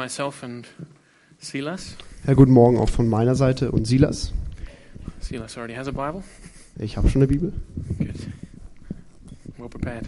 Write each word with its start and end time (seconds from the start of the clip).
myself 0.00 0.42
and 0.42 0.66
Silas. 1.38 1.96
Ja, 2.26 2.34
guten 2.34 2.52
Morgen 2.52 2.78
auch 2.78 2.88
von 2.88 3.08
meiner 3.08 3.34
Seite 3.34 3.70
und 3.70 3.86
Silas. 3.86 4.32
Silas 5.20 5.56
already 5.58 5.74
has 5.74 5.88
a 5.88 5.90
Bible. 5.90 6.22
Ich 6.78 6.96
habe 6.96 7.08
schon 7.08 7.20
eine 7.22 7.28
Bibel. 7.28 7.52
Good. 7.98 8.08
Well 9.58 9.68
prepared. 9.68 10.06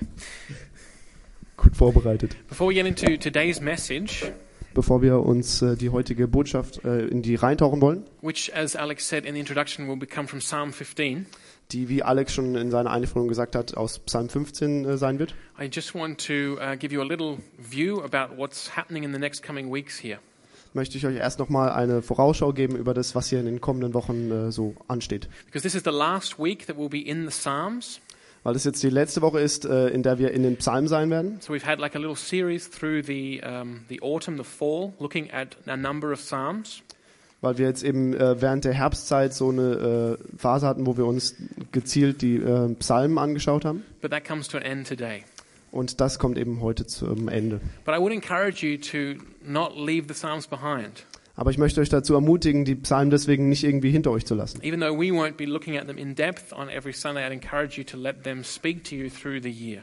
Gut 1.57 1.77
vorbereitet. 1.77 2.37
Before 2.49 2.71
we 2.71 2.75
get 2.75 2.87
into 2.87 3.17
today's 3.19 3.61
message, 3.61 4.33
Bevor 4.75 5.03
wir 5.03 5.21
uns 5.21 5.61
äh, 5.61 5.77
die 5.77 5.91
heutige 5.91 6.27
Botschaft 6.27 6.83
äh, 6.87 7.07
in 7.07 7.21
die 7.21 7.35
reintauchen 7.35 7.83
wollen, 7.83 8.05
which, 8.23 8.51
as 8.55 8.75
Alex 8.75 9.07
said 9.07 9.27
in 9.27 9.35
the 9.35 9.41
introduction, 9.41 9.87
will 9.87 9.99
become 9.99 10.27
from 10.27 10.41
Psalm 10.41 10.73
15, 10.73 11.27
die, 11.73 11.89
wie 11.89 12.03
Alex 12.03 12.35
schon 12.35 12.55
in 12.55 12.71
seiner 12.71 12.91
Einführung 12.91 13.29
gesagt 13.29 13.57
hat, 13.57 13.77
aus 13.77 13.99
Psalm 14.01 14.29
15 14.29 14.85
äh, 14.85 14.99
sein 14.99 15.19
wird, 15.19 15.35
I 15.61 15.69
just 15.73 15.95
want 15.95 16.25
to 16.27 16.59
uh, 16.61 16.77
give 16.79 16.95
you 16.95 17.01
a 17.01 17.05
little 17.05 17.39
view 17.59 18.03
about 18.03 18.37
what's 18.37 18.77
happening 18.77 19.05
in 19.05 19.13
the 19.13 19.19
next 19.19 19.43
coming 19.43 19.73
weeks 19.73 19.99
here. 19.99 20.19
möchte 20.75 20.97
ich 20.97 21.07
euch 21.07 21.17
erst 21.17 21.39
nochmal 21.39 21.71
eine 21.71 22.03
Vorausschau 22.03 22.53
geben 22.53 22.77
über 22.77 22.95
das, 22.95 23.15
was 23.15 23.29
hier 23.29 23.41
in 23.41 23.47
den 23.47 23.61
kommenden 23.61 23.95
Wochen 23.95 24.31
äh, 24.31 24.53
so 24.53 24.75
ansteht. 24.89 25.29
Because 25.47 25.63
this 25.63 25.75
is 25.75 25.83
the 25.85 25.91
last 25.91 26.39
week 26.39 26.67
that 26.67 26.77
we'll 26.77 26.89
be 26.89 27.01
in 27.01 27.25
the 27.25 27.31
Psalms. 27.31 28.01
Weil 28.45 28.57
es 28.57 28.65
jetzt 28.65 28.83
die 28.83 28.91
letzte 28.91 29.23
Woche 29.23 29.41
ist, 29.41 29.65
äh, 29.65 29.89
in 29.89 30.03
der 30.03 30.19
wir 30.19 30.33
in 30.33 30.43
den 30.43 30.57
Psalmen 30.57 30.89
sein 30.89 31.11
werden. 31.11 31.39
So 31.41 31.53
we've 31.53 31.65
had 31.65 31.79
like 31.79 31.95
a 31.95 31.99
little 31.99 32.17
series 32.17 32.69
through 32.69 33.05
the, 33.05 33.41
um, 33.45 33.85
the 33.89 34.01
autumn, 34.03 34.37
the 34.37 34.45
fall, 34.45 34.95
looking 34.99 35.31
at 35.31 35.57
a 35.67 35.77
number 35.77 36.13
of 36.13 36.21
Psalms. 36.21 36.83
Weil 37.43 37.59
wir 37.59 37.67
jetzt 37.67 37.83
eben 37.83 38.15
äh, 38.15 38.41
während 38.41 38.65
der 38.65 38.73
Herbstzeit 38.73 39.35
so 39.35 39.51
eine 39.51 40.17
äh, 40.17 40.39
Phase 40.39 40.67
hatten, 40.67 40.87
wo 40.87 40.97
wir 40.97 41.07
uns 41.07 41.35
gezielt 41.73 42.23
die 42.23 42.37
äh, 42.37 42.73
Psalmen 42.77 43.19
angeschaut 43.19 43.65
haben. 43.65 43.83
But 44.01 44.13
that 44.13 44.25
comes 44.25 44.49
to 44.49 44.57
an 44.57 44.63
end 44.63 44.89
today. 44.89 45.25
Und 45.73 46.01
das 46.01 46.21
kommt 46.21 46.39
eben 46.39 46.61
heute 46.61 46.87
zum 46.87 47.29
Ende. 47.29 47.61
But 47.85 47.97
I 47.97 47.99
would 47.99 48.13
encourage 48.13 48.65
you 48.65 48.79
to 48.79 49.21
not 49.45 49.73
leave 49.75 50.07
the 50.07 50.15
Psalms 50.15 50.47
behind. 50.47 51.05
Aber 51.35 51.51
ich 51.51 51.59
möchte 51.59 51.81
euch 51.81 51.89
dazu 51.89 52.15
ermutigen, 52.15 52.65
die 52.65 52.77
Psalmen 52.77 53.11
deswegen 53.11 53.49
nicht 53.49 53.65
irgendwie 53.65 53.91
hinter 53.91 54.13
euch 54.13 54.25
zu 54.25 54.35
lassen. 54.35 54.61
Even 54.63 54.81
though 54.81 54.97
we 54.97 55.11
won't 55.11 55.37
be 55.37 55.45
looking 55.45 55.77
at 55.77 55.89
them 55.89 55.99
in 55.99 56.15
depth 56.15 56.53
on 56.53 56.69
every 56.69 56.93
Sunday, 56.93 57.27
I'd 57.27 57.33
encourage 57.33 57.77
you 57.77 57.85
to 57.85 57.97
let 57.97 58.23
them 58.23 58.45
speak 58.45 58.85
to 58.85 58.95
you 58.95 59.09
through 59.09 59.43
the 59.43 59.51
year. 59.51 59.83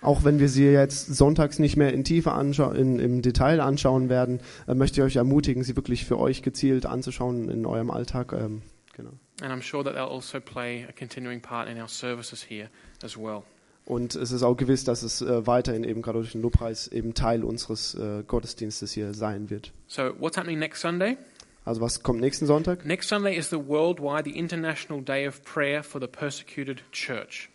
Auch 0.00 0.24
wenn 0.24 0.38
wir 0.38 0.48
sie 0.48 0.66
jetzt 0.66 1.14
sonntags 1.14 1.58
nicht 1.58 1.76
mehr 1.76 1.92
in 1.92 2.04
Tiefe 2.04 2.32
anschau 2.32 2.70
in, 2.70 2.98
im 2.98 3.22
Detail 3.22 3.60
anschauen 3.60 4.08
werden, 4.08 4.40
äh, 4.66 4.74
möchte 4.74 5.00
ich 5.00 5.04
euch 5.04 5.16
ermutigen, 5.16 5.64
sie 5.64 5.76
wirklich 5.76 6.04
für 6.04 6.18
euch 6.18 6.42
gezielt 6.42 6.86
anzuschauen 6.86 7.48
in 7.48 7.66
eurem 7.66 7.90
Alltag. 7.90 8.32
Ähm, 8.32 8.62
genau. 8.94 9.10
And 9.40 9.52
I'm 9.52 9.62
sure 9.62 9.84
that 9.84 9.94
they'll 9.94 10.12
also 10.12 10.40
play 10.40 10.84
a 10.88 10.92
continuing 10.92 11.40
part 11.40 11.68
in 11.68 11.80
our 11.80 11.88
services 11.88 12.44
here 12.48 12.68
as 13.02 13.16
well. 13.16 13.42
Und 13.84 14.16
es 14.16 14.32
ist 14.32 14.42
auch 14.42 14.56
gewiss, 14.56 14.84
dass 14.84 15.02
es 15.02 15.22
äh, 15.22 15.46
weiterhin 15.46 15.82
eben 15.82 16.02
gerade 16.02 16.18
durch 16.18 16.32
den 16.32 16.42
Lobpreis 16.42 16.88
eben 16.88 17.14
Teil 17.14 17.42
unseres 17.42 17.94
äh, 17.94 18.22
Gottesdienstes 18.26 18.92
hier 18.92 19.14
sein 19.14 19.48
wird. 19.48 19.72
So, 19.86 20.12
what's 20.18 20.36
happening 20.36 20.58
next 20.58 20.82
Sunday? 20.82 21.16
Also 21.64 21.80
was 21.80 22.02
kommt 22.02 22.20
nächsten 22.20 22.46
Sonntag? 22.46 22.86
Next 22.86 23.08
Sunday 23.08 23.36
is 23.36 23.50
the 23.50 23.56
worldwide, 23.56 24.24
the 24.24 24.38
International 24.38 25.02
Day 25.02 25.26
of 25.26 25.42
Prayer 25.44 25.82
for 25.82 26.00
the 26.00 26.06
Persecuted 26.06 26.82
Church. 26.92 27.50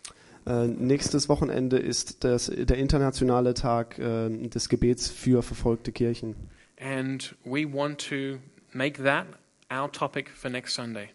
Äh, 0.46 0.66
nächstes 0.66 1.28
Wochenende 1.28 1.78
ist 1.78 2.24
das, 2.24 2.46
der 2.54 2.76
internationale 2.76 3.54
Tag 3.54 3.98
äh, 3.98 4.28
des 4.28 4.68
Gebets 4.68 5.08
für 5.08 5.42
verfolgte 5.42 5.92
Kirchen. 5.92 6.34
And 6.78 7.34
we 7.44 7.64
want 7.64 8.06
to 8.08 8.38
make 8.72 9.02
that 9.02 9.26
our 9.70 9.90
topic 9.90 10.28
for 10.30 10.50
next 10.50 10.74
Sunday. 10.74 11.08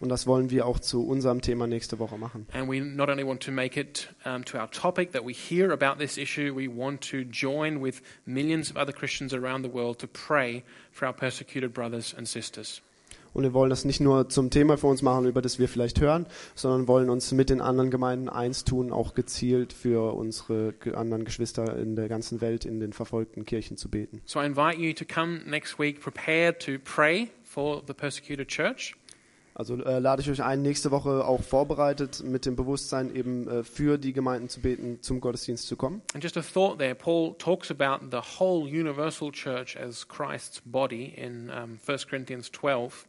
Und 0.00 0.10
das 0.10 0.26
wollen 0.26 0.50
wir 0.50 0.66
auch 0.66 0.80
zu 0.80 1.06
unserem 1.06 1.40
Thema 1.40 1.66
nächste 1.66 1.98
Woche 1.98 2.18
machen. 2.18 2.46
And 2.52 2.68
we 2.68 2.80
not 2.80 3.08
only 3.08 3.24
want 3.24 3.42
to 3.44 3.52
make 3.52 3.80
it 3.80 4.12
um, 4.26 4.44
to 4.44 4.58
our 4.58 4.70
topic 4.70 5.12
that 5.12 5.24
we 5.24 5.32
hear 5.32 5.70
about 5.72 5.98
this 5.98 6.18
issue, 6.18 6.54
we 6.54 6.68
want 6.68 7.00
to 7.10 7.18
join 7.30 7.82
with 7.82 8.02
millions 8.26 8.70
of 8.70 8.76
other 8.76 8.92
Christians 8.92 9.32
around 9.32 9.64
the 9.64 9.72
world 9.72 9.98
to 10.00 10.06
pray 10.06 10.62
for 10.92 11.06
our 11.06 11.14
persecuted 11.14 11.72
brothers 11.72 12.12
and 12.14 12.28
sisters. 12.28 12.82
Und 13.34 13.42
wir 13.42 13.52
wollen 13.52 13.68
das 13.68 13.84
nicht 13.84 14.00
nur 14.00 14.28
zum 14.28 14.50
Thema 14.50 14.78
für 14.78 14.86
uns 14.86 15.02
machen, 15.02 15.26
über 15.26 15.42
das 15.42 15.58
wir 15.58 15.68
vielleicht 15.68 16.00
hören, 16.00 16.26
sondern 16.54 16.88
wollen 16.88 17.10
uns 17.10 17.32
mit 17.32 17.50
den 17.50 17.60
anderen 17.60 17.90
Gemeinden 17.90 18.28
eins 18.28 18.64
tun, 18.64 18.92
auch 18.92 19.14
gezielt 19.14 19.72
für 19.72 20.14
unsere 20.14 20.74
anderen 20.94 21.24
Geschwister 21.24 21.76
in 21.76 21.96
der 21.96 22.08
ganzen 22.08 22.40
Welt 22.40 22.64
in 22.64 22.78
den 22.80 22.92
verfolgten 22.92 23.44
Kirchen 23.44 23.76
zu 23.76 23.90
beten. 23.90 24.22
So 24.24 24.40
I 24.40 24.46
invite 24.46 24.78
you 24.78 24.92
to 24.94 25.04
come 25.04 25.40
next 25.46 25.78
week 25.78 26.00
prepared 26.00 26.60
to 26.60 26.78
pray 26.82 27.28
for 27.42 27.82
the 27.86 27.92
persecuted 27.92 28.48
church. 28.48 28.94
Also 29.54 29.76
äh, 29.84 30.00
lade 30.00 30.20
ich 30.20 30.30
euch 30.30 30.42
ein, 30.42 30.62
nächste 30.62 30.90
Woche 30.90 31.24
auch 31.24 31.42
vorbereitet 31.42 32.24
mit 32.24 32.44
dem 32.44 32.56
Bewusstsein 32.56 33.14
eben 33.14 33.46
äh, 33.46 33.62
für 33.62 33.98
die 33.98 34.12
Gemeinden 34.12 34.48
zu 34.48 34.60
beten, 34.60 34.98
zum 35.00 35.20
Gottesdienst 35.20 35.68
zu 35.68 35.76
kommen. 35.76 36.02
And 36.12 36.22
just 36.22 36.36
a 36.36 36.42
thought 36.42 36.78
there, 36.78 36.94
Paul 36.96 37.34
talks 37.38 37.70
about 37.70 38.10
the 38.10 38.20
whole 38.38 38.68
universal 38.68 39.30
church 39.30 39.76
as 39.76 40.06
Christ's 40.08 40.60
body 40.64 41.14
in 41.16 41.50
um, 41.50 41.78
1 41.86 42.08
Corinthians 42.08 42.50
12. 42.50 43.06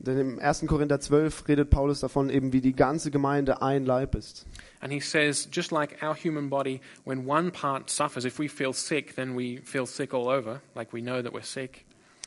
Denn 0.00 0.18
im 0.18 0.38
1. 0.38 0.66
Korinther 0.66 0.98
12 0.98 1.46
redet 1.46 1.68
Paulus 1.68 2.00
davon, 2.00 2.30
eben 2.30 2.54
wie 2.54 2.62
die 2.62 2.72
ganze 2.72 3.10
Gemeinde 3.10 3.60
ein 3.60 3.84
Leib 3.84 4.14
ist. 4.14 4.46
And 4.80 4.90
he 4.90 5.00
says, 5.00 5.46
just 5.52 5.72
like 5.72 6.02
our 6.02 6.16
human 6.16 6.48
body, 6.48 6.80
when 7.04 7.28
one 7.28 7.50
part 7.50 7.90
suffers, 7.90 8.24
if 8.24 8.38
we 8.38 8.48
feel 8.48 8.72
sick, 8.72 9.14
then 9.14 9.36
we 9.36 9.60
feel 9.62 9.84
sick 9.84 10.14
all 10.14 10.28
over, 10.28 10.62
like 10.74 10.92
we 10.94 11.02
know 11.02 11.20
that 11.22 11.34
we're 11.34 11.44
sick. 11.44 11.84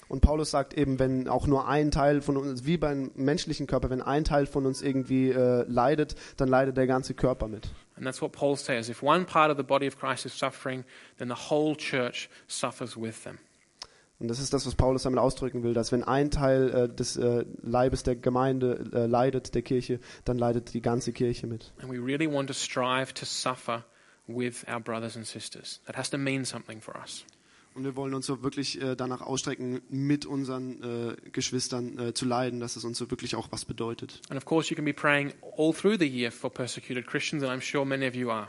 Und 0.08 0.22
Paulus 0.22 0.52
sagt 0.52 0.76
eben, 0.76 1.00
wenn 1.00 1.28
auch 1.28 1.48
nur 1.48 1.68
ein 1.68 1.90
Teil 1.90 2.22
von 2.22 2.38
uns, 2.38 2.66
wie 2.66 2.78
beim 2.78 3.10
menschlichen 3.16 3.66
Körper, 3.66 3.90
wenn 3.90 4.04
ein 4.04 4.24
Teil 4.24 4.46
von 4.46 4.68
uns 4.68 4.84
irgendwie 4.84 5.30
äh, 5.32 5.66
leidet, 5.68 6.16
dann 6.38 6.50
leidet 6.50 6.78
der 6.78 6.86
ganze 6.86 7.16
Körper 7.16 7.48
mit. 7.48 7.70
And 7.96 8.06
that's 8.06 8.22
what 8.22 8.32
Paul 8.32 8.56
says. 8.56 8.90
If 8.90 9.02
one 9.02 9.26
part 9.26 9.50
of 9.50 9.58
the 9.58 9.64
body 9.64 9.88
of 9.88 9.98
Christ 9.98 10.28
is 10.28 10.38
suffering, 10.38 10.84
then 11.18 11.30
the 11.30 11.50
whole 11.50 11.76
church 11.76 12.30
suffers 12.48 12.96
with 12.96 13.24
them. 13.24 13.40
Und 14.24 14.30
das 14.30 14.40
ist 14.40 14.54
das, 14.54 14.66
was 14.66 14.76
Paulus 14.76 15.04
damit 15.04 15.20
ausdrücken 15.20 15.64
will, 15.64 15.74
dass 15.74 15.92
wenn 15.92 16.02
ein 16.02 16.32
Teil 16.32 16.70
äh, 16.70 16.88
des 16.88 17.18
äh, 17.18 17.44
Leibes 17.62 18.04
der 18.04 18.16
Gemeinde 18.16 18.90
äh, 18.94 19.06
leidet, 19.06 19.54
der 19.54 19.64
Kirche, 19.64 20.00
dann 20.24 20.38
leidet 20.38 20.74
die 20.74 20.82
ganze 20.82 21.12
Kirche 21.12 21.46
mit. 21.46 21.74
And 21.82 21.92
we 21.92 21.98
really 22.02 22.32
want 22.32 22.48
to 22.48 22.54
strive 22.54 23.14
to 23.16 23.26
suffer 23.26 23.84
with 24.26 24.66
our 24.74 24.80
brothers 24.80 25.18
and 25.18 25.28
sisters. 25.28 25.82
That 25.88 25.98
has 25.98 26.10
to 26.12 26.18
mean 26.18 26.46
something 26.46 26.80
for 26.80 26.96
us. 26.96 27.26
Und 27.76 27.84
wir 27.84 27.98
wollen 27.98 28.14
uns 28.14 28.26
so 28.26 28.42
wirklich 28.44 28.82
äh, 28.82 28.96
danach 28.96 29.20
ausstrecken, 29.20 29.82
mit 29.90 30.26
unseren 30.26 30.82
äh, 30.82 31.30
Geschwistern 31.32 32.00
äh, 32.00 32.14
zu 32.14 32.24
leiden, 32.24 32.62
dass 32.62 32.78
es 32.78 32.86
uns 32.86 32.98
so 32.98 33.12
wirklich 33.12 33.36
auch 33.36 33.52
was 33.52 33.66
bedeutet. 33.66 34.22
And 34.30 34.38
of 34.38 34.46
course, 34.46 34.70
you 34.70 34.78
can 34.78 34.86
be 34.86 34.94
praying 34.94 35.34
all 35.58 35.74
through 35.74 35.98
the 36.00 36.08
year 36.08 36.32
for 36.32 36.50
persecuted 36.50 37.08
Christians, 37.08 37.44
and 37.44 37.52
I'm 37.52 37.62
sure 37.62 37.84
many 37.84 38.08
of 38.08 38.16
you 38.16 38.32
are. 38.32 38.48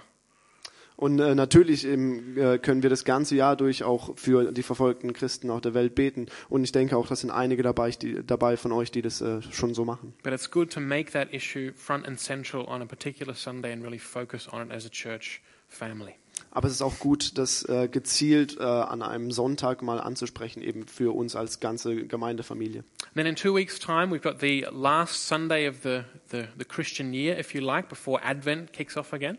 Und 0.96 1.18
äh, 1.18 1.34
natürlich 1.34 1.86
eben, 1.86 2.36
äh, 2.36 2.58
können 2.58 2.82
wir 2.82 2.90
das 2.90 3.04
ganze 3.04 3.34
Jahr 3.34 3.56
durch 3.56 3.82
auch 3.82 4.16
für 4.16 4.52
die 4.52 4.62
verfolgten 4.62 5.12
Christen 5.12 5.50
auf 5.50 5.60
der 5.60 5.74
Welt 5.74 5.94
beten. 5.94 6.26
Und 6.48 6.62
ich 6.62 6.72
denke 6.72 6.96
auch, 6.96 7.08
das 7.08 7.20
sind 7.20 7.30
einige 7.30 7.62
dabei, 7.62 7.90
die, 7.90 8.24
dabei 8.24 8.56
von 8.56 8.70
euch, 8.72 8.90
die 8.92 9.02
das 9.02 9.20
äh, 9.20 9.42
schon 9.50 9.74
so 9.74 9.84
machen. 9.84 10.14
But 10.22 10.32
it's 10.32 10.50
good 10.50 10.72
to 10.72 10.80
make 10.80 11.10
that 11.12 11.32
issue 11.32 11.72
front 11.74 12.06
and 12.06 12.18
central 12.18 12.64
on 12.66 12.80
a 12.80 12.86
particular 12.86 13.34
Sunday 13.34 13.72
and 13.72 13.82
really 13.82 13.98
focus 13.98 14.48
on 14.52 14.66
it 14.66 14.72
as 14.72 14.86
a 14.86 14.90
church 14.90 15.42
family. 15.68 16.14
Aber 16.50 16.68
es 16.68 16.74
ist 16.74 16.82
auch 16.82 17.00
gut, 17.00 17.36
das 17.36 17.68
äh, 17.68 17.88
gezielt 17.88 18.58
äh, 18.58 18.62
an 18.62 19.02
einem 19.02 19.32
Sonntag 19.32 19.82
mal 19.82 20.00
anzusprechen, 20.00 20.62
eben 20.62 20.86
für 20.86 21.14
uns 21.14 21.34
als 21.34 21.58
ganze 21.58 22.06
Gemeindefamilie. 22.06 22.84
Then 23.14 23.26
in 23.26 23.34
two 23.34 23.54
weeks' 23.54 23.78
time, 23.80 24.12
we've 24.12 24.22
got 24.22 24.40
the 24.40 24.66
last 24.70 25.26
Sunday 25.26 25.68
of 25.68 25.82
the, 25.82 26.04
the, 26.30 26.44
the 26.56 26.64
Christian 26.64 27.12
year, 27.12 27.38
if 27.38 27.54
you 27.54 27.60
like, 27.60 27.88
before 27.88 28.20
Advent 28.22 28.72
kicks 28.72 28.96
off 28.96 29.12
again. 29.12 29.38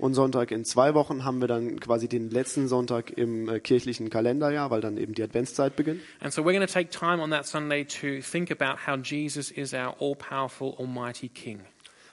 Und 0.00 0.14
Sonntag 0.14 0.50
in 0.50 0.64
zwei 0.64 0.94
Wochen 0.94 1.26
haben 1.26 1.42
wir 1.42 1.46
dann 1.46 1.78
quasi 1.78 2.08
den 2.08 2.30
letzten 2.30 2.68
Sonntag 2.68 3.10
im 3.18 3.50
äh, 3.50 3.60
kirchlichen 3.60 4.08
Kalenderjahr, 4.08 4.70
weil 4.70 4.80
dann 4.80 4.96
eben 4.96 5.12
die 5.12 5.22
Adventszeit 5.22 5.76
beginnt. 5.76 6.00
And 6.20 6.32
so 6.32 6.40
we're 6.40 6.54
going 6.54 6.66
to 6.66 6.72
take 6.72 6.88
time 6.88 7.22
on 7.22 7.30
that 7.32 7.44
Sunday 7.44 7.84
to 7.84 8.22
think 8.22 8.50
about 8.50 8.86
how 8.86 8.98
Jesus 8.98 9.50
is 9.50 9.74
our 9.74 9.94
all 10.00 10.14
powerful, 10.16 10.74
almighty 10.78 11.28
King. 11.28 11.60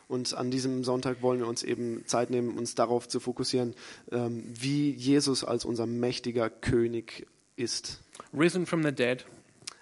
Und 0.09 0.34
an 0.34 0.52
diesem 0.52 0.84
Sonntag 0.84 1.22
wollen 1.22 1.40
wir 1.40 1.48
uns 1.48 1.64
eben 1.64 2.06
Zeit 2.08 2.30
nehmen, 2.30 2.58
uns 2.58 2.75
darauf 2.75 3.08
zu 3.08 3.22
fokussieren, 3.22 3.74
ähm, 4.12 4.44
wie 4.54 4.92
Jesus 4.92 5.46
als 5.46 5.64
unser 5.64 5.86
mächtiger 5.86 6.50
König 6.50 7.25
ist. 7.56 8.02
Risen 8.38 8.66
from 8.66 8.84
the 8.84 8.92
dead, 8.92 9.25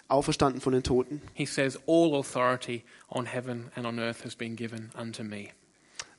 Auferstanden 0.06 0.60
von 0.60 0.72
den 0.72 0.84
Toten. 0.84 1.22
he 1.34 1.44
says, 1.44 1.76
All 1.88 2.14
authority 2.14 2.84
on 3.08 3.26
heaven 3.26 3.72
and 3.74 3.84
on 3.84 3.98
earth 3.98 4.24
has 4.24 4.36
been 4.36 4.54
given 4.54 4.90
unto 4.96 5.24
me. 5.24 5.48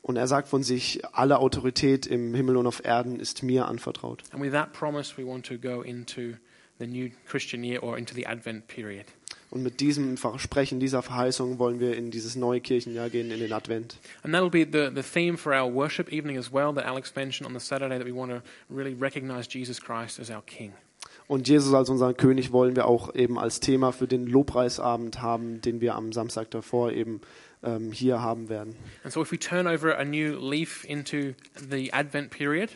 Und 0.08 0.16
er 0.16 0.28
sagt 0.28 0.48
von 0.48 0.64
sich, 0.64 1.02
alle 1.12 1.38
Autorität 1.40 2.08
im 2.08 2.34
Himmel 2.34 2.56
und 2.56 2.66
auf 2.66 2.84
Erden 2.84 3.20
ist 3.20 3.44
mir 3.44 3.68
anvertraut. 3.68 4.24
And 4.32 4.42
with 4.42 4.54
that 4.54 4.72
promise, 4.72 5.18
we 5.18 5.28
want 5.28 5.46
to 5.48 5.58
go 5.58 5.82
into 5.82 6.38
the 6.80 6.88
new 6.88 7.10
Christian 7.28 7.62
year 7.62 7.84
or 7.84 7.98
into 7.98 8.16
the 8.16 8.26
Advent 8.26 8.68
period. 8.70 9.04
Und 9.50 9.64
mit 9.64 9.82
diesem 9.82 10.16
Versprechen, 10.16 10.80
dieser 10.80 11.02
Verheißung 11.02 11.60
wollen 11.60 11.82
wir 11.82 11.98
in 11.98 12.10
dieses 12.10 12.38
neue 12.38 12.62
Kirchenjahr 12.62 13.10
gehen, 13.10 13.32
in 13.32 13.40
den 13.40 13.52
Advent. 13.52 13.98
And 14.24 14.34
that'll 14.34 14.50
be 14.50 14.66
the, 14.66 14.90
the 14.96 15.04
theme 15.04 15.38
for 15.38 15.54
our 15.54 15.70
worship 15.70 16.10
evening 16.12 16.38
as 16.38 16.54
well 16.54 16.74
that 16.74 16.86
Alex 16.86 17.14
mentioned 17.14 17.46
on 17.46 17.54
the 17.54 17.66
Saturday 17.66 17.98
that 17.98 18.08
we 18.08 18.16
want 18.16 18.32
to 18.32 18.42
really 18.74 18.96
recognize 18.98 19.50
Jesus 19.50 19.82
Christ 19.82 20.22
as 20.22 20.30
our 20.30 20.42
King. 20.46 20.72
Und 21.28 21.50
Jesus 21.50 21.74
als 21.74 21.90
unseren 21.90 22.16
König 22.16 22.54
wollen 22.54 22.78
wir 22.78 22.88
auch 22.88 23.14
eben 23.14 23.38
als 23.38 23.60
Thema 23.60 23.92
für 23.92 24.08
den 24.08 24.26
Lobpreisabend 24.26 25.22
haben, 25.22 25.60
den 25.60 25.82
wir 25.82 25.96
am 25.96 26.14
Samstag 26.14 26.50
davor 26.52 26.94
eben 26.94 27.20
ähm, 27.68 27.92
hier 27.92 28.22
haben 28.22 28.50
werden. 28.50 28.76
And 29.04 29.14
so 29.14 29.22
if 29.22 29.32
we 29.32 29.38
turn 29.38 29.68
over 29.68 29.98
a 29.98 30.04
new 30.04 30.38
leaf 30.38 30.86
into 30.86 31.34
the 31.70 31.94
Advent 31.94 32.32
period, 32.32 32.70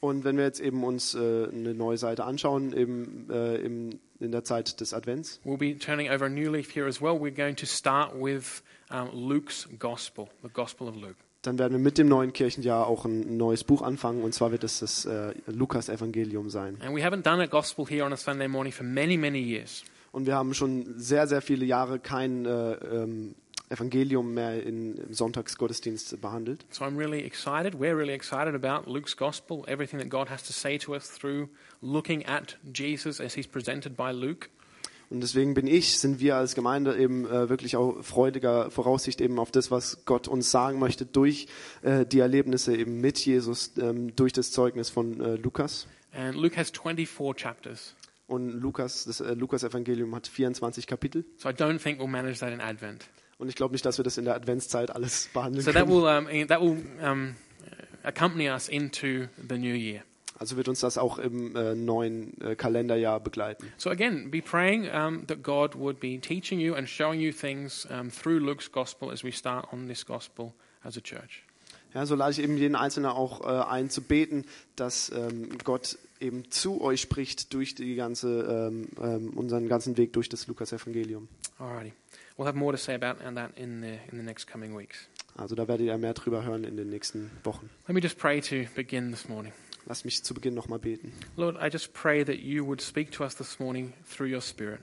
Und 0.00 0.22
wenn 0.24 0.36
wir 0.36 0.44
jetzt 0.44 0.60
eben 0.60 0.84
uns 0.84 1.14
äh, 1.14 1.18
eine 1.18 1.72
neue 1.72 1.96
Seite 1.96 2.24
anschauen, 2.24 2.76
eben 2.76 3.26
äh, 3.30 3.56
im, 3.56 4.00
in 4.20 4.32
der 4.32 4.44
Zeit 4.44 4.80
des 4.80 4.92
Advents, 4.92 5.40
We'll 5.44 5.56
be 5.56 5.78
turning 5.78 6.10
over 6.10 6.26
a 6.26 6.28
new 6.28 6.50
leaf 6.50 6.74
here 6.74 6.86
as 6.86 7.00
well. 7.00 7.18
We're 7.18 7.34
going 7.34 7.56
to 7.56 7.66
start 7.66 8.12
with 8.14 8.62
um, 8.90 9.08
Luke's 9.14 9.66
Gospel, 9.78 10.28
the 10.42 10.50
Gospel 10.52 10.88
of 10.88 10.96
Luke. 10.96 11.16
dann 11.46 11.58
werden 11.58 11.72
wir 11.72 11.78
mit 11.78 11.98
dem 11.98 12.08
neuen 12.08 12.32
Kirchenjahr 12.32 12.86
auch 12.86 13.04
ein 13.04 13.36
neues 13.36 13.64
Buch 13.64 13.82
anfangen. 13.82 14.22
Und 14.22 14.34
zwar 14.34 14.50
wird 14.50 14.64
es 14.64 14.80
das 14.80 15.04
äh, 15.04 15.34
Lukas-Evangelium 15.46 16.50
sein. 16.50 16.78
And 16.80 16.96
we 16.96 17.02
haven't 17.02 17.22
done 17.22 17.42
a 17.42 17.46
Gospel 17.46 17.86
here 17.86 18.04
on 18.04 18.12
a 18.12 18.16
Sunday 18.16 18.48
morning 18.48 18.72
for 18.72 18.84
many, 18.84 19.16
many 19.16 19.40
years. 19.40 19.84
Und 20.12 20.26
wir 20.26 20.36
haben 20.36 20.54
schon 20.54 20.98
sehr, 20.98 21.26
sehr 21.26 21.42
viele 21.42 21.64
Jahre 21.64 21.98
kein 21.98 22.46
äh, 22.46 22.74
ähm, 22.74 23.34
Evangelium 23.68 24.34
mehr 24.34 24.62
in, 24.62 24.96
im 24.96 25.14
Sonntagsgottesdienst 25.14 26.20
behandelt. 26.20 26.64
So 26.70 26.84
I'm 26.84 26.98
really 26.98 27.24
excited. 27.24 27.74
We're 27.74 27.96
really 27.96 28.14
excited 28.14 28.54
about 28.54 28.90
Luke's 28.90 29.16
Gospel, 29.16 29.64
everything 29.66 29.98
that 29.98 30.10
God 30.10 30.28
has 30.30 30.42
to 30.44 30.52
say 30.52 30.78
to 30.78 30.94
us 30.94 31.10
through 31.10 31.48
looking 31.80 32.24
at 32.26 32.58
Jesus 32.72 33.20
as 33.20 33.34
he's 33.34 33.46
presented 33.46 33.96
by 33.96 34.12
Luke. 34.12 34.48
Und 35.10 35.20
deswegen 35.20 35.54
bin 35.54 35.66
ich, 35.66 35.98
sind 35.98 36.18
wir 36.20 36.36
als 36.36 36.54
Gemeinde 36.54 36.96
eben 36.96 37.26
äh, 37.26 37.48
wirklich 37.48 37.76
auch 37.76 38.02
freudiger 38.02 38.70
Voraussicht 38.70 39.20
eben 39.20 39.38
auf 39.38 39.50
das, 39.50 39.70
was 39.70 40.04
Gott 40.06 40.28
uns 40.28 40.50
sagen 40.50 40.78
möchte 40.78 41.04
durch 41.06 41.46
äh, 41.82 42.06
die 42.06 42.20
Erlebnisse 42.20 42.74
eben 42.74 43.00
mit 43.00 43.18
Jesus, 43.18 43.72
ähm, 43.78 44.16
durch 44.16 44.32
das 44.32 44.50
Zeugnis 44.50 44.90
von 44.90 45.20
äh, 45.20 45.36
Lukas. 45.36 45.86
And 46.12 46.36
Luke 46.36 46.56
has 46.56 46.70
24 46.70 47.36
chapters. 47.36 47.94
Und 48.26 48.60
Lukas, 48.60 49.04
das 49.04 49.20
äh, 49.20 49.34
Lukas-Evangelium 49.34 50.14
hat 50.14 50.26
24 50.26 50.86
Kapitel. 50.86 51.24
So 51.36 51.48
I 51.48 51.52
don't 51.52 51.78
think 51.78 52.00
we'll 52.00 52.08
manage 52.08 52.40
that 52.40 52.52
in 52.52 52.60
Advent. 52.60 53.06
Und 53.38 53.48
ich 53.48 53.54
glaube 53.54 53.72
nicht, 53.72 53.84
dass 53.84 53.98
wir 53.98 54.04
das 54.04 54.18
in 54.18 54.24
der 54.24 54.34
Adventszeit 54.34 54.90
alles 54.90 55.28
behandeln 55.34 55.64
So 55.64 55.72
that 55.72 55.86
können. 55.86 56.02
will, 56.02 56.40
um, 56.42 56.48
that 56.48 56.60
will 56.60 56.82
um, 57.02 57.36
accompany 58.02 58.48
us 58.48 58.68
into 58.68 59.26
the 59.48 59.58
new 59.58 59.74
year. 59.74 60.02
Also 60.36 60.56
wird 60.56 60.68
uns 60.68 60.80
das 60.80 60.98
auch 60.98 61.18
im 61.18 61.54
äh, 61.54 61.74
neuen 61.74 62.40
äh, 62.40 62.56
Kalenderjahr 62.56 63.20
begleiten. 63.20 63.72
So 63.76 63.90
again, 63.90 64.30
be 64.30 64.42
praying 64.42 64.88
um, 64.90 65.26
that 65.28 65.42
God 65.42 65.76
would 65.78 66.00
be 66.00 66.18
teaching 66.20 66.58
you 66.58 66.74
and 66.74 66.88
showing 66.88 67.20
you 67.20 67.32
things 67.32 67.86
um, 67.86 68.10
through 68.10 68.40
Luke's 68.40 68.70
gospel 68.70 69.10
as 69.12 69.22
we 69.22 69.30
start 69.30 69.72
on 69.72 69.86
this 69.86 70.04
gospel 70.04 70.52
as 70.82 70.96
a 70.96 71.00
church. 71.00 71.44
Ja, 71.94 72.04
so 72.04 72.16
lade 72.16 72.32
ich 72.32 72.40
eben 72.40 72.56
jeden 72.56 72.74
Einzelnen 72.74 73.10
auch 73.10 73.42
äh, 73.42 73.64
ein 73.70 73.88
zu 73.88 74.02
beten, 74.02 74.44
dass 74.74 75.12
ähm, 75.14 75.50
Gott 75.62 75.96
eben 76.18 76.50
zu 76.50 76.80
euch 76.80 77.00
spricht 77.00 77.54
durch 77.54 77.76
die 77.76 77.94
ganze, 77.94 78.70
ähm, 78.72 78.88
ähm, 79.00 79.30
unseren 79.36 79.68
ganzen 79.68 79.96
Weg 79.96 80.12
durch 80.12 80.28
das 80.28 80.48
Lukas-Evangelium. 80.48 81.28
Alrighty, 81.60 81.92
we'll 82.36 82.46
have 82.46 82.56
more 82.56 82.72
to 82.72 82.78
say 82.78 82.94
about 82.94 83.18
that 83.18 83.50
in 83.56 83.80
the 83.80 83.98
in 84.10 84.18
the 84.18 84.22
next 84.22 84.46
coming 84.46 84.76
weeks. 84.76 85.08
Also 85.36 85.54
da 85.54 85.66
werdet 85.66 85.86
ihr 85.86 85.98
mehr 85.98 86.14
drüber 86.14 86.44
hören 86.44 86.64
in 86.64 86.76
den 86.76 86.88
nächsten 86.90 87.30
Wochen. 87.42 87.70
Let 87.88 87.94
me 87.94 88.00
just 88.00 88.18
pray 88.18 88.40
to 88.40 88.68
begin 88.74 89.10
this 89.10 89.28
morning. 89.28 89.52
Lasst 89.86 90.04
mich 90.04 90.22
zu 90.22 90.32
Beginn 90.32 90.54
nochmal 90.54 90.78
beten. 90.78 91.12
Lord, 91.36 91.56
I 91.56 91.68
just 91.70 91.92
pray 91.92 92.24
that 92.24 92.38
you 92.38 92.64
would 92.66 92.80
speak 92.80 93.10
to 93.12 93.24
us 93.24 93.34
this 93.34 93.58
morning 93.58 93.92
through 94.08 94.32
your 94.32 94.40
Spirit. 94.40 94.80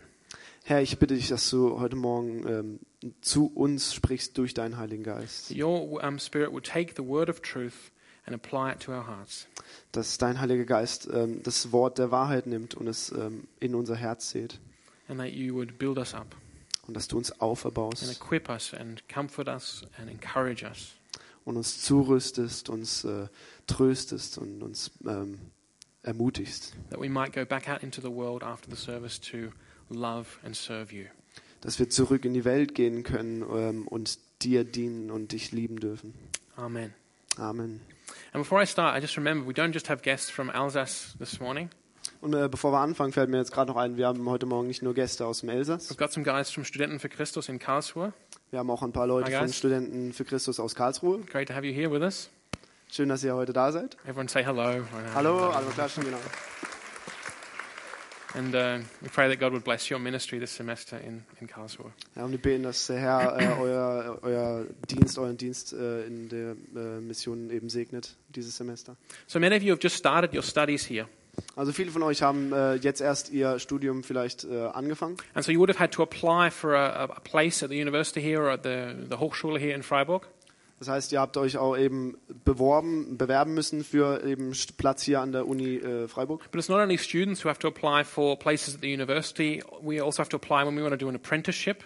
Herr, 0.64 0.82
ich 0.82 1.00
bitte 1.00 1.16
dich, 1.16 1.28
dass 1.28 1.50
du 1.50 1.80
heute 1.80 1.96
Morgen 1.96 2.48
ähm, 2.48 3.12
zu 3.22 3.48
uns 3.48 3.96
sprichst 3.96 4.38
durch 4.38 4.54
deinen 4.54 4.78
Heiligen 4.78 5.04
Geist. 5.04 5.52
Your 5.52 6.04
um, 6.04 6.20
Spirit 6.20 6.52
would 6.52 6.66
take 6.66 6.94
the 6.96 7.04
word 7.04 7.30
of 7.30 7.42
truth 7.42 7.92
and 8.26 8.36
apply 8.36 8.72
it 8.72 8.80
to 8.80 8.92
our 8.92 9.08
hearts. 9.08 9.48
Dass 9.92 10.20
dein 10.20 10.40
Heiliger 10.40 10.66
Geist 10.66 11.10
ähm, 11.12 11.42
das 11.42 11.72
Wort 11.72 11.98
der 11.98 12.12
Wahrheit 12.12 12.46
nimmt 12.46 12.76
und 12.76 12.88
es 12.88 13.12
ähm, 13.12 13.46
in 13.60 13.74
unser 13.74 13.96
Herz 13.96 14.30
sät. 14.30 14.60
And 15.08 15.20
that 15.20 15.32
you 15.32 15.56
would 15.56 15.80
build 15.80 15.98
us 15.98 16.14
up 16.14 16.36
Und 16.88 16.96
dass 16.96 17.08
du 17.08 17.18
uns 17.18 17.32
and 17.32 17.42
auferbaust 17.42 18.12
equip 18.12 18.50
us 18.50 18.74
and 18.74 19.08
comfort 19.08 19.48
us 19.48 19.84
and 19.98 20.10
encourage 20.10 20.64
us. 20.64 20.96
und 21.46 21.58
uns 21.58 21.82
zurüstest, 21.82 22.70
uns 22.70 23.04
äh, 23.04 23.28
tröstest 23.68 24.38
und 24.38 24.62
uns 24.62 24.92
ähm, 25.06 25.40
ermutigst. 26.04 26.76
That 26.90 27.00
we 27.00 27.10
might 27.10 27.34
go 27.34 27.46
back 27.46 27.70
out 27.70 27.84
into 27.84 28.02
the 28.02 28.12
world 28.12 28.44
after 28.44 28.70
the 28.70 28.78
service 28.78 29.20
to 29.22 29.52
love 29.90 30.28
and 30.44 30.56
serve 30.56 30.94
you. 30.96 31.06
Dass 31.62 31.78
wir 31.80 31.90
zurück 31.90 32.26
in 32.26 32.34
die 32.34 32.46
Welt 32.46 32.74
gehen 32.74 33.04
können 33.04 33.44
ähm, 33.44 33.88
und 33.88 34.18
dir 34.42 34.64
dienen 34.64 35.12
und 35.12 35.32
dich 35.32 35.52
lieben 35.52 35.80
dürfen. 35.80 36.14
Amen. 36.56 36.94
Amen. 37.38 37.82
And 38.34 38.44
before 38.44 38.62
I 38.62 38.66
start, 38.66 38.98
I 38.98 39.02
just 39.02 39.16
remember 39.16 39.48
we 39.48 39.54
don't 39.54 39.74
just 39.74 39.90
have 39.90 40.02
guests 40.02 40.30
from 40.30 40.50
Alsace 40.50 41.16
this 41.18 41.40
morning. 41.40 41.70
Und 42.22 42.36
äh, 42.36 42.48
bevor 42.48 42.72
wir 42.72 42.80
anfangen, 42.80 43.12
fällt 43.14 43.30
mir 43.32 43.38
jetzt 43.38 43.52
gerade 43.52 43.72
noch 43.72 43.78
ein, 43.78 43.98
wir 43.98 44.06
haben 44.06 44.30
heute 44.30 44.46
Morgen 44.46 44.68
nicht 44.68 44.84
nur 44.84 44.94
Gäste 44.94 45.26
aus 45.26 45.40
dem 45.40 45.50
Elsass, 45.50 45.90
We've 45.92 45.98
got 45.98 46.12
some 46.14 46.24
guys 46.24 46.52
from 46.52 46.64
Studenten 46.64 47.00
for 47.00 47.10
Christus 47.10 47.50
in 47.50 47.58
Karlsruhe. 47.58 48.14
wir 48.52 48.60
haben 48.60 48.70
auch 48.70 48.84
ein 48.84 48.92
paar 48.92 49.08
Leute 49.08 49.32
von. 49.32 49.52
Studenten 49.52 50.14
für 50.14 50.24
Christus 50.24 50.60
aus 50.60 50.76
Karlsruhe. 50.76 51.22
Great 51.22 51.48
to 51.48 51.56
have 51.56 51.66
you 51.66 51.74
here 51.74 51.92
with 51.92 52.04
us. 52.04 52.30
Schön, 52.92 53.10
dass 53.10 53.24
ihr 53.24 53.34
heute 53.34 53.54
da 53.54 53.72
seid. 53.72 53.98
Everyone 54.04 54.30
say 54.30 54.44
hello. 54.44 54.84
Hallo, 55.16 55.50
alle 55.50 55.66
klatschen, 55.68 56.04
genau. 56.04 56.20
And 58.34 58.56
uh, 58.56 58.80
we 59.02 59.10
pray 59.10 59.28
that 59.28 59.40
God 59.40 59.52
would 59.52 59.64
bless 59.64 59.90
your 59.90 60.00
ministry 60.00 60.40
this 60.40 60.56
semester 60.56 60.98
in, 61.00 61.24
in 61.42 61.48
Karlsruhe. 61.48 61.92
Ja, 62.16 62.24
und 62.24 62.32
wir 62.32 62.38
beten, 62.42 62.64
dass 62.64 62.88
der 62.88 63.00
Herr 63.00 63.40
äh, 63.40 63.60
euer, 63.60 64.20
euer 64.22 64.66
Dienst, 64.90 65.18
euren 65.18 65.38
Dienst 65.38 65.74
äh, 65.74 66.06
in 66.06 66.30
der 66.30 66.52
äh, 66.76 67.02
Mission 67.02 67.50
eben 67.50 67.68
segnet, 67.68 68.16
dieses 68.30 68.56
Semester. 68.56 68.96
So 69.28 69.40
many 69.40 69.56
of 69.56 69.64
you 69.64 69.72
have 69.72 69.82
just 69.82 69.98
started 69.98 70.34
your 70.34 70.44
studies 70.44 70.86
here. 70.88 71.08
Also 71.56 71.72
viele 71.72 71.92
von 71.92 72.04
euch 72.04 72.22
haben 72.22 72.52
äh, 72.54 72.76
jetzt 72.76 73.02
erst 73.02 73.30
ihr 73.32 73.60
Studium 73.60 74.04
vielleicht 74.04 74.44
äh, 74.44 74.68
angefangen. 74.74 75.18
And 75.34 75.46
so 75.46 75.52
you 75.52 75.60
would 75.60 75.70
have 75.70 75.80
had 75.80 75.92
to 75.92 76.04
apply 76.04 76.50
for 76.52 76.76
a, 76.76 77.06
a 77.06 77.20
place 77.20 77.64
at 77.64 77.70
the 77.70 77.82
university 77.82 78.22
here 78.22 78.42
or 78.42 78.52
at 78.52 78.64
the, 78.64 78.94
the 79.10 79.18
Hochschule 79.18 79.60
here 79.60 79.74
in 79.74 79.84
Freiburg. 79.84 80.28
Das 80.80 80.88
heißt, 80.88 81.12
ihr 81.12 81.20
habt 81.20 81.38
euch 81.38 81.60
auch 81.60 81.78
eben 81.78 82.18
beworben, 82.44 83.16
bewerben 83.16 83.54
müssen 83.54 83.84
für 83.84 84.24
eben 84.26 84.52
Platz 84.78 85.04
hier 85.04 85.22
an 85.22 85.32
der 85.32 85.48
Uni 85.48 85.76
äh, 85.76 86.08
Freiburg. 86.08 86.50
But 86.52 86.60
it's 86.60 86.70
not 86.70 86.80
only 86.80 86.98
students 86.98 87.46
who 87.46 87.50
have 87.50 87.60
to 87.60 87.68
apply 87.68 88.04
for 88.04 88.36
places 88.40 88.74
at 88.74 88.82
the 88.82 88.92
university, 88.92 89.62
we 89.82 90.04
also 90.04 90.20
have 90.20 90.30
to 90.30 90.38
apply 90.38 90.66
when 90.66 90.76
we 90.76 90.82
want 90.82 90.92
to 90.92 90.98
do 90.98 91.08
an 91.08 91.16
apprenticeship. 91.16 91.84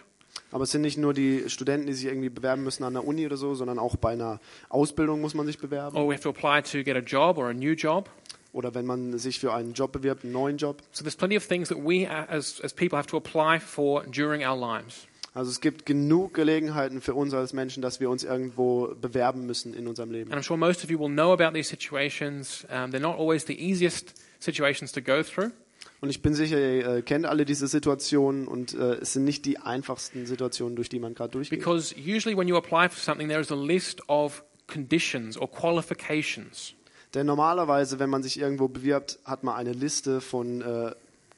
Aber 0.51 0.63
es 0.63 0.71
sind 0.71 0.81
nicht 0.81 0.97
nur 0.97 1.13
die 1.13 1.49
Studenten, 1.49 1.87
die 1.87 1.93
sich 1.93 2.05
irgendwie 2.05 2.29
bewerben 2.29 2.63
müssen 2.63 2.85
an 2.85 2.93
der 2.93 3.05
Uni 3.05 3.25
oder 3.25 3.35
so, 3.35 3.53
sondern 3.55 3.79
auch 3.79 3.97
bei 3.97 4.13
einer 4.13 4.39
Ausbildung 4.69 5.19
muss 5.19 5.33
man 5.33 5.45
sich 5.45 5.57
bewerben. 5.57 5.97
Or 5.97 6.07
we 6.07 6.13
have 6.13 6.23
to 6.23 6.29
apply 6.29 6.61
to 6.61 6.81
get 6.85 6.95
a 6.95 7.05
job 7.05 7.37
or 7.37 7.49
a 7.49 7.53
new 7.53 7.73
job. 7.73 8.09
Oder 8.55 8.73
wenn 8.73 8.85
man 8.85 9.17
sich 9.19 9.39
für 9.39 9.53
einen 9.53 9.73
Job 9.73 9.91
bewirbt, 9.91 10.23
einen 10.23 10.31
neuen 10.31 10.55
Job. 10.55 10.81
So 10.93 11.03
there's 11.03 11.17
plenty 11.17 11.35
of 11.35 11.45
things 11.45 11.67
that 11.67 11.77
we 11.77 12.07
uh, 12.07 12.25
as, 12.29 12.61
as 12.61 12.73
people 12.73 12.97
have 12.97 13.07
to 13.09 13.17
apply 13.17 13.59
for 13.59 14.03
during 14.05 14.45
our 14.45 14.57
lives. 14.57 15.07
Also 15.33 15.51
es 15.51 15.59
gibt 15.59 15.85
genug 15.85 16.33
Gelegenheiten 16.33 17.01
für 17.01 17.13
uns 17.13 17.33
als 17.33 17.51
Menschen, 17.51 17.81
dass 17.81 17.99
wir 17.99 18.09
uns 18.09 18.23
irgendwo 18.23 18.95
bewerben 18.95 19.45
müssen 19.45 19.73
in 19.73 19.85
unserem 19.85 20.09
Leben. 20.09 20.31
And 20.31 20.41
I'm 20.41 20.45
sure 20.47 20.57
most 20.57 20.85
of 20.85 20.89
you 20.89 20.97
will 20.97 21.09
know 21.09 21.33
about 21.33 21.53
these 21.53 21.67
situations. 21.67 22.65
Um, 22.69 22.91
they're 22.91 23.01
not 23.01 23.19
always 23.19 23.45
the 23.45 23.59
easiest 23.59 24.13
situations 24.39 24.93
to 24.93 25.01
go 25.01 25.21
through. 25.21 25.51
Und 25.99 26.09
ich 26.09 26.21
bin 26.21 26.33
sicher, 26.33 26.57
ihr 26.57 26.87
äh, 26.87 27.01
kennt 27.01 27.25
alle 27.25 27.43
diese 27.43 27.67
Situationen 27.67 28.47
und 28.47 28.73
äh, 28.73 28.93
es 29.01 29.11
sind 29.11 29.25
nicht 29.25 29.43
die 29.43 29.57
einfachsten 29.57 30.25
Situationen, 30.25 30.77
durch 30.77 30.87
die 30.87 30.99
man 30.99 31.13
gerade 31.13 31.31
durchgeht. 31.31 31.59
Because 31.59 31.93
usually 31.97 32.37
when 32.37 32.47
you 32.47 32.55
apply 32.55 32.87
for 32.87 32.99
something, 32.99 33.27
there 33.27 33.41
is 33.41 33.51
a 33.51 33.55
list 33.55 34.01
of 34.07 34.45
conditions 34.67 35.37
or 35.37 35.51
qualifications. 35.51 36.74
Denn 37.15 37.25
normalerweise, 37.25 37.97
wenn 37.97 38.09
man 38.09 38.23
sich 38.23 38.39
irgendwo 38.39 38.67
bewirbt, 38.67 39.19
hat 39.23 39.43
man 39.43 39.55
eine 39.55 39.71
Liste 39.71 40.19
von 40.19 40.61
äh, 40.61 40.91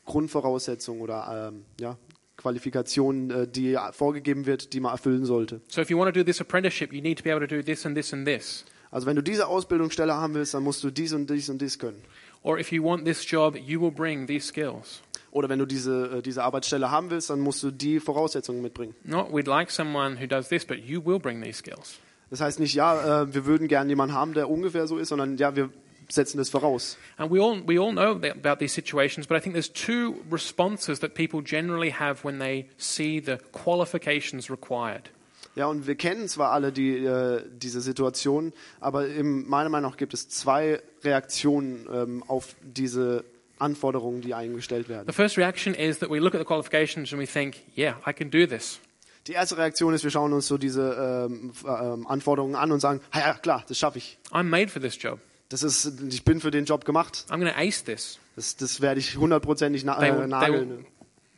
Grundvoraussetzungen 0.06 1.02
oder 1.02 1.52
ähm, 1.54 1.66
ja, 1.80 1.98
Qualifikationen, 2.36 3.30
äh, 3.30 3.48
die 3.48 3.78
vorgegeben 3.92 4.48
wird, 4.48 4.74
die 4.74 4.80
man 4.80 4.92
erfüllen 4.92 5.26
sollte. 5.26 5.62
So 5.68 5.82
if 5.82 5.92
you 5.92 5.98
want 5.98 6.14
to 6.14 6.20
do 6.20 6.26
this 6.26 6.42
apprenticeship, 6.42 6.92
you 6.92 7.02
need 7.02 7.20
to 7.20 7.24
be 7.24 7.32
able 7.32 7.48
to 7.48 7.56
do 7.56 7.62
this 7.62 7.86
and 7.86 7.96
this 7.96 8.12
and 8.12 8.28
this. 8.28 8.66
Also 8.90 9.06
wenn 9.06 9.16
du 9.16 9.22
diese 9.22 9.48
Ausbildungsstelle 9.48 10.16
haben 10.16 10.34
willst, 10.34 10.56
dann 10.56 10.64
musst 10.64 10.84
du 10.84 10.90
dies 10.90 11.14
und 11.14 11.30
dies 11.30 11.50
und 11.50 11.62
dies 11.62 11.78
können. 11.78 12.02
Or 12.42 12.58
if 12.58 12.72
you 12.72 12.84
want 12.84 13.06
this 13.06 13.30
job, 13.30 13.56
you 13.56 13.80
will 13.80 13.92
bring 13.92 14.26
these 14.26 14.48
skills. 14.48 15.02
Oder 15.32 15.50
wenn 15.50 15.60
du 15.60 15.68
diese, 15.68 16.18
äh, 16.18 16.22
diese 16.24 16.44
Arbeitsstelle 16.44 16.90
haben 16.90 17.12
willst, 17.12 17.30
dann 17.30 17.40
musst 17.40 17.62
du 17.62 17.70
die 17.70 18.00
Voraussetzungen 18.00 18.64
mitbringen. 18.64 18.96
Not 19.04 19.32
we'd 19.32 19.48
like 19.48 19.70
someone 19.70 20.20
who 20.20 20.26
does 20.26 20.48
this, 20.48 20.66
but 20.66 20.78
you 20.78 21.06
will 21.06 21.20
bring 21.20 21.44
these 21.44 21.60
skills. 21.60 22.00
Das 22.30 22.42
heißt 22.42 22.60
nicht, 22.60 22.74
ja, 22.74 23.24
äh, 23.24 23.34
wir 23.34 23.46
würden 23.46 23.68
gerne 23.68 23.90
jemanden 23.90 24.16
haben, 24.16 24.34
der 24.34 24.50
ungefähr 24.50 24.88
so 24.88 24.98
ist, 24.98 25.10
sondern 25.10 25.38
ja, 25.38 25.56
wir 25.56 25.70
setzen 26.10 26.38
das 26.38 26.50
voraus. 26.50 26.98
And 27.18 27.32
we 27.32 27.42
all, 27.42 27.62
we 27.68 27.80
all 27.80 27.92
know 27.92 28.20
about 28.22 28.60
these 28.60 28.74
situations, 28.74 29.28
but 29.28 29.38
I 29.38 29.42
think 29.42 29.54
there's 29.54 29.72
two 29.72 30.16
responses 30.32 31.00
that 31.00 31.14
people 31.14 31.42
generally 31.42 31.92
have 31.92 32.24
when 32.26 32.40
they 32.40 32.68
see 32.78 33.22
the 33.22 33.38
qualifications 33.52 34.50
required. 34.50 35.10
Ja, 35.56 35.66
und 35.66 35.88
wir 35.88 35.96
kennen 35.96 36.28
zwar 36.28 36.52
alle 36.52 36.72
die, 36.72 36.98
äh, 36.98 37.42
diese 37.52 37.82
Situation, 37.82 38.54
aber 38.80 39.08
im, 39.08 39.50
meiner 39.50 39.70
Meinung 39.70 39.90
nach 39.90 39.98
gibt 39.98 40.14
es 40.14 40.30
zwei 40.30 40.82
Reaktionen 41.04 41.88
ähm, 41.92 42.24
auf 42.28 42.56
diese 42.62 43.24
Anforderungen, 43.58 44.22
die 44.22 44.36
eingestellt 44.36 44.88
werden. 44.88 45.08
The 45.08 45.14
first 45.14 45.36
reaction 45.36 45.74
is 45.74 45.98
that 45.98 46.12
we 46.12 46.20
look 46.20 46.36
at 46.36 46.40
the 46.40 46.46
qualifications 46.46 47.12
and 47.12 47.20
we 47.20 47.26
think, 47.26 47.64
yeah, 47.76 47.96
I 48.06 48.14
can 48.14 48.30
do 48.30 48.46
this. 48.46 48.80
Die 49.28 49.34
erste 49.34 49.58
Reaktion 49.58 49.94
ist, 49.94 50.04
wir 50.04 50.12
schauen 50.12 50.32
uns 50.34 50.48
so 50.48 50.58
diese 50.58 51.28
ähm, 51.30 51.52
ähm, 51.66 52.08
Anforderungen 52.08 52.56
an 52.56 52.72
und 52.72 52.80
sagen, 52.80 53.02
"Ha, 53.14 53.20
ja 53.20 53.34
klar, 53.34 53.64
das 53.68 53.78
schaffe 53.78 53.98
ich. 53.98 54.18
I'm 54.32 54.44
made 54.44 54.70
for 54.70 54.82
this 54.82 54.98
job. 55.02 55.20
Das 55.50 55.64
ist, 55.64 56.02
ich 56.10 56.24
bin 56.24 56.40
für 56.42 56.52
den 56.52 56.66
Job 56.66 56.86
gemacht. 56.86 57.26
I'm 57.30 57.42
to 57.50 57.58
ace 57.58 57.84
this. 57.84 58.20
Das, 58.36 58.56
das 58.58 58.82
werde 58.82 59.00
ich 59.00 59.18
hundertprozentig 59.18 59.84
na 59.86 59.98
They 60.00 60.10
will- 60.12 60.18
äh, 60.18 60.20
they 60.22 60.28
nageln. 60.28 60.70
will- 60.70 60.86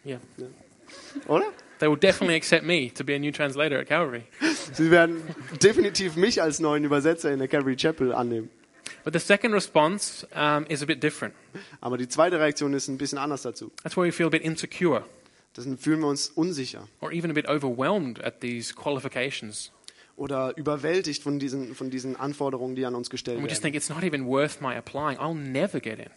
Yeah. 0.05 0.19
Oder? 1.27 1.45
They 1.79 1.89
will 1.89 1.97
definitely 1.97 2.35
accept 2.35 2.65
me 2.65 2.91
to 2.93 3.03
be 3.03 3.15
a 3.15 3.19
new 3.19 3.31
translator 3.31 3.79
at 3.79 3.87
Calvary. 3.87 4.23
Sie 4.73 4.91
werden 4.91 5.21
definitiv 5.61 6.15
mich 6.15 6.41
als 6.41 6.59
neuen 6.59 6.83
Übersetzer 6.83 7.31
in 7.31 7.39
der 7.39 7.47
Calvary 7.47 7.75
Chapel 7.75 8.13
annehmen. 8.13 8.49
But 9.03 9.13
the 9.13 9.19
second 9.19 9.53
response 9.53 10.27
um, 10.35 10.65
is 10.67 10.81
a 10.81 10.85
bit 10.85 11.01
different. 11.03 11.33
Aber 11.79 11.97
die 11.97 12.07
zweite 12.07 12.39
Reaktion 12.39 12.73
ist 12.73 12.87
ein 12.87 12.97
bisschen 12.97 13.17
anders 13.17 13.43
dazu. 13.43 13.71
That's 13.83 13.95
where 13.95 14.07
we 14.07 14.11
feel 14.11 14.25
a 14.27 14.29
bit 14.29 14.41
insecure 14.41 15.03
Dann 15.63 15.77
fühlen 15.77 15.99
wir 15.99 16.07
uns 16.07 16.29
unsicher 16.29 16.87
or 17.01 17.11
even 17.11 17.29
a 17.31 17.33
bit 17.33 17.47
overwhelmed 17.47 18.23
at 18.23 18.41
these 18.41 18.73
qualifications. 18.73 19.71
oder 20.15 20.55
überwältigt 20.57 21.23
von 21.23 21.39
diesen, 21.39 21.75
von 21.75 21.89
diesen 21.89 22.15
Anforderungen, 22.17 22.75
die 22.75 22.85
an 22.85 22.93
uns 22.95 23.09
gestellt 23.09 23.37
And 23.37 23.45
we 23.45 23.49
just 23.49 23.63
werden. 23.63 23.73
think 23.73 23.75
it's 23.81 23.89
not 23.89 24.03
even 24.03 24.27
worth 24.27 24.59
my 24.61 24.75
applying. 24.75 25.17
I'll 25.17 25.33
never 25.33 25.79
get 25.79 25.99
in. 25.99 26.07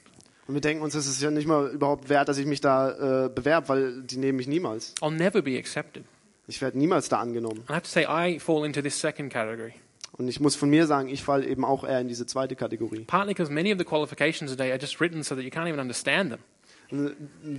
Und 0.49 0.55
wir 0.55 0.61
denken 0.61 0.83
uns, 0.83 0.95
es 0.97 1.07
ist 1.07 1.23
ja 1.23 1.31
nicht 1.31 1.47
mal 1.47 1.69
überhaupt 1.71 2.09
wert, 2.09 2.29
dass 2.29 2.37
ich 2.37 2.47
mich 2.47 2.61
da 2.61 3.27
äh, 3.27 3.29
bewerbe, 3.29 3.69
weil 3.69 4.03
die 4.03 4.17
nehmen 4.17 4.37
mich 4.39 4.49
niemals. 4.49 4.95
I'll 5.01 5.13
never 5.13 5.41
be 5.41 5.57
accepted. 5.57 6.05
Ich 6.49 6.61
werde 6.61 6.77
niemals 6.77 7.09
da 7.09 7.21
angenommen. 7.21 7.63
I 7.71 7.75
have 7.75 7.83
to 7.83 7.89
say, 7.89 8.05
I 8.09 8.41
fall 8.41 8.67
into 8.67 8.83
this 8.83 9.01
second 9.01 9.33
category. 9.33 9.75
Und 10.19 10.29
ich 10.29 10.41
muss 10.41 10.57
von 10.57 10.69
mir 10.69 10.87
sagen, 10.87 11.09
ich 11.09 11.23
falle 11.23 11.47
eben 11.47 11.65
auch 11.65 11.85
eher 11.85 12.01
in 12.01 12.09
diese 12.09 12.27
zweite 12.27 12.57
Kategorie. 12.57 13.05
Partly 13.05 13.35
because 13.35 13.53
many 13.53 13.73
of 13.73 13.79
the 13.79 13.85
qualifications 13.85 14.51
today 14.51 14.71
are 14.71 14.81
just 14.81 15.01
written 15.01 15.23
so 15.23 15.37
that 15.37 15.45
you 15.45 15.51
can't 15.51 15.69
even 15.69 15.81
understand 15.81 16.31
them. 16.31 16.41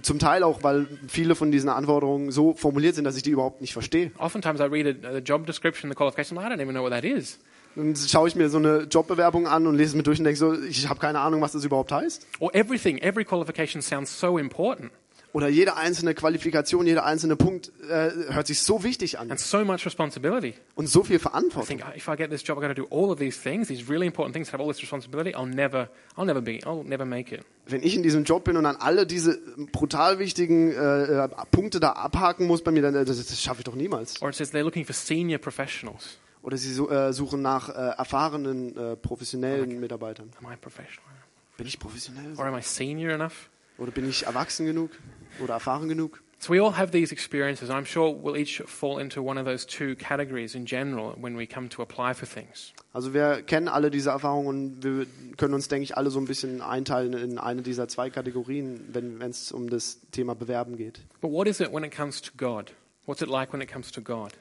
Zum 0.03 0.19
Teil 0.19 0.43
auch, 0.43 0.63
weil 0.63 0.87
viele 1.07 1.35
von 1.35 1.51
diesen 1.51 1.69
Anforderungen 1.69 2.31
so 2.31 2.53
formuliert 2.53 2.95
sind, 2.95 3.03
dass 3.03 3.17
ich 3.17 3.23
die 3.23 3.31
überhaupt 3.31 3.61
nicht 3.61 3.73
verstehe. 3.73 4.11
Oftentimes 4.17 4.59
I 4.59 4.65
read 4.65 5.03
a, 5.03 5.09
a 5.09 5.17
job 5.17 5.45
description, 5.45 5.89
the 5.89 5.95
qualification, 5.95 6.37
I 6.37 6.41
don't 6.41 6.61
even 6.61 6.73
know 6.73 6.83
what 6.83 6.91
that 6.91 7.03
is. 7.03 7.39
Dann 7.75 7.95
schaue 7.95 8.27
ich 8.27 8.35
mir 8.35 8.49
so 8.49 8.59
eine 8.59 8.83
Jobbewerbung 8.83 9.47
an 9.47 9.65
und 9.65 9.75
lese 9.75 9.89
es 9.89 9.95
mir 9.95 10.03
durch 10.03 10.19
und 10.19 10.25
denke 10.25 10.37
so, 10.37 10.53
ich 10.53 10.87
habe 10.87 10.99
keine 10.99 11.19
Ahnung, 11.19 11.41
was 11.41 11.53
das 11.53 11.65
überhaupt 11.65 11.91
heißt. 11.91 12.27
Or 12.39 12.53
everything, 12.53 12.99
every 12.99 13.25
qualification 13.25 13.81
sounds 13.81 14.19
so 14.19 14.37
important 14.37 14.91
Oder 15.33 15.49
jede 15.49 15.75
einzelne 15.75 16.13
Qualifikation, 16.13 16.85
jeder 16.85 17.05
einzelne 17.05 17.35
Punkt 17.35 17.71
äh, 17.89 18.11
hört 18.31 18.45
sich 18.45 18.61
so 18.61 18.83
wichtig 18.83 19.17
an 19.17 19.31
and 19.31 19.39
so 19.39 19.65
much 19.65 19.83
responsibility. 19.83 20.53
und 20.75 20.87
so 20.87 21.03
viel 21.03 21.15
I 21.15 21.19
Verantwortung. 21.19 21.65
think 21.79 21.83
"Oh, 21.89 21.97
if 21.97 22.07
I 22.07 22.15
get 22.15 22.29
this 22.29 22.43
job, 22.45 22.59
I've 22.59 22.61
got 22.61 22.75
to 22.75 22.79
do 22.83 22.87
all 22.91 23.11
of 23.11 23.17
these 23.17 23.39
things, 23.41 23.67
these 23.67 23.89
really 23.89 24.05
important 24.05 24.35
things, 24.35 24.53
have 24.53 24.61
all 24.61 24.71
this 24.71 24.79
responsibility. 24.83 25.31
I'll 25.35 25.47
never, 25.47 25.89
I'll 26.15 26.25
never 26.25 26.39
be, 26.39 26.59
I'll 26.65 26.83
never 26.83 27.03
make 27.03 27.33
it. 27.33 27.41
Wenn 27.65 27.81
ich 27.81 27.95
in 27.95 28.03
diesem 28.03 28.25
Job 28.25 28.43
bin 28.43 28.57
und 28.57 28.63
dann 28.65 28.75
alle 28.75 29.07
diese 29.07 29.39
brutal 29.71 30.19
wichtigen 30.19 30.71
äh, 30.71 31.23
äh, 31.25 31.29
Punkte 31.49 31.79
da 31.79 31.93
abhaken 31.93 32.45
muss 32.45 32.61
bei 32.63 32.69
mir, 32.69 32.83
dann 32.83 32.93
äh, 32.93 33.03
das, 33.03 33.17
das 33.17 33.41
schaffe 33.41 33.61
ich 33.61 33.65
doch 33.65 33.75
niemals. 33.75 34.21
Or 34.21 34.29
it 34.29 34.35
says 34.35 34.53
they're 34.53 34.61
looking 34.63 34.85
for 34.85 34.93
senior 34.93 35.39
professionals. 35.39 36.19
Oder 36.43 36.57
sie 36.57 36.79
äh, 36.79 37.11
suchen 37.11 37.41
nach 37.41 37.69
äh, 37.69 37.71
erfahrenen, 37.97 38.75
professionellen 39.01 39.79
Mitarbeitern. 39.79 40.29
Am 40.43 40.51
I 40.51 40.57
professional? 40.57 41.09
Bin 41.57 41.65
ich 41.65 41.79
professionell? 41.79 42.35
Or 42.37 42.45
am 42.45 42.55
I 42.55 42.61
senior 42.61 43.13
enough? 43.13 43.49
Oder 43.79 43.91
bin 43.91 44.07
ich 44.07 44.27
erwachsen 44.27 44.67
genug? 44.67 44.91
Oder 45.39 45.55
erfahren 45.55 45.89
genug? 45.89 46.21
So 46.43 46.53
we 46.53 46.61
all 46.61 46.75
have 46.75 46.91
these 46.91 47.13
experiences. 47.13 47.69
I'm 47.69 47.85
sure 47.85 48.13
we'll 48.13 48.35
each 48.35 48.61
fall 48.65 48.99
into 48.99 49.21
one 49.21 49.39
of 49.39 49.45
those 49.45 49.65
two 49.65 49.95
categories 49.95 50.55
in 50.55 50.65
general 50.65 51.15
when 51.17 51.37
we 51.37 51.47
come 51.47 51.69
to 51.69 51.81
apply 51.81 52.13
for 52.13 52.27
things. 52.27 52.73
Also 52.91 53.13
wir 53.13 53.43
kennen 53.43 53.69
alle 53.69 53.89
diese 53.89 54.09
Erfahrungen 54.09 54.47
und 54.47 54.83
wir 54.83 55.07
können 55.37 55.53
uns, 55.53 55.69
denke 55.69 55.85
ich, 55.85 55.95
alle 55.95 56.11
so 56.11 56.19
ein 56.19 56.25
bisschen 56.25 56.61
einteilen 56.61 57.13
in 57.13 57.37
eine 57.37 57.61
dieser 57.61 57.87
zwei 57.87 58.09
Kategorien, 58.09 58.89
wenn 58.91 59.21
es 59.21 59.53
um 59.53 59.69
das 59.69 60.01
Thema 60.11 60.35
Bewerben 60.35 60.75
geht. 60.75 60.99
But 61.21 61.31
what 61.31 61.47
is 61.47 61.61
it 61.61 61.71
when 61.71 61.85
it 61.85 61.95
comes 61.95 62.21
to 62.21 62.31
God? 62.35 62.73
What's 63.05 63.21
it 63.21 63.29
like 63.29 63.53
when 63.53 63.61
it 63.61 63.71
comes 63.71 63.89
to 63.93 64.01
God? 64.01 64.33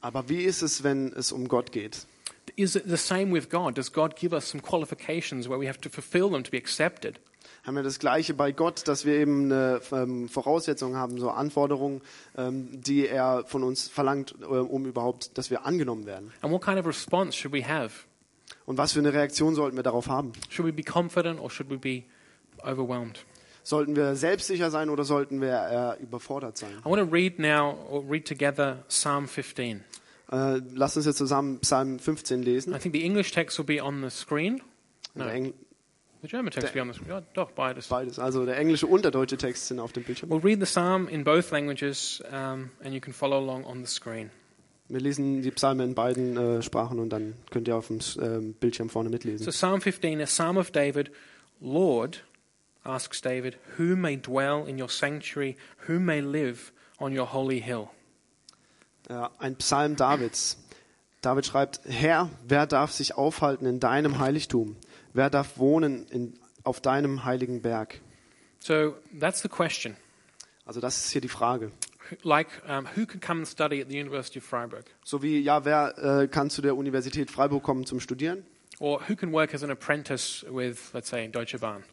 Aber 0.00 0.30
wie 0.30 0.42
ist 0.42 0.62
es, 0.62 0.82
wenn 0.82 1.12
es 1.12 1.30
um 1.30 1.46
Gott 1.46 1.72
geht? 1.72 2.06
Is 2.56 2.74
it 2.74 2.84
the 2.86 2.96
same 2.96 3.34
with 3.34 3.50
God? 3.50 3.76
Does 3.76 3.92
God 3.92 4.16
give 4.16 4.34
us 4.34 4.48
some 4.48 4.62
qualifications 4.62 5.46
where 5.46 5.60
we 5.60 5.68
have 5.68 5.80
to 5.82 5.90
fulfill 5.90 6.30
them 6.30 6.42
to 6.42 6.50
be 6.50 6.56
accepted? 6.56 7.20
Haben 7.64 7.76
wir 7.76 7.82
das 7.82 7.98
Gleiche 7.98 8.34
bei 8.34 8.52
Gott, 8.52 8.88
dass 8.88 9.04
wir 9.04 9.14
eben 9.14 9.44
eine 9.44 9.80
ähm, 9.92 10.28
Voraussetzung 10.28 10.96
haben, 10.96 11.18
so 11.18 11.30
Anforderungen, 11.30 12.00
ähm, 12.36 12.68
die 12.80 13.06
er 13.06 13.44
von 13.46 13.62
uns 13.62 13.88
verlangt, 13.88 14.34
äh, 14.40 14.44
um 14.44 14.86
überhaupt, 14.86 15.36
dass 15.36 15.50
wir 15.50 15.66
angenommen 15.66 16.06
werden? 16.06 16.32
And 16.40 16.52
what 16.52 16.62
kind 16.62 16.78
of 16.78 16.86
response 16.86 17.36
should 17.36 17.52
we 17.52 17.66
have? 17.66 17.90
Und 18.64 18.78
was 18.78 18.92
für 18.92 19.00
eine 19.00 19.12
Reaktion 19.12 19.54
sollten 19.54 19.76
wir 19.76 19.82
darauf 19.82 20.08
haben? 20.08 20.32
Should 20.48 20.66
we 20.66 20.72
be 20.72 20.82
confident 20.82 21.40
or 21.40 21.50
should 21.50 21.70
we 21.70 21.76
be 21.76 22.04
overwhelmed? 22.62 23.24
Sollten 23.62 23.94
wir 23.94 24.16
selbstsicher 24.16 24.70
sein 24.70 24.88
oder 24.88 25.04
sollten 25.04 25.40
wir 25.40 25.48
eher 25.48 25.98
überfordert 26.00 26.56
sein? 26.56 26.72
I 26.84 26.88
want 26.88 27.02
to 27.02 27.14
read 27.14 27.38
now, 27.38 27.76
or 27.90 28.02
read 28.08 28.26
together, 28.26 28.84
Psalm 28.88 29.28
15. 29.28 29.84
Äh, 30.32 30.60
lasst 30.72 30.96
uns 30.96 31.06
jetzt 31.06 31.18
zusammen 31.18 31.58
Psalm 31.60 31.98
15 31.98 32.42
lesen. 32.42 32.74
I 32.74 32.78
think 32.78 32.94
the 32.94 33.04
English 33.04 33.32
text 33.32 33.58
will 33.58 33.66
be 33.66 33.82
on 33.82 34.02
the 34.02 34.10
screen. 34.10 34.62
No, 35.14 35.26
the 36.22 36.28
German 36.28 36.52
text 36.52 36.72
be 36.72 36.80
on 36.80 36.88
the 36.88 36.94
screen. 36.94 37.12
Oh, 37.12 37.22
doch, 37.34 37.52
beides. 37.52 37.88
beides. 37.88 38.18
Also 38.18 38.44
der 38.44 38.58
englische 38.58 38.86
und 38.86 39.04
der 39.04 39.10
deutsche 39.10 39.36
Text 39.36 39.68
sind 39.68 39.80
auf 39.80 39.92
dem 39.92 40.04
Bildschirm. 40.04 40.30
We'll 40.30 40.44
read 40.44 40.60
the 40.60 40.66
psalm 40.66 41.08
in 41.08 41.24
both 41.24 41.50
languages, 41.50 42.22
um, 42.30 42.70
and 42.82 42.92
you 42.94 43.00
can 43.00 43.12
follow 43.12 43.38
along 43.38 43.64
on 43.64 43.84
the 43.84 43.90
screen. 43.90 44.30
Wir 44.88 45.00
lesen 45.00 45.42
die 45.42 45.50
Psalmen 45.52 45.90
in 45.90 45.94
beiden 45.94 46.36
äh, 46.36 46.62
Sprachen 46.62 46.98
und 46.98 47.10
dann 47.10 47.34
könnt 47.50 47.68
ihr 47.68 47.76
auf 47.76 47.86
dem 47.86 48.00
ähm, 48.20 48.54
Bildschirm 48.54 48.90
vorne 48.90 49.08
mitlesen. 49.08 49.44
So, 49.44 49.52
Psalm 49.52 49.80
15, 49.80 50.20
a 50.20 50.24
psalm 50.24 50.56
of 50.56 50.72
David. 50.72 51.12
Lord, 51.60 52.24
asks 52.82 53.20
David, 53.20 53.56
who 53.78 53.94
may 53.94 54.16
dwell 54.16 54.66
in 54.66 54.80
your 54.80 54.88
sanctuary? 54.88 55.56
Who 55.86 56.00
may 56.00 56.20
live 56.20 56.72
on 56.98 57.16
your 57.16 57.32
holy 57.32 57.60
hill? 57.60 57.90
Ja, 59.08 59.30
ein 59.38 59.56
Psalm 59.56 59.94
Davids. 59.94 60.56
David 61.20 61.46
schreibt, 61.46 61.80
Herr, 61.84 62.30
wer 62.48 62.66
darf 62.66 62.92
sich 62.92 63.14
aufhalten 63.14 63.66
in 63.66 63.78
deinem 63.78 64.18
Heiligtum? 64.18 64.76
Wer 65.12 65.30
darf 65.30 65.58
wohnen 65.58 66.06
in, 66.08 66.34
auf 66.62 66.80
deinem 66.80 67.24
heiligen 67.24 67.62
Berg? 67.62 68.00
So, 68.60 68.94
that's 69.18 69.42
the 69.42 69.48
question. 69.48 69.96
Also 70.64 70.80
das 70.80 71.04
ist 71.04 71.10
hier 71.10 71.20
die 71.20 71.28
Frage. 71.28 71.72
Like, 72.22 72.48
um, 72.68 72.86
who 72.96 73.06
can 73.06 73.20
come 73.20 73.40
and 73.40 73.48
study 73.48 73.80
at 73.80 73.88
the 73.88 73.98
University 73.98 74.38
of 74.38 74.44
Freiburg? 74.44 74.84
So 75.04 75.22
wie, 75.22 75.40
ja, 75.40 75.64
wer 75.64 76.22
äh, 76.22 76.28
kann 76.28 76.50
zu 76.50 76.60
der 76.60 76.76
Universität 76.76 77.30
Freiburg 77.30 77.62
kommen 77.62 77.86
zum 77.86 78.00
Studieren? 78.00 78.44
Or 78.78 79.00
who 79.08 79.14
can 79.14 79.32
work 79.32 79.54
as 79.54 79.62
an 79.62 79.70
apprentice 79.70 80.44
with, 80.48 80.92
let's 80.92 81.08
say, 81.08 81.28
Deutsche 81.28 81.58
Bahn? 81.58 81.84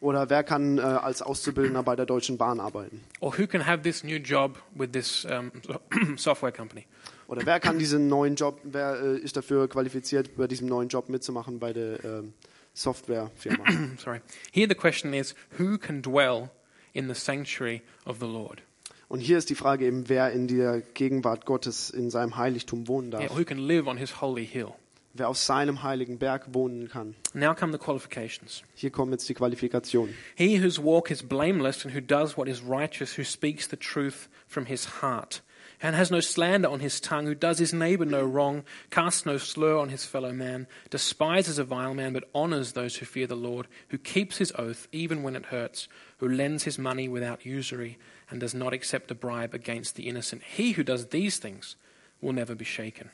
Oder 0.00 0.28
wer 0.28 0.44
kann 0.44 0.78
äh, 0.78 0.82
als 0.82 1.22
Auszubildender 1.22 1.82
bei 1.82 1.96
der 1.96 2.06
Deutschen 2.06 2.36
Bahn 2.36 2.60
arbeiten? 2.60 3.02
Or 3.20 3.36
who 3.38 3.46
can 3.46 3.66
have 3.66 3.82
this 3.82 4.04
new 4.04 4.16
job 4.16 4.58
with 4.74 4.90
this 4.92 5.24
um, 5.24 5.50
software 6.16 6.52
company? 6.52 6.86
Oder 7.28 7.44
wer 7.44 7.58
kann 7.60 7.78
diesen 7.78 8.08
neuen 8.08 8.36
Job, 8.36 8.60
wer 8.62 9.00
äh, 9.00 9.18
ist 9.18 9.36
dafür 9.36 9.68
qualifiziert, 9.68 10.36
bei 10.36 10.46
diesem 10.46 10.68
neuen 10.68 10.88
Job 10.88 11.08
mitzumachen 11.08 11.58
bei 11.58 11.72
der 11.72 12.04
ähm, 12.04 12.34
Softwarefirma? 12.76 13.98
Sorry. 13.98 14.20
Here 14.52 14.68
the 14.68 14.74
question 14.74 15.14
is, 15.14 15.34
who 15.58 15.78
can 15.78 16.02
dwell 16.02 16.50
in 16.94 17.08
the 17.08 17.14
sanctuary 17.14 17.82
of 18.04 18.18
the 18.20 18.26
Lord? 18.26 18.62
Und 19.08 19.20
hier 19.20 19.38
ist 19.38 19.48
die 19.50 19.54
Frage 19.54 19.86
eben, 19.86 20.08
wer 20.08 20.32
in 20.32 20.48
der 20.48 20.80
Gegenwart 20.80 21.46
Gottes 21.46 21.90
in 21.90 22.10
seinem 22.10 22.36
Heiligtum 22.36 22.88
wohnen 22.88 23.10
darf. 23.10 23.22
Yeah, 23.22 23.38
who 23.38 23.44
can 23.44 23.58
live 23.58 23.86
on 23.86 23.96
his 23.96 24.20
holy 24.20 24.44
hill? 24.44 24.74
Wer 25.14 25.28
auf 25.28 25.38
seinem 25.38 25.82
heiligen 25.82 26.18
Berg 26.18 26.52
wohnen 26.52 26.88
kann. 26.88 27.14
Now 27.32 27.54
come 27.54 27.72
the 27.72 27.78
qualifications. 27.78 28.62
Hier 28.74 28.90
kommen 28.90 29.12
jetzt 29.12 29.28
die 29.28 29.34
Qualifikationen. 29.34 30.14
He 30.34 30.60
whose 30.60 30.82
walk 30.82 31.10
is 31.10 31.22
blameless 31.22 31.84
and 31.86 31.94
who 31.94 32.00
does 32.00 32.36
what 32.36 32.48
is 32.48 32.62
righteous, 32.62 33.16
who 33.16 33.24
speaks 33.24 33.68
the 33.68 33.76
truth 33.76 34.28
from 34.46 34.66
his 34.66 35.00
heart, 35.00 35.42
and 35.82 35.94
has 35.94 36.10
no 36.10 36.20
slander 36.20 36.68
on 36.68 36.80
his 36.80 37.00
tongue, 37.00 37.26
who 37.26 37.34
does 37.34 37.58
his 37.58 37.72
neighbor 37.72 38.04
no 38.04 38.22
wrong, 38.24 38.64
casts 38.90 39.26
no 39.26 39.38
slur 39.38 39.76
on 39.78 39.90
his 39.90 40.04
fellow 40.04 40.32
man, 40.32 40.66
despises 40.90 41.58
a 41.58 41.64
vile 41.64 41.94
man, 41.94 42.12
but 42.12 42.28
honors 42.34 42.72
those 42.72 42.96
who 42.96 43.06
fear 43.06 43.26
the 43.26 43.36
Lord, 43.36 43.68
who 43.88 43.98
keeps 43.98 44.38
his 44.38 44.52
oath 44.58 44.88
even 44.92 45.22
when 45.22 45.36
it 45.36 45.46
hurts, 45.46 45.88
who 46.18 46.28
lends 46.28 46.64
his 46.64 46.78
money 46.78 47.08
without 47.08 47.44
usury, 47.44 47.98
and 48.30 48.40
does 48.40 48.54
not 48.54 48.72
accept 48.72 49.10
a 49.10 49.14
bribe 49.14 49.54
against 49.54 49.96
the 49.96 50.08
innocent. 50.08 50.42
He 50.42 50.72
who 50.72 50.82
does 50.82 51.08
these 51.08 51.38
things 51.38 51.76
will 52.20 52.32
never 52.32 52.54
be 52.54 52.64
shaken. 52.64 53.10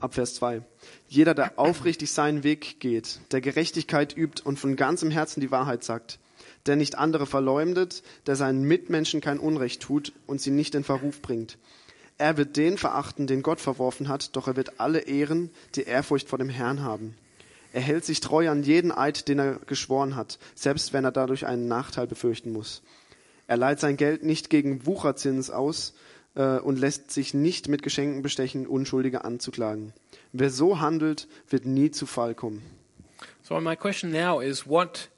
Ab 0.00 0.14
Vers 0.14 0.34
2. 0.34 0.62
Jeder, 1.08 1.34
der 1.34 1.58
aufrichtig 1.58 2.12
seinen 2.12 2.44
Weg 2.44 2.80
geht, 2.80 3.20
der 3.32 3.40
Gerechtigkeit 3.40 4.16
übt 4.16 4.42
und 4.44 4.58
von 4.58 4.76
ganzem 4.76 5.10
Herzen 5.10 5.40
die 5.40 5.50
Wahrheit 5.50 5.84
sagt, 5.84 6.18
der 6.66 6.76
nicht 6.76 6.96
andere 6.96 7.26
verleumdet, 7.26 8.02
der 8.26 8.36
seinen 8.36 8.62
Mitmenschen 8.62 9.20
kein 9.20 9.38
Unrecht 9.38 9.82
tut 9.82 10.12
und 10.26 10.40
sie 10.40 10.50
nicht 10.50 10.74
in 10.74 10.84
Verruf 10.84 11.20
bringt. 11.22 11.58
Er 12.18 12.36
wird 12.36 12.56
den 12.56 12.78
verachten, 12.78 13.26
den 13.26 13.42
Gott 13.42 13.60
verworfen 13.60 14.08
hat, 14.08 14.36
doch 14.36 14.46
er 14.46 14.56
wird 14.56 14.78
alle 14.80 15.00
ehren, 15.00 15.50
die 15.74 15.82
Ehrfurcht 15.82 16.28
vor 16.28 16.38
dem 16.38 16.48
Herrn 16.48 16.82
haben. 16.82 17.16
Er 17.72 17.80
hält 17.80 18.04
sich 18.04 18.20
treu 18.20 18.50
an 18.50 18.62
jeden 18.62 18.92
Eid, 18.92 19.28
den 19.28 19.38
er 19.38 19.54
geschworen 19.66 20.14
hat, 20.14 20.38
selbst 20.54 20.92
wenn 20.92 21.04
er 21.04 21.12
dadurch 21.12 21.46
einen 21.46 21.68
Nachteil 21.68 22.06
befürchten 22.06 22.52
muss. 22.52 22.82
Er 23.46 23.56
leiht 23.56 23.80
sein 23.80 23.96
Geld 23.96 24.22
nicht 24.22 24.50
gegen 24.50 24.86
Wucherzins 24.86 25.50
aus 25.50 25.94
äh, 26.34 26.58
und 26.58 26.78
lässt 26.78 27.10
sich 27.10 27.34
nicht 27.34 27.68
mit 27.68 27.82
Geschenken 27.82 28.22
bestechen, 28.22 28.66
Unschuldige 28.66 29.24
anzuklagen. 29.24 29.92
Wer 30.32 30.50
so 30.50 30.80
handelt, 30.80 31.28
wird 31.48 31.66
nie 31.66 31.90
zu 31.90 32.06
Fall 32.06 32.34
kommen. 32.34 32.62
So 33.42 33.60
my 33.60 33.74
question 33.74 34.12
now 34.12 34.40
is 34.40 34.66
what 34.66 35.10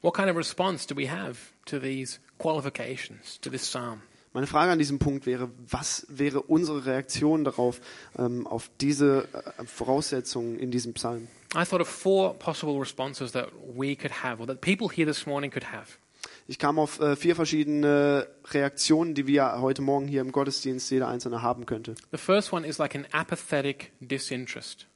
what 0.00 0.14
kind 0.14 0.30
of 0.30 0.36
response 0.36 0.86
do 0.86 0.94
we 0.94 1.08
have 1.08 1.52
to 1.66 1.78
these 1.78 2.20
qualifications, 2.38 3.38
to 3.40 3.50
this 3.50 3.66
psalm? 3.68 4.02
Meine 4.34 4.46
Frage 4.46 4.70
an 4.70 4.78
diesem 4.78 4.98
Punkt 4.98 5.26
wäre, 5.26 5.50
was 5.68 6.06
wäre 6.08 6.42
unsere 6.42 6.84
Reaktion 6.84 7.44
darauf, 7.44 7.80
ähm, 8.18 8.46
auf 8.46 8.70
diese 8.80 9.26
äh, 9.32 9.64
Voraussetzungen 9.64 10.58
in 10.58 10.70
diesem 10.70 10.92
Psalm? 10.94 11.28
I 11.54 11.64
thought 11.64 11.80
of 11.80 11.88
four 11.88 12.34
possible 12.34 12.78
responses 12.78 13.32
that 13.32 13.48
we 13.74 13.96
could 13.96 14.22
have, 14.22 14.40
or 14.40 14.46
that 14.46 14.60
people 14.60 14.88
here 14.94 15.06
this 15.06 15.26
morning 15.26 15.50
could 15.50 15.72
have. 15.72 15.98
Ich 16.46 16.58
kam 16.58 16.78
auf 16.78 17.00
äh, 17.00 17.16
vier 17.16 17.36
verschiedene 17.36 18.26
Reaktionen, 18.50 19.14
die 19.14 19.26
wir 19.26 19.60
heute 19.60 19.82
Morgen 19.82 20.08
hier 20.08 20.20
im 20.22 20.32
Gottesdienst 20.32 20.90
jeder 20.90 21.08
einzelne 21.08 21.42
haben 21.42 21.66
könnte. 21.66 21.94
The 22.10 22.18
first 22.18 22.52
one 22.52 22.66
is 22.66 22.78
like 22.78 22.94
an 22.94 23.06
apathetic 23.12 23.92
disinterest. 24.00 24.86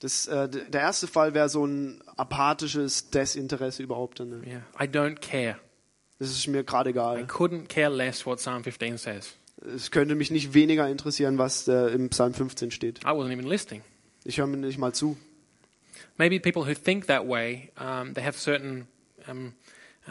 Das, 0.00 0.28
äh, 0.28 0.48
der 0.48 0.80
erste 0.80 1.06
Fall 1.08 1.34
wäre 1.34 1.48
so 1.48 1.66
ein 1.66 2.02
apathisches 2.16 3.10
Desinteresse 3.10 3.82
überhaupt. 3.82 4.20
Ne? 4.20 4.42
Yeah, 4.46 4.62
I 4.80 4.86
don't 4.86 5.16
care. 5.20 5.58
Das 6.18 6.30
ist 6.30 6.46
mir 6.46 6.64
gerade 6.64 6.90
I 6.90 6.92
egal. 6.92 7.24
couldn't 7.24 7.68
care 7.68 7.90
less 7.90 8.24
what 8.24 8.38
Psalm 8.38 8.62
15 8.62 8.98
says. 8.98 9.34
Es 9.74 9.90
könnte 9.90 10.14
mich 10.14 10.30
nicht 10.30 10.54
weniger 10.54 10.88
interessieren, 10.88 11.38
was 11.38 11.66
äh, 11.66 11.88
im 11.88 12.10
Psalm 12.10 12.32
15 12.32 12.70
steht. 12.70 13.00
I 13.04 13.08
wasn't 13.08 13.32
even 13.32 13.46
listening. 13.46 13.82
Ich 14.24 14.38
höre 14.38 14.46
mir 14.46 14.56
nicht 14.56 14.78
mal 14.78 14.92
zu. 14.92 15.16
Maybe 16.16 16.38
people 16.38 16.64
who 16.64 16.74
think 16.74 17.06
that 17.06 17.26
way, 17.26 17.70
um, 17.76 18.14
they 18.14 18.22
have 18.22 18.38
certain 18.38 18.86
um, 19.28 19.54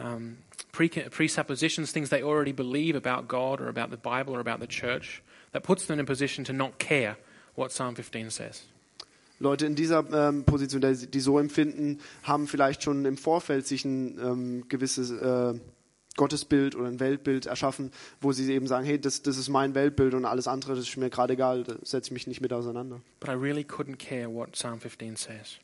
um, 0.01 0.37
pre- 0.73 0.89
presuppositions, 0.89 1.93
things 1.93 2.09
they 2.09 2.23
already 2.23 2.51
believe 2.51 2.95
about 2.95 3.27
God 3.27 3.61
or 3.61 3.67
about 3.69 3.89
the 3.89 3.97
Bible 3.97 4.33
or 4.35 4.39
about 4.39 4.59
the 4.59 4.67
church, 4.67 5.21
that 5.53 5.63
puts 5.63 5.85
them 5.85 5.99
in 5.99 5.99
a 6.01 6.05
position 6.05 6.43
to 6.45 6.53
not 6.53 6.77
care 6.77 7.17
what 7.55 7.71
Psalm 7.71 7.95
15 7.95 8.29
says. 8.29 8.63
Leute 9.39 9.65
in 9.65 9.75
dieser 9.75 10.05
ähm, 10.11 10.43
Position, 10.45 10.81
die, 10.81 11.07
die 11.07 11.19
so 11.19 11.37
empfinden, 11.39 11.99
haben 12.23 12.47
vielleicht 12.47 12.83
schon 12.83 13.05
im 13.05 13.17
Vorfeld 13.17 13.67
sich 13.67 13.85
ein 13.85 14.17
ähm, 14.19 14.67
gewisses 14.67 15.11
äh, 15.11 15.53
Gottesbild 16.17 16.75
oder 16.75 16.87
ein 16.87 16.99
Weltbild 16.99 17.45
erschaffen, 17.45 17.91
wo 18.19 18.31
sie 18.31 18.51
eben 18.51 18.67
sagen, 18.67 18.85
hey, 18.85 18.99
das, 18.99 19.21
das 19.21 19.37
ist 19.37 19.49
mein 19.49 19.75
Weltbild 19.75 20.15
und 20.15 20.25
alles 20.25 20.47
andere, 20.47 20.75
das 20.75 20.87
ist 20.87 20.97
mir 20.97 21.09
gerade 21.09 21.33
egal, 21.33 21.63
da 21.63 21.75
setze 21.83 22.07
ich 22.07 22.11
mich 22.11 22.27
nicht 22.27 22.41
mit 22.41 22.51
auseinander. 22.51 23.01
But 23.19 23.29
I 23.29 23.33
really 23.33 23.63
couldn't 23.63 23.97
care 23.97 24.27
what 24.33 24.53
Psalm 24.53 24.79
15 24.79 25.15
says. 25.15 25.59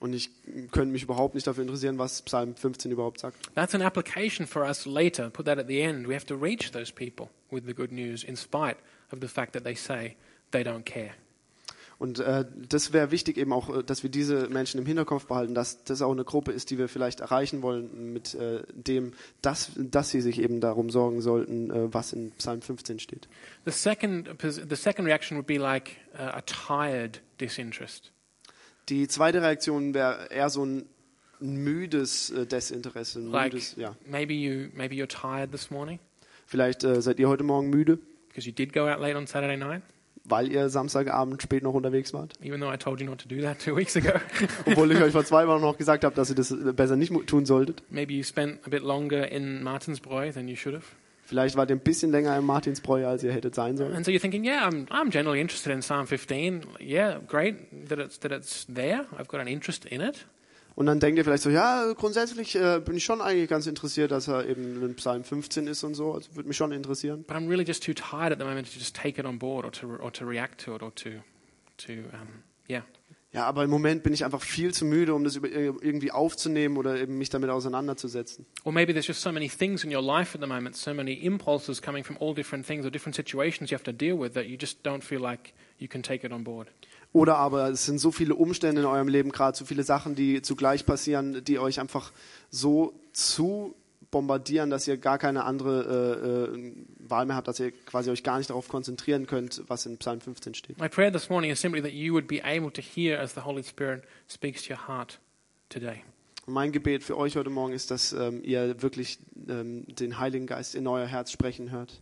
Und 0.00 0.12
ich 0.12 0.28
könnte 0.70 0.92
mich 0.92 1.04
überhaupt 1.04 1.34
nicht 1.34 1.46
dafür 1.46 1.62
interessieren, 1.62 1.96
was 1.96 2.20
Psalm 2.22 2.56
15 2.56 2.90
überhaupt 2.90 3.20
sagt. 3.20 3.38
That's 3.54 3.74
an 3.74 3.80
application 3.80 4.46
for 4.46 4.62
us 4.62 4.84
later. 4.84 5.30
Put 5.30 5.46
that 5.46 5.58
at 5.58 5.66
the 5.66 5.80
end. 5.80 6.06
We 6.06 6.14
have 6.14 6.26
to 6.26 6.34
reach 6.34 6.72
those 6.72 6.92
people 6.92 7.30
with 7.50 7.64
the 7.64 7.72
good 7.72 7.90
news 7.90 8.22
in 8.22 8.36
spite 8.36 8.76
of 9.10 9.20
the 9.22 9.28
fact 9.28 9.54
that 9.54 9.64
they 9.64 9.74
say 9.74 10.16
they 10.50 10.62
don't 10.62 10.84
care. 10.84 11.12
Und 12.04 12.18
äh, 12.18 12.44
das 12.68 12.92
wäre 12.92 13.10
wichtig 13.10 13.38
eben 13.38 13.50
auch, 13.54 13.78
äh, 13.78 13.82
dass 13.82 14.02
wir 14.02 14.10
diese 14.10 14.50
Menschen 14.50 14.78
im 14.78 14.84
Hinterkopf 14.84 15.24
behalten, 15.24 15.54
dass 15.54 15.84
das 15.84 16.02
auch 16.02 16.12
eine 16.12 16.24
Gruppe 16.24 16.52
ist, 16.52 16.68
die 16.68 16.76
wir 16.76 16.86
vielleicht 16.86 17.20
erreichen 17.20 17.62
wollen 17.62 18.12
mit 18.12 18.34
äh, 18.34 18.62
dem, 18.74 19.14
dass, 19.40 19.70
dass 19.74 20.10
sie 20.10 20.20
sich 20.20 20.38
eben 20.38 20.60
darum 20.60 20.90
sorgen 20.90 21.22
sollten, 21.22 21.70
äh, 21.70 21.94
was 21.94 22.12
in 22.12 22.32
Psalm 22.32 22.60
15 22.60 22.98
steht. 22.98 23.26
The 23.64 23.70
second, 23.70 24.28
the 24.42 24.76
second 24.76 25.06
reaction 25.06 25.38
would 25.38 25.46
be 25.46 25.56
like 25.56 25.92
uh, 26.14 26.24
a 26.24 26.42
tired 26.42 27.22
disinterest. 27.40 28.12
Die 28.90 29.08
zweite 29.08 29.40
Reaktion 29.40 29.94
wäre 29.94 30.26
eher 30.30 30.50
so 30.50 30.62
ein 30.62 30.84
müdes 31.40 32.28
äh, 32.28 32.44
Desinteresse. 32.44 33.20
Ein 33.20 33.28
Like 33.28 33.54
müdes, 33.54 33.76
ja. 33.78 33.96
maybe 34.04 34.34
you 34.34 34.68
maybe 34.74 34.94
you're 34.94 35.08
tired 35.08 35.52
this 35.52 35.70
morning 35.70 35.98
Vielleicht 36.44 36.84
äh, 36.84 37.00
seid 37.00 37.18
ihr 37.18 37.30
heute 37.30 37.44
Morgen 37.44 37.70
müde, 37.70 37.98
because 38.28 38.46
you 38.46 38.52
did 38.52 38.74
go 38.74 38.90
out 38.90 39.00
late 39.00 39.16
on 39.16 39.26
Saturday 39.26 39.56
night, 39.56 39.80
weil 40.24 40.50
ihr 40.50 40.68
Samstagabend 40.68 41.42
spät 41.42 41.62
noch 41.62 41.74
unterwegs 41.74 42.12
wart. 42.14 42.32
even 42.42 42.60
though 42.60 42.72
I 42.72 42.76
told 42.76 43.00
you 43.00 43.06
not 43.06 43.18
to 43.20 43.28
do 43.28 43.40
that 43.42 43.58
two 43.58 43.76
weeks 43.76 43.96
ago. 43.96 44.12
Obwohl 44.66 44.90
ich 44.92 45.00
euch 45.00 45.12
vor 45.12 45.24
zwei 45.24 45.46
Wochen 45.46 45.60
noch 45.60 45.76
gesagt 45.76 46.04
habe, 46.04 46.14
dass 46.14 46.30
ihr 46.30 46.36
das 46.36 46.54
besser 46.74 46.96
nicht 46.96 47.12
tun 47.26 47.44
solltet. 47.46 47.82
maybe 47.90 48.12
you 48.14 48.22
spent 48.22 48.58
a 48.66 48.70
bit 48.70 48.82
longer 48.82 49.30
in 49.30 49.62
Martinsbrough 49.62 50.32
than 50.32 50.48
you 50.48 50.56
should 50.56 50.74
have. 50.74 50.84
Vielleicht 51.26 51.56
wart 51.56 51.70
ihr 51.70 51.76
ein 51.76 51.80
bisschen 51.80 52.10
länger 52.10 52.36
im 52.36 52.44
Martinsbräu, 52.44 53.06
als 53.06 53.24
ihr 53.24 53.32
hättet 53.32 53.54
sein 53.54 53.78
sollen. 53.78 53.94
And 53.94 54.04
so 54.04 54.10
you're 54.12 54.20
thinking, 54.20 54.44
yeah, 54.44 54.68
I'm, 54.68 54.86
I'm 54.90 55.08
generally 55.10 55.40
interested 55.40 55.72
in 55.72 55.80
Psalm 55.80 56.06
15. 56.06 56.66
Yeah, 56.80 57.18
great 57.26 57.88
that 57.88 57.98
it's, 57.98 58.18
that 58.20 58.30
it's 58.30 58.66
there. 58.66 59.06
I've 59.18 59.28
got 59.28 59.40
an 59.40 59.46
interest 59.48 59.86
in 59.86 60.02
it. 60.02 60.26
Und 60.74 60.86
dann 60.86 60.98
denkt 60.98 61.18
ihr 61.18 61.24
vielleicht 61.24 61.42
so, 61.42 61.50
ja, 61.50 61.92
grundsätzlich 61.92 62.56
äh, 62.56 62.80
bin 62.84 62.96
ich 62.96 63.04
schon 63.04 63.20
eigentlich 63.20 63.48
ganz 63.48 63.66
interessiert, 63.66 64.10
dass 64.10 64.26
er 64.26 64.48
eben 64.48 64.82
in 64.82 64.94
Psalm 64.96 65.22
15 65.22 65.68
ist 65.68 65.84
und 65.84 65.94
so. 65.94 66.12
Also 66.12 66.34
würde 66.34 66.48
mich 66.48 66.56
schon 66.56 66.72
interessieren. 66.72 67.24
But 67.24 67.36
I'm 67.36 67.48
really 67.48 67.64
just 67.64 67.84
too 67.84 67.92
tired 67.92 68.32
at 68.32 68.38
the 68.38 68.44
moment 68.44 68.72
to 68.72 68.78
just 68.78 68.96
take 68.96 69.20
it 69.20 69.26
on 69.26 69.38
board 69.38 69.64
or 69.64 69.72
to, 69.72 69.96
or 69.96 70.12
to 70.12 70.26
react 70.26 70.64
to 70.64 70.74
it 70.74 70.82
or 70.82 70.92
to, 70.96 71.10
to 71.78 71.92
um, 71.92 72.42
yeah. 72.68 72.82
Ja, 73.34 73.46
aber 73.46 73.64
im 73.64 73.70
Moment 73.70 74.04
bin 74.04 74.12
ich 74.12 74.24
einfach 74.24 74.42
viel 74.42 74.72
zu 74.72 74.84
müde, 74.84 75.12
um 75.12 75.24
das 75.24 75.34
über, 75.34 75.50
irgendwie 75.50 76.12
aufzunehmen 76.12 76.76
oder 76.76 76.96
eben 77.00 77.18
mich 77.18 77.30
damit 77.30 77.50
auseinanderzusetzen. 77.50 78.46
Or 78.62 78.72
maybe 78.72 78.92
there's 78.92 79.08
just 79.08 79.22
so 79.22 79.32
many 79.32 79.48
things 79.48 79.82
in 79.82 79.92
your 79.92 80.02
life 80.02 80.36
at 80.36 80.40
the 80.40 80.46
moment, 80.46 80.76
so 80.76 80.94
many 80.94 81.14
impulses 81.14 81.82
coming 81.82 82.04
from 82.04 82.16
all 82.18 82.32
different 82.32 82.64
things 82.64 82.86
or 82.86 82.92
different 82.92 83.16
situations 83.16 83.72
you 83.72 83.76
have 83.76 83.82
to 83.82 83.92
deal 83.92 84.16
with 84.16 84.34
that 84.34 84.46
you 84.46 84.56
just 84.56 84.84
don't 84.84 85.02
feel 85.02 85.20
like 85.20 85.52
you 85.78 85.88
can 85.88 86.00
take 86.00 86.24
it 86.24 86.32
on 86.32 86.44
board. 86.44 86.68
Oder 87.14 87.36
aber 87.36 87.68
es 87.68 87.86
sind 87.86 88.00
so 88.00 88.10
viele 88.10 88.34
Umstände 88.34 88.80
in 88.80 88.86
eurem 88.88 89.06
Leben, 89.06 89.30
gerade 89.30 89.56
so 89.56 89.64
viele 89.64 89.84
Sachen, 89.84 90.16
die 90.16 90.42
zugleich 90.42 90.84
passieren, 90.84 91.44
die 91.44 91.60
euch 91.60 91.78
einfach 91.78 92.10
so 92.50 92.92
zu 93.12 93.76
bombardieren, 94.10 94.68
dass 94.68 94.88
ihr 94.88 94.96
gar 94.96 95.18
keine 95.18 95.44
andere 95.44 96.50
äh, 96.52 96.56
äh, 96.56 96.72
Wahl 97.08 97.26
mehr 97.26 97.36
habt, 97.36 97.46
dass 97.46 97.60
ihr 97.60 97.70
quasi 97.70 98.10
euch 98.10 98.24
gar 98.24 98.38
nicht 98.38 98.50
darauf 98.50 98.66
konzentrieren 98.66 99.28
könnt, 99.28 99.62
was 99.68 99.86
in 99.86 99.96
Psalm 99.98 100.20
15 100.20 100.54
steht. 100.54 100.80
My 100.80 100.88
prayer 100.88 101.12
this 101.12 101.30
morning 101.30 101.52
is 101.52 101.60
simply 101.60 101.80
that 101.80 101.92
you 101.92 102.12
would 102.12 102.26
be 102.26 102.42
able 102.44 102.72
to 102.72 102.82
hear 102.82 103.20
as 103.20 103.32
the 103.32 103.42
Holy 103.44 103.62
Spirit 103.62 104.02
speaks 104.28 104.64
to 104.64 104.74
your 104.74 104.88
heart 104.88 105.20
today. 105.68 106.02
Und 106.46 106.54
mein 106.54 106.72
Gebet 106.72 107.04
für 107.04 107.16
euch 107.16 107.36
heute 107.36 107.48
Morgen 107.48 107.74
ist, 107.74 107.92
dass 107.92 108.12
ähm, 108.12 108.42
ihr 108.42 108.82
wirklich 108.82 109.20
ähm, 109.48 109.84
den 109.86 110.18
Heiligen 110.18 110.48
Geist 110.48 110.74
in 110.74 110.88
euer 110.88 111.06
Herz 111.06 111.30
sprechen 111.30 111.70
hört. 111.70 112.00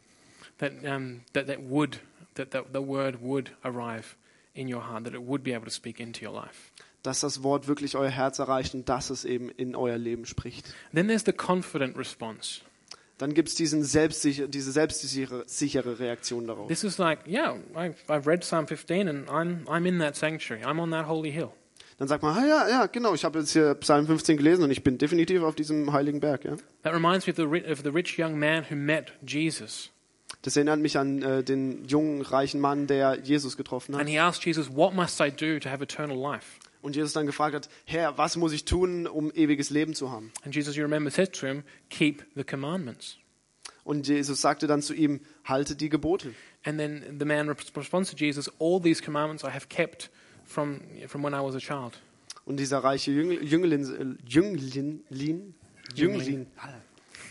That, 0.57 0.73
um, 0.85 1.21
that, 1.35 1.49
that 1.49 1.59
would, 1.69 2.01
that, 2.35 2.51
that 2.53 2.69
the 2.73 2.81
word 2.81 3.21
would 3.21 3.53
arrive 3.63 4.17
in 4.55 4.73
your 4.73 4.83
heart, 4.83 5.05
that 5.05 5.15
it 5.15 5.23
would 5.23 5.43
be 5.43 5.53
able 5.53 5.65
to 5.65 5.71
speak 5.71 6.01
into 6.01 6.25
your 6.25 6.35
life. 6.35 6.73
Dass 7.03 7.21
das 7.21 7.43
Wort 7.43 7.67
wirklich 7.67 7.97
euer 7.97 8.11
Herz 8.11 8.39
erreicht 8.39 8.75
und 8.75 8.89
dass 8.89 9.11
es 9.11 9.25
eben 9.25 9.51
in 9.51 9.75
euer 9.75 9.99
Leben 9.99 10.25
spricht. 10.25 10.73
Then 10.95 11.09
there's 11.09 11.25
the 11.25 11.33
confident 11.33 11.97
response. 11.97 12.61
Dann 13.19 13.35
gibt 13.35 13.49
es 13.49 13.57
selbstsicher, 13.57 14.49
diese 14.49 14.73
selbstsichere 14.73 15.45
sichere 15.47 16.01
Reaktion 16.01 16.47
darauf. 16.49 16.67
This 16.67 16.83
is 16.83 16.99
like, 16.99 17.21
yeah, 17.25 17.55
I've, 17.75 17.95
I've 18.09 18.27
read 18.27 18.43
Psalm 18.43 18.67
15 18.67 19.07
and 19.07 19.29
I'm, 19.29 19.65
I'm 19.69 19.87
in 19.87 20.01
that 20.01 20.17
sanctuary. 20.17 20.65
I'm 20.65 20.81
on 20.81 20.91
that 20.91 21.07
holy 21.07 21.31
hill. 21.31 21.53
Dann 21.99 22.09
sagt 22.09 22.25
man, 22.25 22.37
ah, 22.37 22.45
ja, 22.45 22.69
ja, 22.69 22.87
genau, 22.87 23.15
ich 23.15 23.25
habe 23.25 23.39
jetzt 23.39 23.53
hier 23.53 23.77
Psalm 23.77 24.09
15 24.09 24.37
gelesen 24.37 24.65
und 24.65 24.73
ich 24.73 24.83
bin 24.83 24.99
definitiv 24.99 25.43
auf 25.43 25.55
diesem 25.55 25.93
heiligen 25.93 26.19
Berg. 26.19 26.45
Ja. 26.45 26.57
That 26.83 26.95
reminds 26.95 27.29
me 27.29 27.33
of 27.33 27.37
the, 27.37 27.71
of 27.71 27.83
the 27.85 27.91
rich 27.91 28.19
young 28.19 28.37
man 28.37 28.65
who 28.69 28.75
met 28.75 29.13
Jesus. 29.25 29.92
Das 30.43 30.57
erinnert 30.57 30.81
mich 30.81 30.99
an 30.99 31.23
äh, 31.23 31.45
den 31.45 31.85
jungen, 31.85 32.23
reichen 32.23 32.61
Mann, 32.61 32.87
der 32.87 33.21
Jesus 33.23 33.57
getroffen 33.57 33.95
And 33.95 34.03
hat. 34.03 34.09
he 34.09 34.19
asked 34.19 34.45
Jesus, 34.45 34.75
What 34.75 34.95
must 34.95 35.21
I 35.21 35.31
do 35.31 35.59
to 35.61 35.71
have 35.71 35.83
eternal 35.83 36.17
life? 36.17 36.59
Und 36.83 36.97
Jesus 36.97 37.13
dann 37.13 37.27
gefragt 37.27 37.55
hat, 37.55 37.69
Herr, 37.85 38.19
was 38.19 38.37
muss 38.37 38.53
ich 38.53 38.65
tun, 38.65 39.07
um 39.07 39.31
ewiges 39.33 39.71
Leben 39.71 39.95
zu 39.95 40.11
haben? 40.11 40.33
And 40.45 40.53
Jesus, 40.53 40.75
you 40.75 40.83
remember, 40.83 41.11
said 41.11 41.33
to 41.35 41.47
him, 41.47 41.63
Keep 41.91 42.25
the 42.35 42.43
commandments. 42.43 43.19
Und 43.85 44.09
Jesus 44.09 44.41
sagte 44.41 44.67
dann 44.67 44.83
zu 44.83 44.95
ihm, 44.95 45.21
halte 45.45 45.77
die 45.77 45.89
Gebote. 45.89 46.35
And 46.65 46.79
then 46.79 47.17
the 47.19 47.25
man 47.25 47.49
responds 47.49 48.11
to 48.11 48.17
Jesus, 48.17 48.51
All 48.61 48.81
these 48.81 49.03
commandments 49.03 49.45
I 49.45 49.51
have 49.51 49.69
kept 49.69 50.11
from, 50.45 50.81
from 51.07 51.23
when 51.23 51.35
I 51.35 51.41
was 51.41 51.55
a 51.55 51.59
child. 51.59 52.01
Und 52.45 52.59
dieser 52.59 52.79
reiche 52.79 53.13
Jüngling, 53.13 54.19
äh, 54.19 54.29
Jünglin, 54.29 55.05
Lin, 55.11 55.55
Jünglin, 55.95 56.47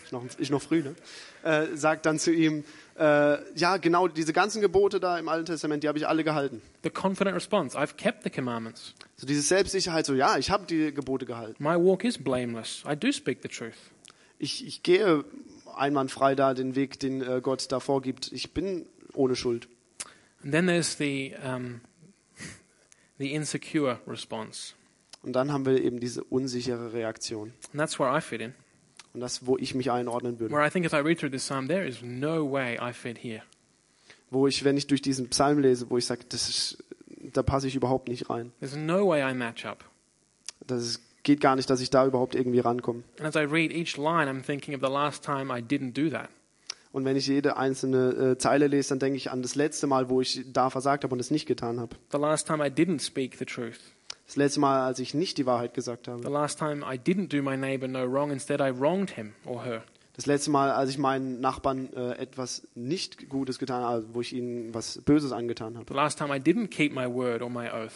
ist 0.04 0.12
noch, 0.14 0.26
ist 0.38 0.52
noch 0.52 0.62
früh, 0.62 0.84
ne? 0.84 0.96
äh, 1.44 1.76
sagt 1.76 2.06
dann 2.06 2.20
zu 2.20 2.32
ihm, 2.32 2.64
äh, 2.98 3.38
ja, 3.58 3.78
genau, 3.78 4.08
diese 4.08 4.34
ganzen 4.34 4.62
Gebote 4.62 5.00
da 5.00 5.18
im 5.18 5.30
Alten 5.30 5.46
Testament, 5.46 5.84
die 5.84 5.88
habe 5.88 5.98
ich 5.98 6.08
alle 6.08 6.24
gehalten. 6.24 6.62
The 6.84 6.90
confident 6.90 7.36
response, 7.36 7.78
I've 7.78 7.96
kept 7.96 8.24
the 8.24 8.30
commandments. 8.30 8.94
So 9.16 9.26
diese 9.26 9.42
Selbstsicherheit, 9.42 10.06
so 10.06 10.14
ja, 10.14 10.38
ich 10.38 10.52
habe 10.52 10.66
die 10.66 10.94
Gebote 10.94 11.26
gehalten. 11.26 11.64
My 11.64 11.76
walk 11.76 12.04
is 12.04 12.18
blameless. 12.18 12.84
I 12.90 12.96
do 12.96 13.12
speak 13.12 13.40
the 13.42 13.48
truth. 13.48 13.74
Ich, 14.40 14.66
ich 14.66 14.84
gehe 14.84 15.24
einwandfrei 15.76 16.36
da 16.36 16.54
den 16.54 16.76
Weg, 16.76 17.00
den 17.00 17.22
äh, 17.22 17.42
Gott 17.42 17.72
da 17.72 17.80
vorgibt. 17.80 18.32
Ich 18.32 18.54
bin 18.54 18.86
ohne 19.14 19.36
Schuld. 19.36 19.68
And 20.44 20.52
then 20.52 20.68
there's 20.68 20.98
the, 20.98 21.36
um, 21.44 21.82
the 23.18 23.34
insecure 23.34 24.00
response. 24.08 24.74
Und 25.24 25.34
dann 25.34 25.52
haben 25.52 25.66
wir 25.66 25.82
eben 25.82 26.00
diese 26.00 26.24
unsichere 26.24 26.94
Reaktion. 26.94 27.54
And 27.72 27.80
that's 27.80 28.00
where 28.00 28.16
I 28.16 28.22
fit 28.22 28.42
in. 28.42 28.54
Und 29.14 29.20
das, 29.20 29.46
wo 29.46 29.58
ich 29.58 29.76
mich 29.76 29.92
einordnen 29.92 30.40
würde. 30.40 30.54
Where 30.54 30.66
I 30.66 30.70
think 30.70 30.86
as 30.86 30.94
I 30.94 30.98
read 30.98 31.20
through 31.20 31.32
this 31.32 31.46
psalm, 31.46 31.68
there 31.68 31.86
is 31.86 32.02
no 32.02 32.50
way 32.50 32.78
I 32.82 32.94
fit 32.94 33.18
here. 33.18 33.42
Wo 34.30 34.48
ich, 34.48 34.64
wenn 34.64 34.78
ich 34.78 34.88
durch 34.88 35.02
diesen 35.02 35.30
Psalm 35.30 35.60
lese, 35.60 35.90
wo 35.90 35.98
ich 35.98 36.06
sage, 36.06 36.22
das 36.30 36.48
ist, 36.48 36.84
da 37.34 37.44
passe 37.44 37.68
ich 37.68 37.76
überhaupt 37.76 38.08
nicht 38.08 38.30
rein. 38.30 38.52
There's 38.60 38.76
no 38.76 39.08
way 39.08 39.22
I 39.22 39.34
match 39.34 39.66
up. 39.66 39.84
Das 40.66 40.84
ist, 40.84 41.02
geht 41.24 41.42
gar 41.42 41.58
nicht, 41.58 41.70
dass 41.70 41.82
ich 41.82 41.90
da 41.90 42.06
überhaupt 42.06 42.36
irgendwie 42.36 42.60
rankomme. 42.60 43.04
And 43.20 43.28
as 43.28 43.36
I 43.36 43.46
read 43.46 43.72
each 43.74 43.98
line, 43.98 44.30
I'm 44.30 44.42
thinking 44.42 44.74
of 44.74 44.82
the 44.82 44.92
last 44.92 45.24
time 45.24 45.52
I 45.52 45.62
didn't 45.62 45.92
do 45.94 46.10
that. 46.10 46.30
Und 46.94 47.06
wenn 47.06 47.16
ich 47.16 47.28
jede 47.28 47.58
einzelne 47.58 48.32
äh, 48.34 48.38
Zeile 48.38 48.68
lese, 48.68 48.90
dann 48.90 49.00
denke 49.00 49.18
ich 49.18 49.32
an 49.32 49.42
das 49.42 49.56
letzte 49.56 49.88
Mal, 49.88 50.10
wo 50.10 50.20
ich 50.20 50.44
da 50.52 50.70
versagt 50.70 51.04
habe 51.04 51.14
und 51.14 51.20
es 51.20 51.32
nicht 51.32 51.46
getan 51.46 51.80
habe. 51.80 51.96
The 52.12 52.18
last 52.18 52.48
time 52.48 52.66
I 52.66 52.70
didn't 52.70 53.02
speak 53.02 53.36
the 53.38 53.46
truth. 53.46 53.80
Das 54.32 54.38
letzte 54.38 54.62
Mal, 54.62 54.80
als 54.80 55.00
ich 55.00 55.14
nicht 55.14 55.38
die 55.40 55.46
Wahrheit 55.46 55.74
gesagt 55.74 56.08
habe. 56.08 56.24
The 56.24 56.30
last 56.30 56.58
time 56.58 56.86
I 56.86 56.98
didn't 56.98 57.28
do 57.28 57.44
my 57.44 57.58
neighbor 57.58 57.90
no 57.90 58.10
wrong, 58.10 58.32
instead 58.32 58.62
I 58.62 58.72
wronged 58.72 59.10
him 59.18 59.34
or 59.44 59.66
her. 59.66 59.84
Das 60.16 60.26
letzte 60.26 60.52
Mal, 60.52 60.72
als 60.72 60.90
ich 60.90 60.98
meinen 60.98 61.42
Nachbarn 61.42 61.92
äh, 61.92 62.14
etwas 62.14 62.66
nicht 62.74 63.28
Gutes 63.28 63.60
getan 63.60 63.84
habe, 63.84 64.06
wo 64.14 64.22
ich 64.22 64.32
ihnen 64.32 64.74
was 64.74 65.02
Böses 65.04 65.34
angetan 65.34 65.76
habe. 65.76 65.86
The 65.90 65.94
last 65.94 66.18
time 66.18 66.34
I 66.34 66.40
didn't 66.40 66.70
keep 66.70 66.94
my 66.94 67.14
word 67.14 67.42
or 67.42 67.50
my 67.50 67.70
oath. 67.72 67.92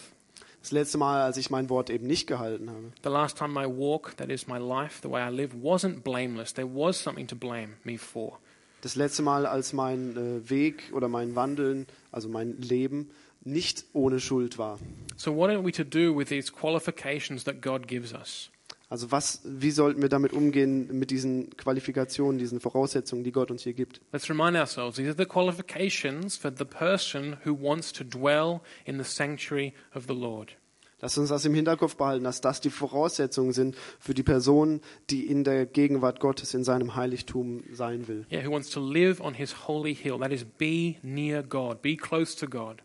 Das 0.60 0.74
letzte 0.74 0.98
Mal, 0.98 1.22
als 1.22 1.38
ich 1.38 1.52
mein 1.52 1.70
Wort 1.70 1.90
eben 1.90 2.06
nicht 2.06 2.28
gehalten 2.28 2.70
habe. 2.70 2.92
The 3.02 3.10
last 3.10 3.38
time 3.38 3.54
my 3.54 3.66
walk, 3.66 4.18
that 4.18 4.30
is 4.30 4.46
my 4.46 4.58
life, 4.58 5.00
the 5.04 5.10
way 5.10 5.26
I 5.26 5.34
live, 5.34 5.54
wasn't 5.64 6.04
blameless. 6.04 6.54
There 6.54 6.68
was 6.68 7.02
something 7.02 7.28
to 7.28 7.36
blame 7.38 7.76
me 7.86 7.98
for. 7.98 8.40
Das 8.82 8.98
letzte 8.98 9.24
Mal, 9.24 9.46
als 9.46 9.72
mein 9.72 10.18
äh, 10.18 10.50
Weg 10.50 10.92
oder 10.92 11.08
mein 11.08 11.34
Wandeln, 11.36 11.88
also 12.12 12.28
mein 12.28 12.58
Leben, 12.58 13.10
nicht 13.46 13.86
ohne 13.94 14.20
Schuld 14.20 14.58
war. 14.58 14.80
So, 15.16 15.34
what 15.34 15.50
are 15.50 15.64
we 15.64 15.72
to 15.72 15.84
do 15.84 16.14
with 16.14 16.28
these 16.28 16.52
qualifications 16.52 17.46
that 17.46 17.62
God 17.62 17.88
gives 17.88 18.14
us? 18.14 18.52
Also 18.88 19.12
was, 19.12 19.42
wie 19.44 19.72
sollten 19.72 20.02
wir 20.02 20.10
damit 20.10 20.34
umgehen 20.34 20.88
mit 20.98 21.10
diesen 21.10 21.50
Qualifikationen, 21.58 22.38
diesen 22.38 22.60
Voraussetzungen, 22.60 23.24
die 23.24 23.32
Gott 23.32 23.50
uns 23.50 23.64
hier 23.64 23.74
gibt? 23.74 24.00
Let's 24.12 24.30
remind 24.30 24.56
ourselves 24.56 24.98
these 24.98 25.10
are 25.10 25.18
the 25.18 25.26
qualifications 25.26 26.38
for 26.38 26.52
the 26.56 26.66
person 26.66 27.38
who 27.44 27.58
wants 27.60 27.92
to 27.94 28.04
dwell 28.04 28.62
in 28.86 28.98
the 28.98 29.04
sanctuary 29.04 29.74
of 29.96 30.06
the 30.08 30.14
Lord. 30.14 30.56
Lasst 31.02 31.18
uns 31.18 31.30
das 31.30 31.46
im 31.46 31.54
Hinterkopf 31.54 31.98
behalten, 31.98 32.24
dass 32.24 32.42
das 32.42 32.62
die 32.62 32.70
Voraussetzungen 32.70 33.52
sind 33.52 33.76
für 34.00 34.14
die 34.14 34.24
Person, 34.24 34.82
die 35.10 35.28
in 35.28 35.44
der 35.44 35.66
Gegenwart 35.66 36.20
Gottes 36.20 36.54
in 36.54 36.64
seinem 36.64 36.96
Heiligtum 36.96 37.64
sein 37.74 38.08
will. 38.08 38.26
Yeah, 38.32 38.46
who 38.46 38.52
wants 38.52 38.70
to 38.70 38.80
live 38.80 39.20
on 39.20 39.34
his 39.34 39.68
holy 39.68 39.94
hill. 39.94 40.20
That 40.20 40.32
is, 40.32 40.46
be 40.46 40.96
near 41.02 41.44
God, 41.44 41.82
be 41.82 41.98
close 41.98 42.36
to 42.38 42.48
God. 42.48 42.82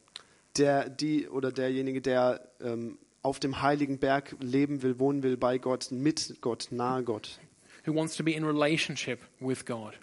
Der, 0.56 0.88
die 0.88 1.28
oder 1.28 1.52
derjenige, 1.52 2.00
der 2.00 2.48
ähm, 2.60 2.98
auf 3.22 3.38
dem 3.38 3.62
heiligen 3.62 3.98
Berg 3.98 4.34
leben 4.40 4.82
will, 4.82 4.98
wohnen 4.98 5.22
will, 5.22 5.36
bei 5.36 5.58
Gott, 5.58 5.90
mit 5.90 6.36
Gott, 6.40 6.68
nahe 6.70 7.02
Gott. 7.02 7.38
Who 7.86 7.94
wants 7.94 8.16
to 8.16 8.24
be 8.24 8.32
in 8.32 8.44
relationship 8.44 9.20
with 9.38 9.64
God. 9.64 9.94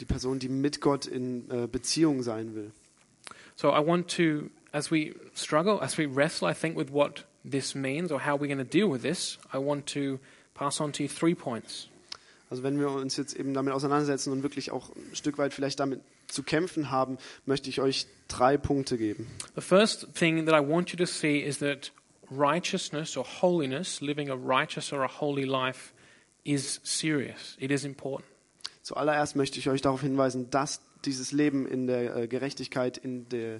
Die 0.00 0.04
Person, 0.04 0.38
die 0.38 0.48
mit 0.48 0.80
Gott 0.80 1.06
in 1.06 1.50
äh, 1.50 1.66
Beziehung 1.66 2.22
sein 2.22 2.54
will. 2.54 2.72
So 3.56 3.68
I 3.68 3.86
want 3.86 4.08
to, 4.16 4.50
as 4.72 4.90
we 4.90 5.14
struggle, 5.34 5.80
as 5.80 5.98
we 5.98 6.06
wrestle, 6.06 6.48
I 6.48 6.54
think, 6.54 6.76
with 6.76 6.90
what 6.90 7.24
this 7.44 7.74
means 7.74 8.10
or 8.10 8.24
how 8.24 8.40
we're 8.40 8.48
going 8.48 8.58
to 8.58 8.64
deal 8.64 8.90
with 8.90 9.02
this, 9.02 9.38
I 9.52 9.58
want 9.58 9.86
to 9.94 10.18
pass 10.54 10.80
on 10.80 10.92
to 10.92 11.04
you 11.04 11.08
three 11.08 11.34
points. 11.34 11.88
Also 12.50 12.62
wenn 12.62 12.78
wir 12.78 12.90
uns 12.90 13.16
jetzt 13.16 13.34
eben 13.34 13.54
damit 13.54 13.72
auseinandersetzen 13.72 14.30
und 14.30 14.42
wirklich 14.42 14.70
auch 14.70 14.90
ein 14.90 15.14
Stück 15.16 15.38
weit 15.38 15.54
vielleicht 15.54 15.80
damit 15.80 16.00
zu 16.32 16.42
kämpfen 16.42 16.90
haben, 16.90 17.18
möchte 17.46 17.68
ich 17.68 17.80
euch 17.80 18.06
drei 18.28 18.56
Punkte 18.56 18.98
geben. 18.98 19.26
The 19.54 19.60
first 19.60 20.08
thing 20.14 20.46
that 20.46 20.54
I 20.54 20.66
want 20.66 20.90
you 20.90 20.96
to 20.96 21.06
see 21.06 21.38
is 21.38 21.58
that 21.58 21.92
righteousness 22.30 23.16
or 23.16 23.24
holiness, 23.24 24.00
living 24.00 24.30
a 24.30 24.34
righteous 24.34 24.92
or 24.92 25.02
a 25.02 25.08
holy 25.20 25.44
life, 25.44 25.92
is 26.44 26.80
serious. 26.82 27.56
It 27.58 27.70
is 27.70 27.84
important. 27.84 28.28
Zuallererst 28.82 29.36
möchte 29.36 29.58
ich 29.58 29.68
euch 29.68 29.80
darauf 29.80 30.00
hinweisen, 30.00 30.50
dass 30.50 30.80
dieses 31.04 31.32
Leben 31.32 31.66
in 31.66 31.86
der 31.86 32.16
äh, 32.16 32.26
Gerechtigkeit, 32.26 32.98
in 32.98 33.28
der 33.28 33.56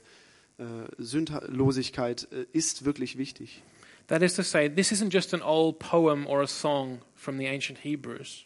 äh, 0.58 0.64
Sündlosigkeit 0.98 2.28
äh, 2.32 2.46
ist 2.52 2.84
wirklich 2.84 3.18
wichtig. 3.18 3.62
That 4.08 4.22
is 4.22 4.34
to 4.34 4.42
say, 4.42 4.68
this 4.68 4.90
isn't 4.90 5.12
just 5.12 5.32
an 5.32 5.42
old 5.42 5.78
poem 5.78 6.26
or 6.26 6.42
a 6.42 6.46
song 6.46 7.00
from 7.14 7.38
the 7.38 7.46
ancient 7.46 7.78
Hebrews, 7.78 8.44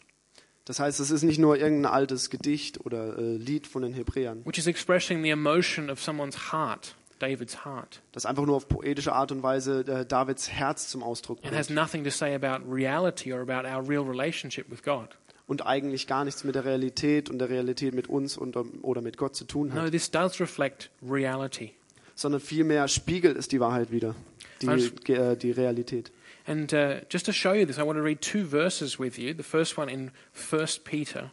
Das 0.66 0.78
heißt, 0.80 1.00
es 1.00 1.10
ist 1.10 1.22
nicht 1.22 1.38
nur 1.38 1.56
irgendein 1.56 1.90
altes 1.92 2.28
Gedicht 2.28 2.84
oder 2.84 3.16
äh, 3.18 3.36
Lied 3.36 3.66
von 3.66 3.82
den 3.82 3.94
Hebräern, 3.94 4.44
which 4.44 4.58
is 4.58 4.66
expressing 4.66 5.22
the 5.22 5.30
emotion 5.30 5.88
of 5.90 6.02
someone's 6.02 6.52
heart, 6.52 6.94
David's 7.20 7.64
heart. 7.64 8.02
das 8.12 8.26
einfach 8.26 8.44
nur 8.44 8.56
auf 8.56 8.68
poetische 8.68 9.12
Art 9.14 9.32
und 9.32 9.42
Weise 9.42 9.80
äh, 9.86 10.04
Davids 10.04 10.50
Herz 10.50 10.88
zum 10.88 11.02
Ausdruck 11.02 11.38
It 11.44 11.52
has 11.54 11.68
bringt 11.68 11.80
nothing 11.80 12.04
to 12.04 12.10
say 12.10 12.34
about 12.34 12.68
reality 12.70 13.32
or 13.32 13.40
about 13.48 13.66
our 13.66 13.88
real 13.88 14.02
relationship 14.02 14.70
with 14.70 14.82
God. 14.82 15.08
und 15.46 15.64
eigentlich 15.64 16.08
gar 16.08 16.24
nichts 16.24 16.42
mit 16.42 16.56
der 16.56 16.64
Realität 16.64 17.30
und 17.30 17.38
der 17.38 17.48
Realität 17.48 17.94
mit 17.94 18.08
uns 18.08 18.36
und, 18.36 18.56
ähm, 18.56 18.80
oder 18.82 19.00
mit 19.02 19.16
Gott 19.16 19.36
zu 19.36 19.44
tun 19.44 19.68
No, 19.68 19.82
hat, 19.82 19.92
this 19.92 20.10
does 20.10 20.40
reflect 20.40 20.90
reality. 21.08 21.70
sondern 22.16 22.40
vielmehr 22.40 22.88
spiegelt 22.88 23.36
es 23.36 23.46
die 23.46 23.60
Wahrheit 23.60 23.92
wieder, 23.92 24.16
die, 24.62 25.12
äh, 25.12 25.36
die 25.36 25.52
Realität. 25.52 26.10
And 26.46 26.72
uh, 26.72 27.00
just 27.08 27.26
to 27.26 27.32
show 27.32 27.52
you 27.52 27.66
this, 27.66 27.78
I 27.78 27.82
want 27.82 27.96
to 27.96 28.02
read 28.02 28.20
two 28.20 28.44
verses 28.44 28.98
with 28.98 29.18
you. 29.18 29.34
The 29.34 29.42
first 29.42 29.76
one 29.76 29.88
in 29.88 30.12
1 30.32 30.66
Peter, 30.84 31.32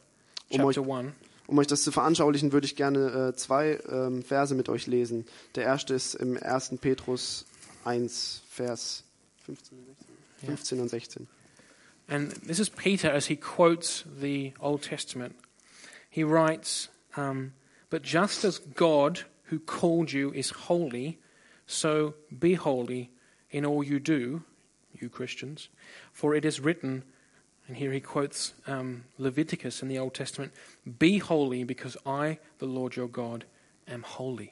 Um 0.49 0.61
euch- 0.61 0.75
chapter 0.75 0.89
1. 0.89 1.13
Um 1.45 1.59
euch 1.59 1.67
das 1.67 1.83
zu 1.83 1.91
veranschaulichen, 1.91 2.51
würde 2.51 2.65
ich 2.65 2.75
gerne 2.75 3.31
äh, 3.33 3.35
zwei 3.35 3.77
ähm, 3.89 4.23
Verse 4.23 4.55
mit 4.55 4.69
euch 4.69 4.87
lesen. 4.87 5.25
Der 5.55 5.65
erste 5.65 5.93
ist 5.93 6.15
im 6.15 6.37
1. 6.41 6.77
Petrus 6.81 7.45
1, 7.83 8.41
Vers 8.49 9.03
15 9.45 9.77
und 9.77 9.85
16. 9.85 10.47
15 10.47 10.79
und 10.79 10.89
16. 10.89 11.27
And 12.07 12.47
this 12.47 12.59
is 12.59 12.69
Peter 12.69 13.13
as 13.13 13.27
he 13.27 13.35
quotes 13.35 14.05
the 14.19 14.53
Old 14.59 14.81
Testament. 14.83 15.35
He 16.09 16.23
writes, 16.23 16.89
um, 17.15 17.53
But 17.89 18.03
just 18.03 18.43
as 18.45 18.59
God 18.75 19.25
who 19.51 19.59
called 19.59 20.11
you 20.11 20.31
is 20.33 20.67
holy, 20.67 21.19
so 21.67 22.13
be 22.31 22.55
holy 22.55 23.09
in 23.51 23.65
all 23.65 23.83
you 23.83 23.99
do, 23.99 24.41
you 25.03 25.09
Christians. 25.09 25.69
For 26.11 26.35
it 26.35 26.45
is 26.45 26.63
written, 26.63 27.03
and 27.67 27.77
here 27.77 27.91
he 27.91 27.99
quotes 27.99 28.53
um, 28.67 29.03
Leviticus 29.17 29.81
in 29.81 29.89
the 29.89 29.99
Old 29.99 30.13
Testament 30.13 30.51
Be 30.99 31.19
holy 31.19 31.63
because 31.63 31.97
I, 32.05 32.39
the 32.59 32.65
Lord 32.65 32.95
your 32.95 33.07
God, 33.07 33.45
am 33.87 34.03
holy. 34.03 34.51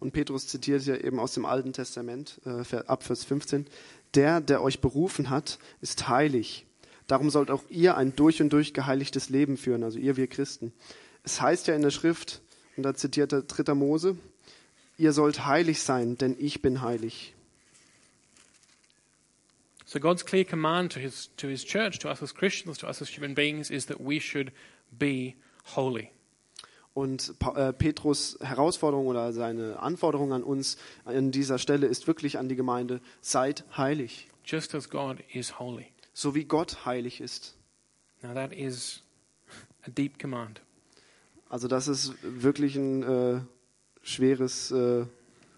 Und 0.00 0.12
Petrus 0.12 0.46
zitiert 0.46 0.82
hier 0.82 1.04
eben 1.04 1.18
aus 1.18 1.34
dem 1.34 1.44
Alten 1.44 1.72
Testament, 1.72 2.40
äh, 2.44 2.76
ab 2.86 3.02
Vers 3.02 3.24
15. 3.24 3.66
Der, 4.14 4.40
der 4.40 4.62
euch 4.62 4.80
berufen 4.80 5.28
hat, 5.28 5.58
ist 5.80 6.08
heilig. 6.08 6.66
Darum 7.08 7.30
sollt 7.30 7.50
auch 7.50 7.64
ihr 7.68 7.96
ein 7.96 8.14
durch 8.14 8.40
und 8.40 8.52
durch 8.52 8.74
geheiligtes 8.74 9.28
Leben 9.28 9.56
führen, 9.56 9.82
also 9.82 9.98
ihr, 9.98 10.16
wir 10.16 10.28
Christen. 10.28 10.72
Es 11.24 11.40
heißt 11.40 11.66
ja 11.66 11.74
in 11.74 11.82
der 11.82 11.90
Schrift, 11.90 12.42
und 12.76 12.84
da 12.84 12.94
zitiert 12.94 13.32
er 13.32 13.42
3. 13.42 13.74
Mose, 13.74 14.16
ihr 14.98 15.12
sollt 15.12 15.46
heilig 15.46 15.82
sein, 15.82 16.16
denn 16.16 16.36
ich 16.38 16.62
bin 16.62 16.82
heilig. 16.82 17.34
So 19.90 19.98
God's 20.00 20.22
clear 20.22 20.44
command 20.44 20.90
to 20.90 21.00
his, 21.00 21.30
to 21.38 21.48
his 21.48 21.64
church, 21.64 21.98
to 22.00 22.10
us 22.10 22.22
as 22.22 22.34
Christians, 22.34 22.76
to 22.78 22.86
us 22.86 23.00
as 23.00 23.08
human 23.08 23.32
beings, 23.34 23.70
is 23.70 23.86
that 23.86 23.98
we 23.98 24.20
should 24.20 24.52
be 24.90 25.34
holy. 25.74 26.10
Und 26.92 27.32
äh, 27.54 27.72
Petrus 27.72 28.36
Herausforderung 28.42 29.06
oder 29.06 29.32
seine 29.32 29.78
Anforderung 29.80 30.34
an 30.34 30.42
uns 30.42 30.76
an 31.06 31.30
dieser 31.30 31.58
Stelle 31.58 31.86
ist 31.86 32.06
wirklich 32.06 32.36
an 32.38 32.50
die 32.50 32.56
Gemeinde, 32.56 33.00
seid 33.22 33.64
heilig, 33.78 34.28
just 34.44 34.74
as 34.74 34.90
God 34.90 35.22
is 35.32 35.58
holy. 35.58 35.86
so 36.12 36.34
wie 36.34 36.44
Gott 36.44 36.84
heilig 36.84 37.22
ist. 37.22 37.56
Now, 38.20 38.34
that 38.34 38.52
is 38.52 39.00
a 39.86 39.90
deep 39.90 40.18
command. 40.18 40.60
Also 41.48 41.66
das 41.66 41.88
ist 41.88 42.12
wirklich 42.22 42.76
ein 42.76 43.02
äh, 43.04 43.40
schweres, 44.02 44.70
äh, 44.70 45.06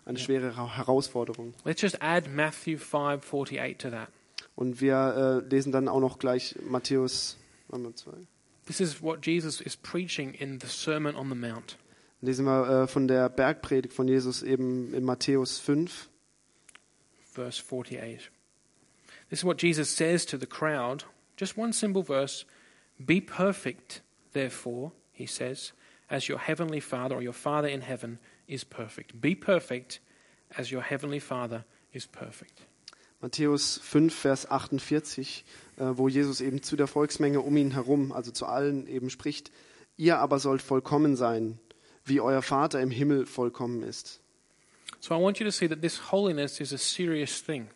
eine 0.04 0.18
schwere 0.18 0.56
Ra- 0.56 0.76
Herausforderung. 0.76 1.52
Let's 1.64 1.82
just 1.82 2.00
add 2.00 2.28
Matthew 2.30 2.76
5:48 2.78 3.78
to 3.78 3.90
that. 3.90 4.08
Und 4.60 4.82
wir 4.82 5.42
äh, 5.42 5.48
lesen 5.48 5.72
dann 5.72 5.88
auch 5.88 6.00
noch 6.00 6.18
gleich 6.18 6.54
Matthäus 6.62 7.38
warte 7.68 7.82
mal, 7.82 7.94
zwei. 7.94 8.12
This 8.66 8.78
is 8.78 9.02
what 9.02 9.24
Jesus 9.24 9.58
is 9.58 9.74
preaching 9.74 10.34
in 10.34 10.60
the 10.60 10.66
Sermon 10.66 11.16
on 11.16 11.30
the 11.30 11.34
Mount. 11.34 11.78
Lesen 12.20 12.44
wir 12.44 12.82
äh, 12.82 12.86
von 12.86 13.08
der 13.08 13.30
Bergpredigt 13.30 13.94
von 13.94 14.06
Jesus 14.06 14.42
eben 14.42 14.92
in 14.92 15.02
Matthäus 15.02 15.58
5. 15.58 16.10
verse 17.32 17.58
48. 17.58 18.30
This 19.30 19.38
is 19.38 19.44
what 19.44 19.56
Jesus 19.56 19.88
says 19.88 20.26
to 20.26 20.36
the 20.36 20.46
crowd. 20.46 21.04
Just 21.38 21.56
one 21.56 21.72
simple 21.72 22.02
verse. 22.02 22.44
Be 23.02 23.18
perfect, 23.18 24.02
therefore, 24.34 24.92
he 25.10 25.24
says, 25.24 25.72
as 26.10 26.28
your 26.28 26.38
heavenly 26.38 26.80
Father 26.80 27.14
or 27.14 27.22
your 27.22 27.32
Father 27.32 27.68
in 27.68 27.80
heaven 27.80 28.18
is 28.46 28.64
perfect. 28.64 29.22
Be 29.22 29.34
perfect 29.34 30.00
as 30.58 30.70
your 30.70 30.82
heavenly 30.82 31.18
Father 31.18 31.64
is 31.94 32.04
perfect. 32.04 32.66
Matthäus 33.20 33.78
5, 33.82 34.14
Vers 34.14 34.50
48, 34.50 35.44
äh, 35.76 35.84
wo 35.92 36.08
Jesus 36.08 36.40
eben 36.40 36.62
zu 36.62 36.76
der 36.76 36.86
Volksmenge 36.86 37.40
um 37.40 37.56
ihn 37.56 37.72
herum, 37.72 38.12
also 38.12 38.30
zu 38.30 38.46
allen 38.46 38.86
eben 38.86 39.10
spricht, 39.10 39.50
ihr 39.96 40.18
aber 40.18 40.38
sollt 40.38 40.62
vollkommen 40.62 41.16
sein, 41.16 41.58
wie 42.04 42.20
euer 42.20 42.42
Vater 42.42 42.80
im 42.80 42.90
Himmel 42.90 43.26
vollkommen 43.26 43.82
ist. 43.82 44.20
So 45.00 45.14
I 45.14 45.22
want 45.22 45.38
you 45.38 45.44
to 45.44 45.50
see 45.50 45.68
that 45.68 45.82
this 45.82 46.10
holiness 46.10 46.60
is 46.60 46.72
a 46.72 46.78
serious 46.78 47.42
thing. 47.42 47.68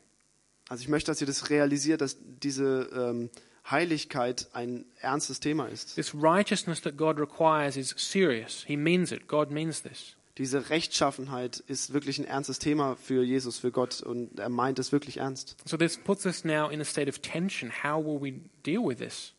Also 0.68 0.82
ich 0.82 0.88
möchte, 0.88 1.10
dass 1.10 1.20
ihr 1.20 1.26
das 1.26 1.50
realisiert, 1.50 2.00
dass 2.00 2.16
diese 2.20 2.88
ähm, 2.94 3.30
Heiligkeit 3.70 4.48
ein 4.52 4.84
ernstes 5.00 5.40
Thema 5.40 5.66
ist. 5.66 5.94
This 5.94 6.14
righteousness 6.14 6.80
that 6.82 6.96
God 6.96 7.18
requires 7.18 7.76
is 7.76 7.94
serious. 7.96 8.64
He 8.66 8.76
means 8.76 9.12
it. 9.12 9.28
God 9.28 9.50
means 9.50 9.82
this. 9.82 10.16
Diese 10.38 10.68
Rechtschaffenheit 10.70 11.58
ist 11.68 11.92
wirklich 11.92 12.18
ein 12.18 12.24
ernstes 12.24 12.58
Thema 12.58 12.96
für 12.96 13.22
Jesus, 13.22 13.58
für 13.58 13.70
Gott 13.70 14.02
und 14.02 14.40
er 14.40 14.48
meint 14.48 14.80
es 14.80 14.90
wirklich 14.90 15.18
ernst. 15.18 15.56
So 15.64 15.76
this 15.76 15.96
puts 15.96 16.26
us 16.26 16.44
now 16.44 16.68
in 16.68 16.80
a 16.80 16.84
state 16.84 17.08
of 17.08 17.20
tension. 17.20 17.70
How 17.84 18.04
will 18.04 18.20
we 18.20 18.40
deal 18.66 18.82
with 18.84 18.96
this? 18.98 19.32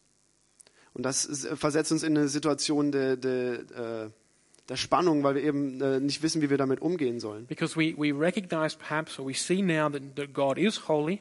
Und 0.94 1.04
das 1.04 1.26
ist, 1.26 1.44
äh, 1.44 1.58
versetzt 1.58 1.92
uns 1.92 2.04
in 2.04 2.18
eine 2.18 2.30
Situation 2.30 2.94
der, 2.94 3.18
der, 3.18 4.06
äh, 4.06 4.10
der 4.70 4.76
Spannung, 4.78 5.24
weil 5.24 5.36
wir 5.36 5.44
eben 5.44 5.82
äh, 5.82 6.00
nicht 6.00 6.24
wissen, 6.24 6.42
wie 6.42 6.50
wir 6.50 6.58
damit 6.58 6.82
umgehen 6.82 7.20
sollen. 7.20 7.46
Because 7.48 7.76
we, 7.76 7.94
we 7.98 8.18
recognize 8.18 8.78
perhaps, 8.78 9.20
or 9.20 9.28
we 9.28 9.34
see 9.34 9.62
now 9.62 9.90
that, 9.90 10.16
that 10.16 10.34
God 10.34 10.58
is 10.58 10.88
holy, 10.88 11.20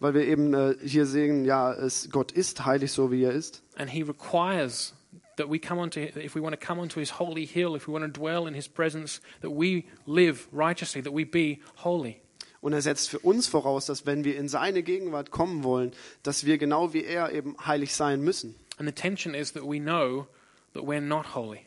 Weil 0.00 0.14
wir 0.14 0.26
eben 0.26 0.74
hier 0.82 1.06
sehen, 1.06 1.44
ja, 1.46 1.72
es, 1.72 2.10
Gott 2.10 2.32
ist 2.32 2.64
heilig, 2.66 2.92
so 2.92 3.10
wie 3.10 3.22
er 3.24 3.32
ist. 3.32 3.62
and 3.76 3.90
He 3.90 4.02
requires 4.02 4.94
that 5.36 5.48
we 5.48 5.58
come 5.58 5.78
onto, 5.78 6.00
if 6.00 6.34
we 6.34 6.40
want 6.40 6.58
to 6.58 6.66
come 6.66 6.80
onto 6.80 7.00
His 7.00 7.10
holy 7.18 7.46
hill, 7.46 7.74
if 7.74 7.86
we 7.86 7.92
want 7.92 8.04
to 8.04 8.20
dwell 8.20 8.46
in 8.46 8.54
His 8.54 8.68
presence, 8.68 9.20
that 9.40 9.50
we 9.50 9.86
live 10.06 10.48
righteously, 10.52 11.00
that 11.02 11.12
we 11.12 11.24
be 11.24 11.60
holy. 11.76 12.20
Und 12.60 12.72
er 12.72 12.82
setzt 12.82 13.10
für 13.10 13.20
uns 13.20 13.46
voraus, 13.46 13.86
dass 13.86 14.06
wenn 14.06 14.24
wir 14.24 14.36
in 14.36 14.48
seine 14.48 14.82
Gegenwart 14.82 15.30
kommen 15.30 15.62
wollen, 15.62 15.92
dass 16.22 16.46
wir 16.46 16.58
genau 16.58 16.92
wie 16.92 17.04
er 17.04 17.32
eben 17.32 17.54
heilig 17.64 17.94
sein 17.94 18.22
müssen. 18.22 18.56
And 18.78 18.88
the 18.88 18.92
tension 18.92 19.34
is 19.34 19.52
that 19.52 19.62
we 19.62 19.78
know 19.78 20.26
that 20.72 20.82
we're 20.82 21.00
not 21.00 21.34
holy. 21.34 21.60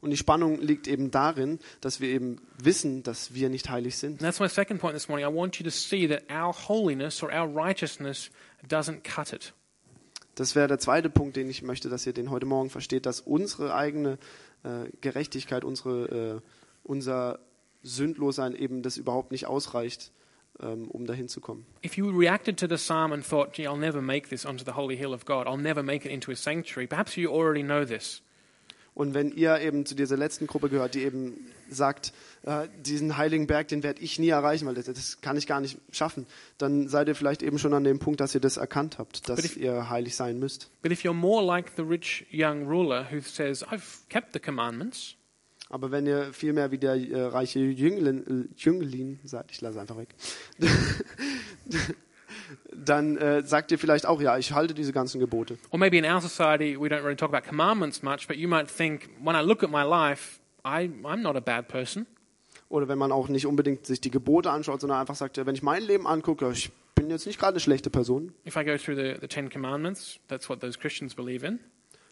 Und 0.00 0.10
die 0.10 0.16
Spannung 0.16 0.60
liegt 0.60 0.86
eben 0.86 1.10
darin, 1.10 1.58
dass 1.80 2.00
wir 2.00 2.08
eben 2.08 2.40
wissen, 2.56 3.02
dass 3.02 3.34
wir 3.34 3.48
nicht 3.48 3.68
heilig 3.68 3.96
sind. 3.96 4.12
And 4.12 4.20
that's 4.20 4.38
my 4.38 4.48
second 4.48 4.80
point 4.80 4.94
this 4.94 5.08
morning. 5.08 5.26
I 5.26 5.34
want 5.34 5.58
you 5.58 5.64
to 5.64 5.70
see 5.70 6.06
that 6.06 6.22
our 6.30 6.52
holiness 6.52 7.22
or 7.22 7.32
our 7.32 7.48
righteousness 7.48 8.30
doesn't 8.68 9.02
cut 9.02 9.32
it. 9.32 9.52
Das 10.38 10.54
wäre 10.54 10.68
der 10.68 10.78
zweite 10.78 11.10
Punkt, 11.10 11.34
den 11.34 11.50
ich 11.50 11.62
möchte, 11.62 11.88
dass 11.88 12.06
ihr 12.06 12.12
den 12.12 12.30
heute 12.30 12.46
Morgen 12.46 12.70
versteht, 12.70 13.06
dass 13.06 13.20
unsere 13.20 13.74
eigene 13.74 14.18
äh, 14.62 14.88
Gerechtigkeit, 15.00 15.64
unsere, 15.64 16.36
äh, 16.36 16.40
unser 16.84 17.40
Sündlossein 17.82 18.54
eben 18.54 18.82
das 18.82 18.98
überhaupt 18.98 19.32
nicht 19.32 19.46
ausreicht, 19.48 20.12
ähm, 20.60 20.88
um 20.92 21.06
dahin 21.06 21.26
zu 21.26 21.40
kommen. 21.40 21.66
If 21.84 21.96
you 21.96 22.08
reacted 22.16 22.56
to 22.60 22.68
the 22.68 22.76
psalm 22.76 23.12
and 23.12 23.28
thought, 23.28 23.52
gee, 23.52 23.66
I'll 23.66 23.76
never 23.76 24.00
make 24.00 24.28
this 24.28 24.46
onto 24.46 24.64
the 24.64 24.76
holy 24.76 24.96
hill 24.96 25.12
of 25.12 25.24
God, 25.24 25.48
I'll 25.48 25.60
never 25.60 25.82
make 25.82 26.06
it 26.06 26.12
into 26.12 26.30
a 26.30 26.36
sanctuary, 26.36 26.86
perhaps 26.86 27.16
you 27.16 27.32
already 27.32 27.64
know 27.64 27.84
this. 27.84 28.22
Und 28.98 29.14
wenn 29.14 29.30
ihr 29.30 29.60
eben 29.60 29.86
zu 29.86 29.94
dieser 29.94 30.16
letzten 30.16 30.48
Gruppe 30.48 30.68
gehört, 30.68 30.94
die 30.96 31.04
eben 31.04 31.46
sagt, 31.70 32.12
äh, 32.42 32.66
diesen 32.84 33.16
heiligen 33.16 33.46
Berg, 33.46 33.68
den 33.68 33.84
werde 33.84 34.02
ich 34.02 34.18
nie 34.18 34.30
erreichen, 34.30 34.66
weil 34.66 34.74
das, 34.74 34.86
das 34.86 35.20
kann 35.20 35.36
ich 35.36 35.46
gar 35.46 35.60
nicht 35.60 35.78
schaffen, 35.92 36.26
dann 36.58 36.88
seid 36.88 37.06
ihr 37.06 37.14
vielleicht 37.14 37.44
eben 37.44 37.60
schon 37.60 37.74
an 37.74 37.84
dem 37.84 38.00
Punkt, 38.00 38.20
dass 38.20 38.34
ihr 38.34 38.40
das 38.40 38.56
erkannt 38.56 38.98
habt, 38.98 39.28
dass 39.28 39.44
if- 39.44 39.56
ihr 39.56 39.88
heilig 39.88 40.16
sein 40.16 40.40
müsst. 40.40 40.68
But 40.82 40.90
if 40.90 41.02
you're 41.04 41.12
more 41.14 41.44
like 41.46 41.70
the 41.76 41.82
rich 41.82 42.26
young 42.32 42.66
ruler 42.66 43.06
who 43.10 43.20
says, 43.20 43.62
I've 43.64 44.08
kept 44.08 44.32
the 44.32 44.40
commandments, 44.40 45.14
Aber 45.70 45.90
wenn 45.92 46.06
ihr 46.06 46.32
viel 46.32 46.52
mehr 46.52 46.70
wie 46.72 46.78
der 46.78 46.94
äh, 46.96 47.20
reiche 47.26 47.60
Jünglin, 47.60 48.48
äh, 48.50 48.60
Jünglin 48.60 49.20
seid, 49.22 49.50
ich 49.52 49.60
lasse 49.60 49.80
einfach 49.80 49.96
weg, 49.98 50.08
dann 52.72 53.16
äh, 53.16 53.42
sagt 53.42 53.70
ihr 53.72 53.78
vielleicht 53.78 54.06
auch, 54.06 54.20
ja, 54.20 54.38
ich 54.38 54.52
halte 54.52 54.74
diese 54.74 54.92
ganzen 54.92 55.20
Gebote. 55.20 55.58
or 55.70 55.78
maybe 55.78 55.98
in 55.98 56.04
our 56.04 56.20
society 56.20 56.76
we 56.78 56.88
don't 56.88 57.02
really 57.02 57.16
talk 57.16 57.32
about 57.32 57.46
commandments 57.48 58.02
much, 58.02 58.26
but 58.28 58.36
you 58.36 58.48
might 58.48 58.68
think, 58.68 59.08
when 59.22 59.36
I 59.36 59.42
look 59.44 59.62
at 59.62 59.70
my 59.70 59.82
life, 59.82 60.40
I, 60.64 60.90
I'm 61.04 61.22
not 61.22 61.36
a 61.36 61.40
bad 61.40 61.68
person. 61.68 62.06
Oder 62.68 62.88
wenn 62.88 62.98
man 62.98 63.12
auch 63.12 63.28
nicht 63.28 63.46
unbedingt 63.46 63.86
sich 63.86 64.00
die 64.00 64.10
Gebote 64.10 64.50
anschaut, 64.50 64.80
sondern 64.82 65.00
einfach 65.00 65.14
sagt, 65.14 65.38
wenn 65.38 65.54
ich 65.54 65.62
mein 65.62 65.82
Leben 65.82 66.06
angucke, 66.06 66.50
ich 66.52 66.70
bin 66.94 67.08
jetzt 67.08 67.26
nicht 67.26 67.38
gerade 67.38 67.52
eine 67.52 67.60
schlechte 67.60 67.88
Person. 67.88 68.34
If 68.46 68.56
I 68.56 68.64
go 68.64 68.76
through 68.76 68.96
the, 68.96 69.14
the 69.20 69.28
Ten 69.28 69.48
Commandments, 69.48 70.18
that's 70.28 70.48
what 70.50 70.60
those 70.60 70.78
Christians 70.78 71.14
believe 71.14 71.46
in, 71.46 71.60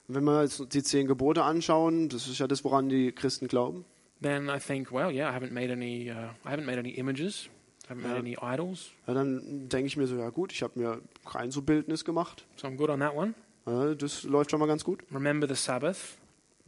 Wenn 0.09 0.25
wir 0.25 0.43
jetzt 0.43 0.73
die 0.73 0.83
zehn 0.83 1.07
Gebote 1.09 1.43
anschauen, 1.43 2.09
das 2.09 2.27
ist 2.29 2.39
ja 2.39 2.47
das, 2.47 2.63
woran 2.65 2.89
die 2.89 3.13
Christen 3.13 3.49
glauben, 3.49 3.85
then 4.23 4.49
I 4.49 4.59
think, 4.59 4.91
well, 4.93 5.11
yeah, 5.11 5.29
I 5.31 5.35
haven't 5.37 5.51
made 5.53 5.71
any, 5.71 6.11
uh, 6.11 6.31
I 6.49 6.53
haven't 6.53 6.65
made 6.65 6.79
any 6.79 6.91
images, 6.91 7.51
haven't 7.89 8.03
made 8.03 8.19
any 8.19 8.37
idols, 8.41 8.91
ja, 9.07 9.15
dann 9.15 9.69
denke 9.69 9.87
ich 9.87 9.97
mir 9.97 10.07
so, 10.07 10.17
ja 10.17 10.31
gut, 10.31 10.53
ich 10.53 10.63
habe 10.63 10.79
mir 10.79 11.01
kein 11.31 11.51
so 11.51 11.63
Bildnis 11.63 12.05
gemacht. 12.05 12.45
so 12.57 12.67
I'm 12.67 12.77
good 12.77 12.91
on 12.91 13.01
that 13.01 13.15
one. 13.15 13.35
Ja, 13.67 13.95
das 13.95 14.23
läuft 14.25 14.51
schon 14.51 14.61
mal 14.61 14.67
ganz 14.67 14.85
gut. 14.85 15.01
Remember 15.13 15.49
the 15.49 15.55
Sabbath. 15.55 15.97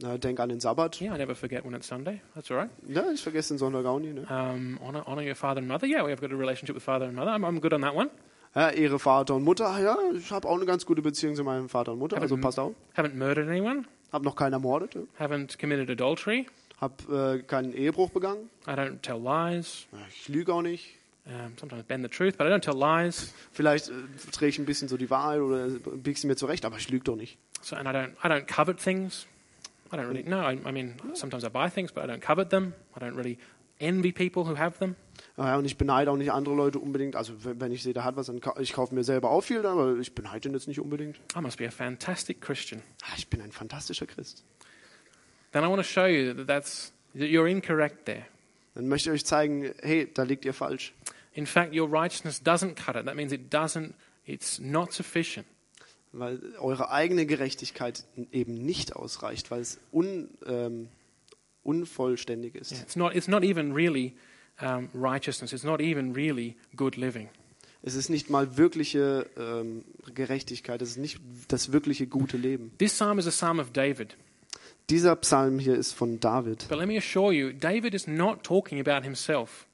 Ja, 0.01 0.17
denk 0.17 0.39
an 0.39 0.47
den 0.47 0.61
Sabbat. 0.61 1.01
Yeah, 1.01 1.13
I 1.13 1.17
never 1.17 1.35
forget 1.35 1.65
when 1.65 1.73
it's 1.73 1.87
Sunday. 1.87 2.21
That's 2.33 2.49
all 2.51 2.57
right. 2.57 2.69
Ja, 2.87 3.11
ich 3.11 3.21
vergesse 3.21 3.53
den 3.53 3.57
Sonntag 3.57 3.85
auch 3.85 3.99
nie. 3.99 4.13
Ne? 4.13 4.21
Um, 4.29 4.79
honor, 4.81 5.05
honor 5.05 5.21
your 5.21 5.35
father 5.35 5.59
and 5.59 5.67
mother. 5.67 5.87
Yeah, 5.87 6.05
we 6.05 6.11
have 6.11 6.21
got 6.21 6.31
a 6.31 6.37
relationship 6.37 6.75
with 6.75 6.83
father 6.83 7.05
and 7.05 7.15
mother. 7.15 7.31
I'm, 7.31 7.43
I'm 7.43 7.59
good 7.59 7.73
on 7.73 7.81
that 7.81 7.93
one. 7.93 8.09
Ja, 8.55 8.69
Ehre 8.69 8.97
Vater 8.97 9.35
und 9.35 9.43
Mutter. 9.43 9.77
Ja, 9.79 9.97
ich 10.15 10.31
habe 10.31 10.47
auch 10.47 10.55
eine 10.55 10.65
ganz 10.65 10.85
gute 10.85 11.01
Beziehung 11.01 11.35
zu 11.35 11.43
meinem 11.43 11.67
Vater 11.67 11.91
und 11.91 11.99
Mutter, 11.99 12.19
also 12.19 12.37
passt 12.37 12.59
auf. 12.59 12.73
Haven't 12.95 13.15
murdered 13.15 13.49
anyone. 13.49 13.83
Hab 14.11 14.23
noch 14.23 14.35
keinen 14.37 14.53
ermordet. 14.53 14.95
Ja. 14.95 15.01
Haven't 15.19 15.59
committed 15.59 15.89
adultery. 15.89 16.47
Hab 16.79 17.07
äh, 17.11 17.39
keinen 17.39 17.73
Ehebruch 17.73 18.09
begangen. 18.09 18.49
I 18.67 18.71
don't 18.71 19.01
tell 19.01 19.19
lies. 19.21 19.85
Ich 20.09 20.29
lüge 20.29 20.53
auch 20.53 20.61
nicht. 20.61 20.97
Um, 21.29 21.53
sometimes 21.59 21.83
bend 21.83 22.03
the 22.03 22.09
truth, 22.09 22.37
but 22.39 22.47
I 22.47 22.49
don't 22.49 22.61
tell 22.61 22.75
lies. 22.75 23.31
Vielleicht 23.51 23.89
äh, 23.89 23.93
drehe 24.31 24.49
ich 24.49 24.57
ein 24.57 24.65
bisschen 24.65 24.87
so 24.87 24.97
die 24.97 25.11
Wahrheit 25.11 25.41
oder 25.41 25.67
bieg 25.67 26.17
sie 26.17 26.25
mir 26.25 26.35
zurecht, 26.35 26.65
aber 26.65 26.77
ich 26.77 26.89
lüge 26.89 27.03
doch 27.03 27.15
nicht. 27.15 27.37
So, 27.61 27.75
and 27.75 27.87
I 27.87 27.91
don't, 27.91 28.13
I 28.23 28.27
don't 28.27 28.47
covet 28.47 28.79
things. 28.79 29.27
I 29.91 29.95
don't 29.95 30.07
really. 30.07 30.23
No, 30.23 30.37
I, 30.41 30.57
I 30.67 30.71
mean, 30.71 30.95
sometimes 31.13 31.43
I 31.43 31.49
buy 31.49 31.69
things, 31.69 31.91
but 31.91 32.03
I 32.03 32.07
don't 32.07 32.19
covet 32.19 32.49
them. 32.49 32.73
I 32.95 32.99
don't 32.99 33.15
really 33.15 33.37
envy 33.79 34.11
people 34.11 34.43
who 34.43 34.57
have 34.57 34.79
them. 34.79 34.95
Ja, 35.37 35.55
und 35.57 35.65
ich 35.65 35.77
beneide 35.77 36.09
auch 36.09 36.17
nicht 36.17 36.31
andere 36.31 36.55
Leute 36.55 36.79
unbedingt. 36.79 37.15
Also 37.15 37.33
wenn 37.43 37.71
ich 37.71 37.83
sehe, 37.83 37.93
der 37.93 38.05
hat 38.05 38.15
was, 38.15 38.25
dann 38.25 38.41
ich 38.59 38.73
kaufe 38.73 38.95
mir 38.95 39.03
selber 39.03 39.29
auch 39.29 39.41
viel, 39.41 39.63
aber 39.65 39.97
ich 39.99 40.15
beneide 40.15 40.49
ihn 40.49 40.55
jetzt 40.55 40.67
nicht 40.67 40.79
unbedingt. 40.79 41.17
I 41.37 41.41
must 41.41 41.57
be 41.59 41.67
a 41.67 41.71
fantastic 41.71 42.41
Christian. 42.41 42.81
Ah, 43.03 43.13
Ich 43.17 43.27
bin 43.27 43.39
ein 43.41 43.51
fantastischer 43.51 44.07
Christ. 44.07 44.43
Then 45.51 45.63
I 45.63 45.67
want 45.67 45.77
to 45.77 45.87
show 45.87 46.05
you 46.07 46.33
that 46.33 46.47
that's 46.47 46.91
that 47.13 47.27
you're 47.29 47.47
incorrect 47.47 48.05
there. 48.05 48.25
Dann 48.75 48.87
möchte 48.87 49.09
ich 49.09 49.15
euch 49.15 49.25
zeigen, 49.25 49.73
hey, 49.81 50.09
da 50.13 50.23
liegt 50.23 50.45
ihr 50.45 50.53
falsch. 50.53 50.93
In 51.33 51.45
fact, 51.45 51.73
your 51.75 51.89
righteousness 51.91 52.41
doesn't 52.41 52.75
cut 52.75 52.95
it. 52.95 53.05
That 53.05 53.15
means 53.15 53.31
it 53.31 53.53
doesn't. 53.53 53.93
It's 54.25 54.59
not 54.59 54.93
sufficient. 54.93 55.45
Weil 56.11 56.39
eure 56.59 56.89
eigene 56.91 57.25
Gerechtigkeit 57.25 58.03
eben 58.31 58.55
nicht 58.55 58.95
ausreicht, 58.95 59.51
weil 59.51 59.61
es 59.61 59.79
un, 59.91 60.29
ähm, 60.45 60.89
unvollständig 61.63 62.55
ist. 62.55 62.71
Yeah, 62.71 62.81
It's 62.81 62.95
not. 62.95 63.15
It's 63.15 63.27
not 63.27 63.43
even 63.43 63.73
really 63.73 64.15
um, 64.61 64.89
righteousness. 64.93 65.53
It's 65.53 65.63
not 65.63 65.81
even 65.81 66.13
really 66.13 66.55
good 66.75 66.95
living. 66.95 67.29
Es 67.81 67.95
ist 67.95 68.09
nicht 68.09 68.29
mal 68.29 68.57
wirkliche 68.57 69.29
ähm, 69.37 69.85
Gerechtigkeit, 70.13 70.81
es 70.81 70.91
ist 70.91 70.97
nicht 70.97 71.21
das 71.47 71.71
wirkliche 71.71 72.07
gute 72.07 72.35
Leben. 72.35 72.71
This 72.77 72.93
psalm 72.93 73.19
is 73.19 73.27
a 73.27 73.31
psalm 73.31 73.59
of 73.59 73.71
David. 73.71 74.17
Dieser 74.89 75.15
Psalm 75.15 75.59
hier 75.59 75.75
ist 75.75 75.93
von 75.93 76.19
David. 76.19 76.67
But 76.67 76.79
let 76.79 76.87
me 76.87 76.97
assure 76.97 77.31
you, 77.31 77.53
David 77.53 77.93
is 77.93 78.07
not 78.07 78.43
talking 78.43 78.79
about 78.85 79.03
himself. 79.03 79.67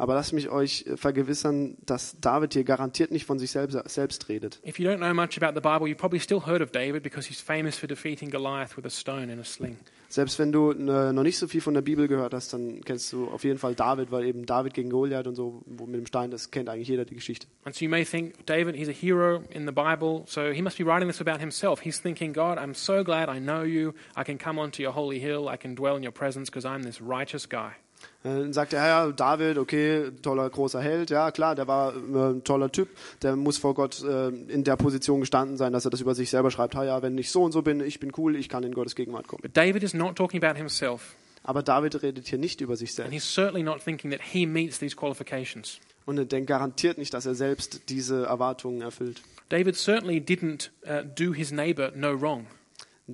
Aber 0.00 0.14
lasst 0.14 0.32
mich 0.32 0.48
euch 0.48 0.86
äh, 0.86 0.96
vergewissern, 0.96 1.76
dass 1.84 2.16
David 2.18 2.54
hier 2.54 2.64
garantiert 2.64 3.10
nicht 3.10 3.26
von 3.26 3.38
sich 3.38 3.50
selbst, 3.50 3.78
selbst 3.90 4.30
redet. 4.30 4.58
If 4.66 4.78
you 4.78 4.88
don't 4.88 4.96
know 4.96 5.12
much 5.12 5.36
about 5.36 5.54
the 5.54 5.60
Bible, 5.60 5.86
you've 5.86 5.98
probably 5.98 6.20
still 6.20 6.46
heard 6.46 6.62
of 6.62 6.70
David 6.70 7.02
because 7.02 7.28
he's 7.28 7.40
famous 7.40 7.76
for 7.76 7.86
defeating 7.86 8.30
Goliath 8.30 8.78
with 8.78 8.86
a 8.86 8.90
stone 8.90 9.30
in 9.30 9.38
a 9.38 9.44
sling. 9.44 9.76
Selbst 10.08 10.38
wenn 10.38 10.52
du 10.52 10.72
äh, 10.72 11.12
noch 11.12 11.22
nicht 11.22 11.36
so 11.36 11.46
viel 11.46 11.60
von 11.60 11.74
der 11.74 11.82
Bibel 11.82 12.08
gehört 12.08 12.32
hast, 12.32 12.54
dann 12.54 12.80
kennst 12.80 13.12
du 13.12 13.28
auf 13.28 13.44
jeden 13.44 13.58
Fall 13.58 13.74
David, 13.74 14.10
weil 14.10 14.24
eben 14.24 14.46
David 14.46 14.72
gegen 14.72 14.88
Goliath 14.88 15.26
und 15.26 15.34
so 15.34 15.62
mit 15.66 15.94
dem 15.94 16.06
Stein, 16.06 16.30
das 16.30 16.50
kennt 16.50 16.70
eigentlich 16.70 16.88
jeder 16.88 17.04
die 17.04 17.14
Geschichte. 17.14 17.46
And 17.64 17.74
so 17.74 17.84
you 17.84 17.90
may 17.90 18.04
think, 18.04 18.46
David, 18.46 18.76
he's 18.76 18.88
a 18.88 18.92
hero 18.92 19.44
in 19.50 19.66
the 19.66 19.72
Bible, 19.72 20.22
so 20.24 20.50
he 20.50 20.62
must 20.62 20.78
be 20.78 20.84
writing 20.84 21.08
this 21.08 21.20
about 21.20 21.40
himself. 21.40 21.82
He's 21.82 22.00
thinking, 22.00 22.32
God, 22.32 22.58
I'm 22.58 22.74
so 22.74 23.04
glad 23.04 23.28
I 23.28 23.38
know 23.38 23.62
you. 23.64 23.92
I 24.16 24.24
can 24.24 24.38
come 24.38 24.58
onto 24.58 24.82
your 24.82 24.92
holy 24.92 25.20
hill. 25.20 25.46
I 25.46 25.58
can 25.58 25.74
dwell 25.74 25.94
in 25.96 26.02
your 26.02 26.12
presence 26.12 26.48
because 26.48 26.64
I'm 26.64 26.82
this 26.84 27.02
righteous 27.02 27.46
guy. 27.46 27.74
Äh, 28.22 28.28
Dann 28.28 28.52
sagt 28.52 28.72
er, 28.72 28.86
ja, 28.86 29.12
David, 29.12 29.58
okay, 29.58 30.10
toller 30.22 30.48
großer 30.50 30.80
Held, 30.80 31.10
ja 31.10 31.30
klar, 31.30 31.54
der 31.54 31.66
war 31.68 31.94
äh, 31.94 32.32
ein 32.32 32.44
toller 32.44 32.70
Typ, 32.70 32.88
der 33.22 33.36
muss 33.36 33.58
vor 33.58 33.74
Gott 33.74 34.02
äh, 34.04 34.28
in 34.28 34.64
der 34.64 34.76
Position 34.76 35.20
gestanden 35.20 35.56
sein, 35.56 35.72
dass 35.72 35.84
er 35.84 35.90
das 35.90 36.00
über 36.00 36.14
sich 36.14 36.30
selber 36.30 36.50
schreibt, 36.50 36.74
ha, 36.74 36.84
ja, 36.84 37.02
wenn 37.02 37.16
ich 37.18 37.30
so 37.30 37.42
und 37.42 37.52
so 37.52 37.62
bin, 37.62 37.80
ich 37.80 38.00
bin 38.00 38.12
cool, 38.16 38.36
ich 38.36 38.48
kann 38.48 38.62
in 38.62 38.72
Gottes 38.74 38.94
Gegenwart 38.94 39.26
kommen. 39.28 39.42
But 39.42 39.56
David 39.56 39.82
is 39.82 39.94
not 39.94 40.16
talking 40.16 40.42
about 40.42 40.56
himself, 40.58 41.14
Aber 41.42 41.62
David 41.62 42.02
redet 42.02 42.28
hier 42.28 42.38
nicht 42.38 42.60
über 42.60 42.76
sich 42.76 42.90
and 42.90 42.96
selbst 42.96 43.12
he's 43.12 43.34
certainly 43.34 43.62
not 43.62 43.82
thinking 43.82 44.10
that 44.10 44.20
he 44.22 44.44
meets 44.46 44.78
these 44.78 44.94
qualifications. 44.96 45.80
und 46.06 46.18
er 46.18 46.24
denkt 46.26 46.48
garantiert 46.48 46.98
nicht, 46.98 47.14
dass 47.14 47.24
er 47.24 47.34
selbst 47.34 47.88
diese 47.88 48.26
Erwartungen 48.26 48.82
erfüllt. 48.82 49.22
David 49.48 49.76
certainly 49.76 50.18
didn't 50.20 50.70
uh, 50.86 51.02
do 51.16 51.32
his 51.32 51.50
neighbor 51.50 51.90
no 51.96 52.12
wrong. 52.20 52.46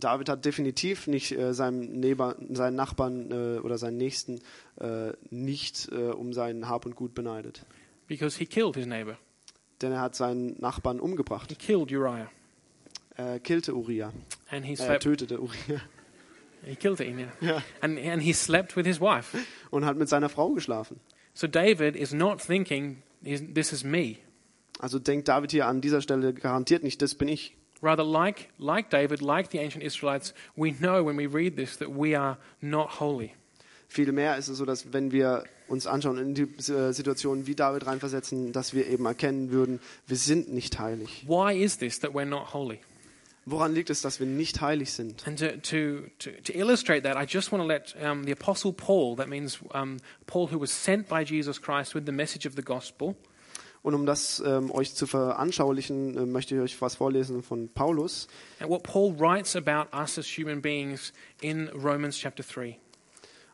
David 0.01 0.29
hat 0.29 0.45
definitiv 0.45 1.07
nicht 1.07 1.33
äh, 1.33 1.53
seinem 1.55 2.01
Neighbor, 2.01 2.37
seinen 2.51 2.77
Nachbarn 2.77 3.31
äh, 3.31 3.59
oder 3.61 3.79
seinen 3.79 3.97
Nächsten 3.97 4.41
äh, 4.81 5.13
nicht 5.31 5.89
äh, 5.93 6.11
um 6.11 6.33
seinen 6.33 6.69
Hab 6.69 6.87
und 6.87 6.97
Gut 6.97 7.15
beneidet. 7.15 7.65
because 8.09 8.39
he 8.39 8.47
killed 8.47 8.75
his 8.77 8.87
neighbor. 8.87 9.17
Denn 9.83 9.93
er 9.93 10.01
hat 10.01 10.15
seinen 10.15 10.59
Nachbarn 10.61 10.97
He 10.99 11.03
umgebracht. 11.03 11.59
killed 11.59 11.91
Uriah, 11.93 12.31
Er 13.17 13.41
killte 13.41 13.75
Uriah. 13.75 14.13
and 14.51 14.65
he 14.65 14.73
Er 14.73 14.77
slept. 14.77 15.03
tötete 15.03 15.41
Uriah. 15.41 15.81
He 16.65 16.75
killed 16.77 16.99
him, 17.01 17.19
yeah. 17.19 17.29
Ja. 17.41 17.63
And, 17.81 17.99
and 17.99 18.23
he 18.23 18.33
slept 18.33 18.77
with 18.77 18.87
his 18.87 19.01
wife. 19.01 19.37
Und 19.71 19.85
hat 19.85 19.97
mit 19.97 20.09
seiner 20.09 20.29
Frau 20.29 20.51
geschlafen. 20.53 20.99
So 21.35 21.47
David 21.47 21.95
is 21.97 22.13
not 22.13 22.41
thinking, 22.41 23.03
"Is- 23.23 23.43
this 23.55 23.73
is 23.73 23.85
me. 23.85 24.17
Also 24.79 24.99
denkt 24.99 25.29
David 25.29 25.53
hier 25.53 25.67
an 25.67 25.81
dieser 25.81 26.01
Stelle 26.01 26.33
garantiert 26.35 26.83
nicht, 26.83 27.01
das 27.03 27.15
bin 27.15 27.29
ich. 27.29 27.56
Rather, 27.83 28.03
like, 28.03 28.51
like 28.59 28.91
David, 28.91 29.21
like 29.21 29.51
the 29.51 29.59
ancient 29.59 29.85
Israelites, 29.85 30.33
we 30.57 30.73
know 30.73 31.03
when 31.05 31.17
we 31.17 31.27
read 31.27 31.57
this 31.57 31.77
that 31.77 31.91
we 31.91 32.15
are 32.15 32.39
not 32.61 32.99
holy. 33.01 33.35
Vielmehr 33.89 34.37
ist 34.37 34.49
es 34.49 34.59
so, 34.59 34.65
dass 34.65 34.93
wenn 34.93 35.13
wir 35.13 35.45
uns 35.69 35.87
anschauen 35.87 36.19
in 36.19 36.35
die 36.35 36.43
äh, 36.43 36.93
Situation 36.93 37.47
wie 37.47 37.55
David 37.55 37.87
reinversetzen, 37.87 38.53
dass 38.53 38.75
wir 38.75 38.87
eben 38.87 39.07
erkennen 39.07 39.51
würden, 39.51 39.81
wir 40.07 40.17
sind 40.17 40.53
nicht 40.53 40.79
heilig. 40.79 41.25
Why 41.27 41.55
is 41.55 41.79
this 41.79 42.01
that 42.01 42.13
we're 42.13 42.25
not 42.25 42.53
holy? 42.53 42.81
Woran 43.49 43.75
liegt 43.75 43.91
es, 43.91 44.03
dass 44.03 44.19
wir 44.19 44.27
nicht 44.27 44.61
heilig 44.61 44.93
sind? 44.93 45.25
And 45.25 45.39
to, 45.39 45.57
to, 45.59 46.09
to, 46.19 46.31
to 46.43 46.53
illustrate 46.53 47.05
that, 47.05 47.17
I 47.17 47.25
just 47.25 47.53
want 47.53 47.63
to 47.63 47.67
let 47.67 47.95
um, 48.03 48.25
the 48.25 48.33
Apostle 48.33 48.73
Paul, 48.73 49.15
that 49.17 49.29
means 49.29 49.61
um, 49.73 49.99
Paul 50.27 50.49
who 50.49 50.59
was 50.59 50.73
sent 50.73 51.09
by 51.09 51.25
Jesus 51.25 51.61
Christ 51.63 51.95
with 51.95 52.07
the 52.07 52.13
message 52.13 52.45
of 52.45 52.57
the 52.57 52.63
gospel, 52.63 53.17
Und 53.87 53.95
um 53.95 54.05
das 54.05 54.43
ähm, 54.45 54.73
euch 54.73 54.97
zu 54.97 55.07
veranschaulichen, 55.07 56.17
äh, 56.19 56.27
möchte 56.27 56.57
ich 56.57 56.61
euch 56.61 56.83
was 56.83 56.97
vorlesen 56.97 57.45
von 57.45 57.69
Paulus. 57.69 58.27
and 58.59 58.69
what 58.69 58.83
Paul 58.83 59.15
writes 59.17 59.55
about 59.55 59.97
us 59.97 60.19
as 60.19 60.27
human 60.27 60.61
beings 60.61 61.13
in 61.41 61.69
Romans 61.69 62.19
chapter 62.19 62.43
3. 62.43 62.81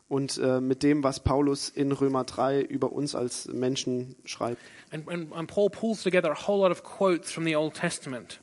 Und 0.09 0.39
äh, 0.39 0.59
mit 0.59 0.81
dem, 0.81 1.03
was 1.03 1.19
Paulus 1.19 1.69
in 1.69 1.91
Römer 1.91 2.23
3 2.23 2.63
über 2.63 2.93
uns 2.93 3.13
als 3.13 3.47
Menschen 3.47 4.15
schreibt. 4.25 4.59
And, 4.89 5.07
and, 5.07 5.31
and 5.33 5.47
Paul 5.47 5.69
pulls 5.69 6.01
together 6.01 6.31
a 6.31 6.47
whole 6.47 6.57
lot 6.67 6.71
of 6.71 6.81
quotes 6.81 7.31
from 7.31 7.45
the 7.45 7.55
Old 7.55 7.75
Testament. 7.75 8.41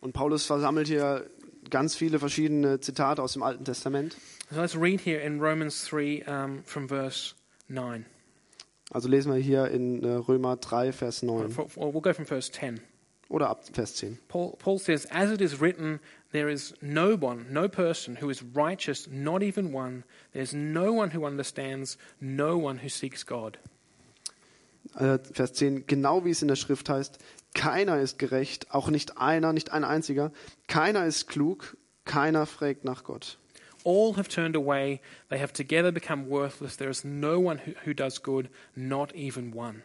Und 0.00 0.14
Paulus 0.14 0.44
versammelt 0.44 0.88
hier 0.88 1.30
ganz 1.70 1.94
viele 1.94 2.18
verschiedene 2.18 2.80
Zitate 2.80 3.22
aus 3.22 3.34
dem 3.34 3.44
Alten 3.44 3.64
Testament. 3.64 4.16
So 4.50 4.60
let's 4.60 4.74
read 4.74 5.00
here 5.02 5.20
in 5.20 5.38
Romans 5.40 5.86
3 5.88 6.24
um, 6.26 6.64
from 6.64 6.88
verse 6.88 7.36
9. 7.68 8.06
Also 8.90 9.08
lesen 9.08 9.32
wir 9.32 9.38
hier 9.40 9.68
in 9.68 10.02
äh, 10.02 10.08
Römer 10.14 10.56
3, 10.56 10.92
Vers 10.92 11.22
Or 11.22 11.42
9 11.42 11.50
for- 11.50 11.68
or 11.76 11.92
we'll 11.94 12.00
go 12.02 12.12
from 12.14 12.24
verse 12.26 12.50
10. 12.50 12.80
oder 13.28 13.50
ab 13.50 13.62
Vers 13.72 13.94
10. 13.96 14.18
Paul, 14.28 14.56
Paul 14.58 14.78
says, 14.78 15.06
As 15.10 15.30
it 15.30 15.40
is 15.42 15.60
written, 15.60 16.00
there 16.32 16.50
is 16.50 16.74
no 16.80 17.14
one, 17.20 17.44
no 17.52 17.68
person 17.68 18.16
who 18.22 18.30
is 18.30 18.42
righteous, 18.54 19.06
not 19.10 19.42
even 19.42 19.74
one. 19.74 20.04
There's 20.32 20.54
no 20.54 20.92
one 20.92 21.14
who 21.14 21.26
understands, 21.26 21.98
no 22.20 22.56
one 22.56 22.78
who 22.82 22.88
seeks 22.88 23.26
God. 23.26 23.58
Äh, 24.94 25.18
Vers 25.32 25.52
10, 25.52 25.86
genau 25.86 26.24
wie 26.24 26.30
es 26.30 26.40
in 26.40 26.48
der 26.48 26.56
Schrift 26.56 26.88
heißt, 26.88 27.18
keiner 27.54 28.00
ist 28.00 28.18
gerecht, 28.18 28.72
auch 28.72 28.88
nicht 28.88 29.18
einer, 29.18 29.52
nicht 29.52 29.70
ein 29.72 29.84
einziger, 29.84 30.32
keiner 30.66 31.04
ist 31.06 31.28
klug, 31.28 31.76
keiner 32.06 32.46
fragt 32.46 32.84
nach 32.84 33.04
Gott. 33.04 33.38
All 33.88 34.16
have 34.16 34.28
turned 34.28 34.54
away, 34.54 35.00
they 35.30 35.38
have 35.38 35.54
together 35.54 35.90
become 35.90 36.28
worthless. 36.28 36.76
There 36.76 36.90
is 36.90 37.06
no 37.06 37.40
one 37.40 37.56
who, 37.56 37.72
who 37.86 37.94
does 37.94 38.18
good, 38.18 38.50
not 38.76 39.14
even 39.14 39.54
one. 39.54 39.82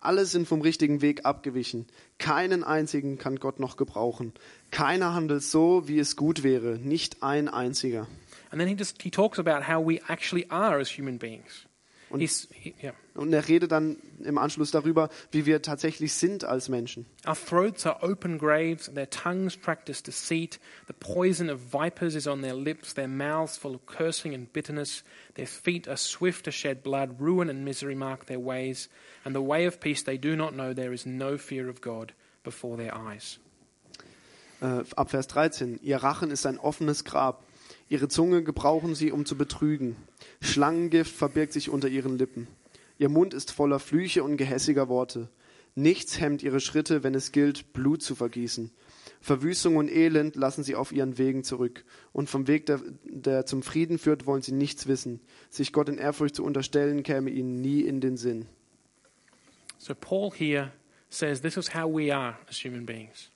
Alle 0.00 0.24
sind 0.24 0.48
vom 0.48 0.62
richtigen 0.62 1.02
Weg 1.02 1.26
abgewichen. 1.26 1.84
Keinen 2.16 2.64
einzigen 2.64 3.18
kann 3.18 3.36
Gott 3.36 3.60
noch 3.60 3.76
gebrauchen. 3.76 4.32
Keiner 4.70 5.12
handelt 5.12 5.42
so, 5.42 5.86
wie 5.86 5.98
es 5.98 6.16
gut 6.16 6.42
wäre. 6.42 6.78
Nicht 6.78 7.22
ein 7.22 7.48
einziger. 7.48 8.06
And 8.50 8.58
then 8.60 8.66
he 8.66 8.74
just 8.74 9.02
he 9.02 9.10
talks 9.10 9.38
about 9.38 9.68
how 9.68 9.78
we 9.78 10.00
actually 10.08 10.46
are 10.48 10.80
as 10.80 10.88
human 10.88 11.18
beings. 11.18 11.67
Und- 12.10 12.20
he, 12.20 12.74
yeah. 12.82 12.94
Und 13.14 13.32
er 13.32 13.48
redet 13.48 13.72
dann 13.72 13.96
im 14.24 14.38
Anschluss 14.38 14.70
darüber, 14.70 15.10
wie 15.30 15.44
wir 15.44 15.60
tatsächlich 15.62 16.14
sind 16.14 16.44
als 16.44 16.68
Menschen. 16.68 17.06
Our 17.26 17.34
throats 17.34 17.84
are 17.84 18.02
open 18.02 18.38
graves, 18.38 18.90
their 18.94 19.10
tongues 19.10 19.56
practice 19.56 20.02
deceit, 20.02 20.58
the 20.86 20.94
poison 20.98 21.50
of 21.50 21.60
vipers 21.72 22.14
is 22.14 22.26
on 22.26 22.42
their 22.42 22.54
lips, 22.54 22.94
their 22.94 23.08
mouths 23.08 23.56
full 23.56 23.74
of 23.74 23.86
cursing 23.86 24.34
and 24.34 24.52
bitterness, 24.52 25.04
their 25.34 25.46
feet 25.46 25.88
are 25.88 25.96
swift 25.96 26.44
to 26.44 26.52
shed 26.52 26.82
blood, 26.82 27.20
ruin 27.20 27.50
and 27.50 27.64
misery 27.64 27.94
mark 27.94 28.26
their 28.26 28.40
ways, 28.40 28.88
and 29.24 29.34
the 29.34 29.42
way 29.42 29.66
of 29.66 29.80
peace 29.80 30.04
they 30.04 30.18
do 30.18 30.36
not 30.36 30.52
know, 30.52 30.72
there 30.74 30.92
is 30.92 31.04
no 31.04 31.36
fear 31.36 31.68
of 31.68 31.80
God 31.80 32.12
before 32.44 32.76
their 32.76 32.94
eyes. 32.96 33.38
Äh, 34.60 34.84
ab 34.96 35.10
Vers 35.10 35.28
13. 35.28 35.78
Ihr 35.82 35.98
Rachen 35.98 36.30
ist 36.30 36.46
ein 36.46 36.58
offenes 36.58 37.04
Grab. 37.04 37.44
Ihre 37.88 38.08
Zunge 38.08 38.42
gebrauchen 38.42 38.94
sie, 38.94 39.12
um 39.12 39.24
zu 39.24 39.36
betrügen. 39.36 39.96
Schlangengift 40.40 41.14
verbirgt 41.14 41.52
sich 41.52 41.70
unter 41.70 41.88
ihren 41.88 42.18
Lippen. 42.18 42.46
Ihr 42.98 43.08
Mund 43.08 43.32
ist 43.32 43.52
voller 43.52 43.78
Flüche 43.78 44.22
und 44.24 44.36
gehässiger 44.36 44.88
Worte. 44.88 45.28
Nichts 45.74 46.20
hemmt 46.20 46.42
ihre 46.42 46.60
Schritte, 46.60 47.04
wenn 47.04 47.14
es 47.14 47.32
gilt, 47.32 47.72
Blut 47.72 48.02
zu 48.02 48.14
vergießen. 48.14 48.72
Verwüstung 49.20 49.76
und 49.76 49.88
Elend 49.88 50.36
lassen 50.36 50.64
sie 50.64 50.74
auf 50.74 50.92
ihren 50.92 51.18
Wegen 51.18 51.44
zurück. 51.44 51.84
Und 52.12 52.28
vom 52.28 52.46
Weg, 52.46 52.66
der, 52.66 52.80
der 53.04 53.46
zum 53.46 53.62
Frieden 53.62 53.98
führt, 53.98 54.26
wollen 54.26 54.42
sie 54.42 54.52
nichts 54.52 54.86
wissen. 54.86 55.20
Sich 55.50 55.72
Gott 55.72 55.88
in 55.88 55.98
Ehrfurcht 55.98 56.34
zu 56.34 56.44
unterstellen, 56.44 57.02
käme 57.02 57.30
ihnen 57.30 57.60
nie 57.60 57.82
in 57.82 58.00
den 58.00 58.16
Sinn. 58.16 58.46
So 59.78 59.94
Paul 59.94 60.32
here 60.32 60.72
says 61.08 61.40
this 61.40 61.56
is 61.56 61.74
how 61.74 61.88
we 61.88 62.14
are 62.14 62.36
as 62.48 62.64
human 62.64 62.84
beings. 62.84 63.30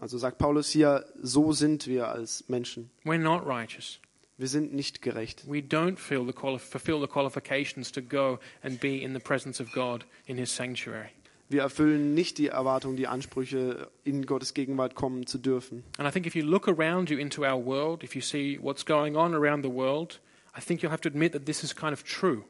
Also 0.00 0.18
sagt 0.18 0.38
Paulus 0.38 0.70
hier, 0.70 1.04
so 1.20 1.52
sind 1.52 1.86
wir 1.86 2.08
als 2.08 2.44
Menschen. 2.48 2.90
We're 3.04 3.18
not 3.18 3.46
righteous. 3.46 4.00
Wir 4.36 4.46
sind 4.46 4.72
nicht 4.72 5.02
gerecht. 5.02 5.42
We 5.48 5.58
don't 5.58 5.96
feel 5.96 6.24
the 6.24 6.32
fulfill 6.32 7.00
the 7.00 7.08
qualifications 7.08 7.90
to 7.90 8.00
go 8.00 8.38
and 8.62 8.78
be 8.78 9.02
in 9.02 9.12
the 9.12 9.18
presence 9.18 9.60
of 9.60 9.72
God 9.72 10.06
in 10.26 10.38
his 10.38 10.54
sanctuary. 10.54 11.08
Wir 11.48 11.62
erfüllen 11.62 12.14
nicht 12.14 12.38
die 12.38 12.48
Erwartungen, 12.48 12.96
die 12.96 13.08
Ansprüche, 13.08 13.90
in 14.04 14.26
Gottes 14.26 14.52
Gegenwart 14.54 14.94
kommen 14.94 15.26
zu 15.26 15.38
dürfen. 15.38 15.82
And 15.96 16.06
I 16.06 16.12
think 16.12 16.26
if 16.26 16.36
you 16.36 16.44
look 16.44 16.68
around 16.68 17.10
you 17.10 17.18
into 17.18 17.42
our 17.44 17.56
world, 17.56 18.04
if 18.04 18.14
you 18.14 18.20
see 18.20 18.58
what's 18.60 18.84
going 18.84 19.16
on 19.16 19.34
around 19.34 19.64
the 19.64 19.70
world, 19.70 20.20
I 20.56 20.60
think 20.60 20.82
you'll 20.82 20.92
have 20.92 21.00
to 21.02 21.08
admit 21.08 21.32
that 21.32 21.46
this 21.46 21.64
is 21.64 21.74
kind 21.74 21.92
of 21.92 22.04
true. 22.04 22.44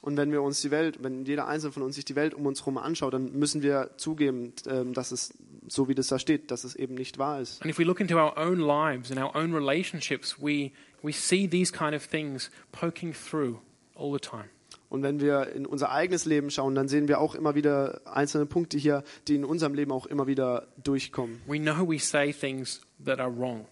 Und 0.00 0.16
wenn 0.16 0.30
wir 0.30 0.42
uns 0.42 0.60
die 0.60 0.70
Welt, 0.70 1.02
wenn 1.02 1.24
jeder 1.24 1.48
einzelne 1.48 1.72
von 1.72 1.82
uns 1.82 1.96
sich 1.96 2.04
die 2.04 2.14
Welt 2.14 2.34
um 2.34 2.46
uns 2.46 2.60
herum 2.60 2.78
anschaut, 2.78 3.14
dann 3.14 3.32
müssen 3.32 3.62
wir 3.62 3.90
zugeben, 3.96 4.52
ähm, 4.66 4.94
dass 4.94 5.10
es 5.10 5.34
so 5.66 5.88
wie 5.88 5.94
das 5.94 6.06
da 6.06 6.18
steht, 6.18 6.50
dass 6.50 6.64
es 6.64 6.76
eben 6.76 6.94
nicht 6.94 7.18
wahr 7.18 7.40
ist. 7.40 7.60
And 7.62 7.70
if 7.70 7.78
we 7.78 7.84
look 7.84 8.00
into 8.00 8.16
our 8.16 8.36
own 8.36 8.58
lives 8.58 9.10
and 9.10 9.20
our 9.20 9.34
own 9.34 9.52
relationships, 9.52 10.36
we, 10.40 10.72
we 11.02 11.12
see 11.12 11.48
these 11.48 11.72
kind 11.72 11.94
of 11.94 12.06
things 12.06 12.50
poking 12.72 13.12
through 13.12 13.58
all 13.94 14.12
the 14.12 14.20
time. 14.20 14.48
Und 14.88 15.02
wenn 15.02 15.20
wir 15.20 15.52
in 15.52 15.66
unser 15.66 15.90
eigenes 15.90 16.24
Leben 16.24 16.50
schauen, 16.50 16.74
dann 16.74 16.88
sehen 16.88 17.08
wir 17.08 17.20
auch 17.20 17.34
immer 17.34 17.54
wieder 17.54 18.00
einzelne 18.06 18.46
Punkte 18.46 18.78
hier, 18.78 19.04
die 19.26 19.34
in 19.34 19.44
unserem 19.44 19.74
Leben 19.74 19.92
auch 19.92 20.06
immer 20.06 20.26
wieder 20.26 20.68
durchkommen. 20.82 21.42
We 21.46 21.58
know 21.58 21.86
we 21.86 21.98
say 21.98 22.32
things 22.32 22.80
that 23.04 23.18
are 23.18 23.34
wrong. 23.36 23.66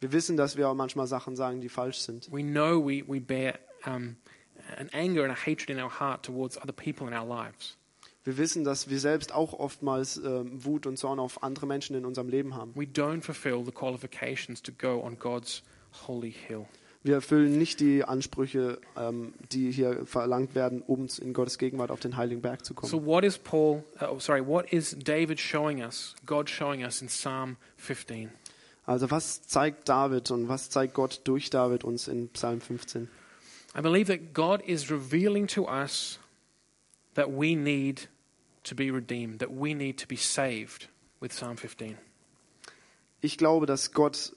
Wir 0.00 0.12
wissen, 0.12 0.36
dass 0.36 0.56
wir 0.56 0.68
auch 0.68 0.74
manchmal 0.74 1.06
Sachen 1.06 1.36
sagen, 1.36 1.60
die 1.60 1.68
falsch 1.68 1.98
sind. 1.98 2.32
We 2.32 2.42
know 2.42 2.82
we, 2.82 3.04
we 3.06 3.20
bear 3.20 3.58
um, 3.86 4.16
an 4.78 4.88
anger 4.92 5.24
and 5.24 5.32
a 5.32 5.36
hatred 5.36 5.70
in 5.70 5.80
our 5.80 6.00
heart 6.00 6.22
towards 6.22 6.56
other 6.56 6.72
people 6.72 7.06
in 7.06 7.14
our 7.14 7.26
lives. 7.26 7.76
Wir 8.24 8.36
wissen, 8.38 8.62
dass 8.62 8.88
wir 8.88 9.00
selbst 9.00 9.34
auch 9.34 9.52
oftmals 9.52 10.16
ähm, 10.16 10.64
Wut 10.64 10.86
und 10.86 10.96
Zorn 10.96 11.18
auf 11.18 11.42
andere 11.42 11.66
Menschen 11.66 11.96
in 11.96 12.04
unserem 12.04 12.28
Leben 12.28 12.54
haben. 12.54 12.72
We 12.76 12.84
don't 12.84 13.22
fulfill 13.22 13.64
the 13.64 13.72
qualifications 13.72 14.62
to 14.62 14.72
go 14.72 15.02
on 15.02 15.18
God's 15.18 15.62
holy 16.06 16.30
hill. 16.30 16.66
Wir 17.04 17.14
erfüllen 17.14 17.58
nicht 17.58 17.80
die 17.80 18.04
Ansprüche, 18.04 18.78
ähm, 18.96 19.34
die 19.50 19.72
hier 19.72 20.06
verlangt 20.06 20.54
werden, 20.54 20.82
um 20.82 21.08
in 21.20 21.32
Gottes 21.32 21.58
Gegenwart 21.58 21.90
auf 21.90 21.98
den 21.98 22.16
Heiligen 22.16 22.42
Berg 22.42 22.64
zu 22.64 22.74
kommen. 22.74 22.88
So, 22.88 23.04
what 23.04 23.24
is 23.24 23.38
Paul, 23.38 23.82
uh, 24.00 24.04
oh, 24.04 24.18
sorry, 24.20 24.46
what 24.46 24.72
is 24.72 24.96
David 24.96 25.40
showing 25.40 25.82
us, 25.82 26.14
God 26.24 26.48
showing 26.48 26.84
us 26.84 27.02
in 27.02 27.08
Psalm 27.08 27.56
15? 27.76 28.30
Also 28.84 29.10
was 29.10 29.42
zeigt 29.42 29.88
David 29.88 30.30
und 30.30 30.48
was 30.48 30.70
zeigt 30.70 30.94
Gott 30.94 31.22
durch 31.24 31.50
David 31.50 31.82
uns 31.82 32.06
in 32.06 32.28
Psalm 32.30 32.60
15? 32.60 33.08
I 33.74 33.80
believe 33.80 34.06
that 34.08 34.34
God 34.34 34.62
is 34.66 34.90
revealing 34.90 35.46
to 35.48 35.66
us 35.66 36.18
that 37.14 37.30
we 37.30 37.54
need 37.54 38.08
to 38.64 38.74
be 38.74 38.90
redeemed, 38.90 39.38
that 39.40 39.50
we 39.50 39.74
need 39.74 39.98
to 39.98 40.06
be 40.06 40.16
saved 40.16 40.88
with 41.20 41.32
Psalm 41.32 41.56
15. 41.56 41.96
Ich 43.20 43.38
glaube, 43.38 43.66
dass 43.66 43.92
Gott 43.92 44.34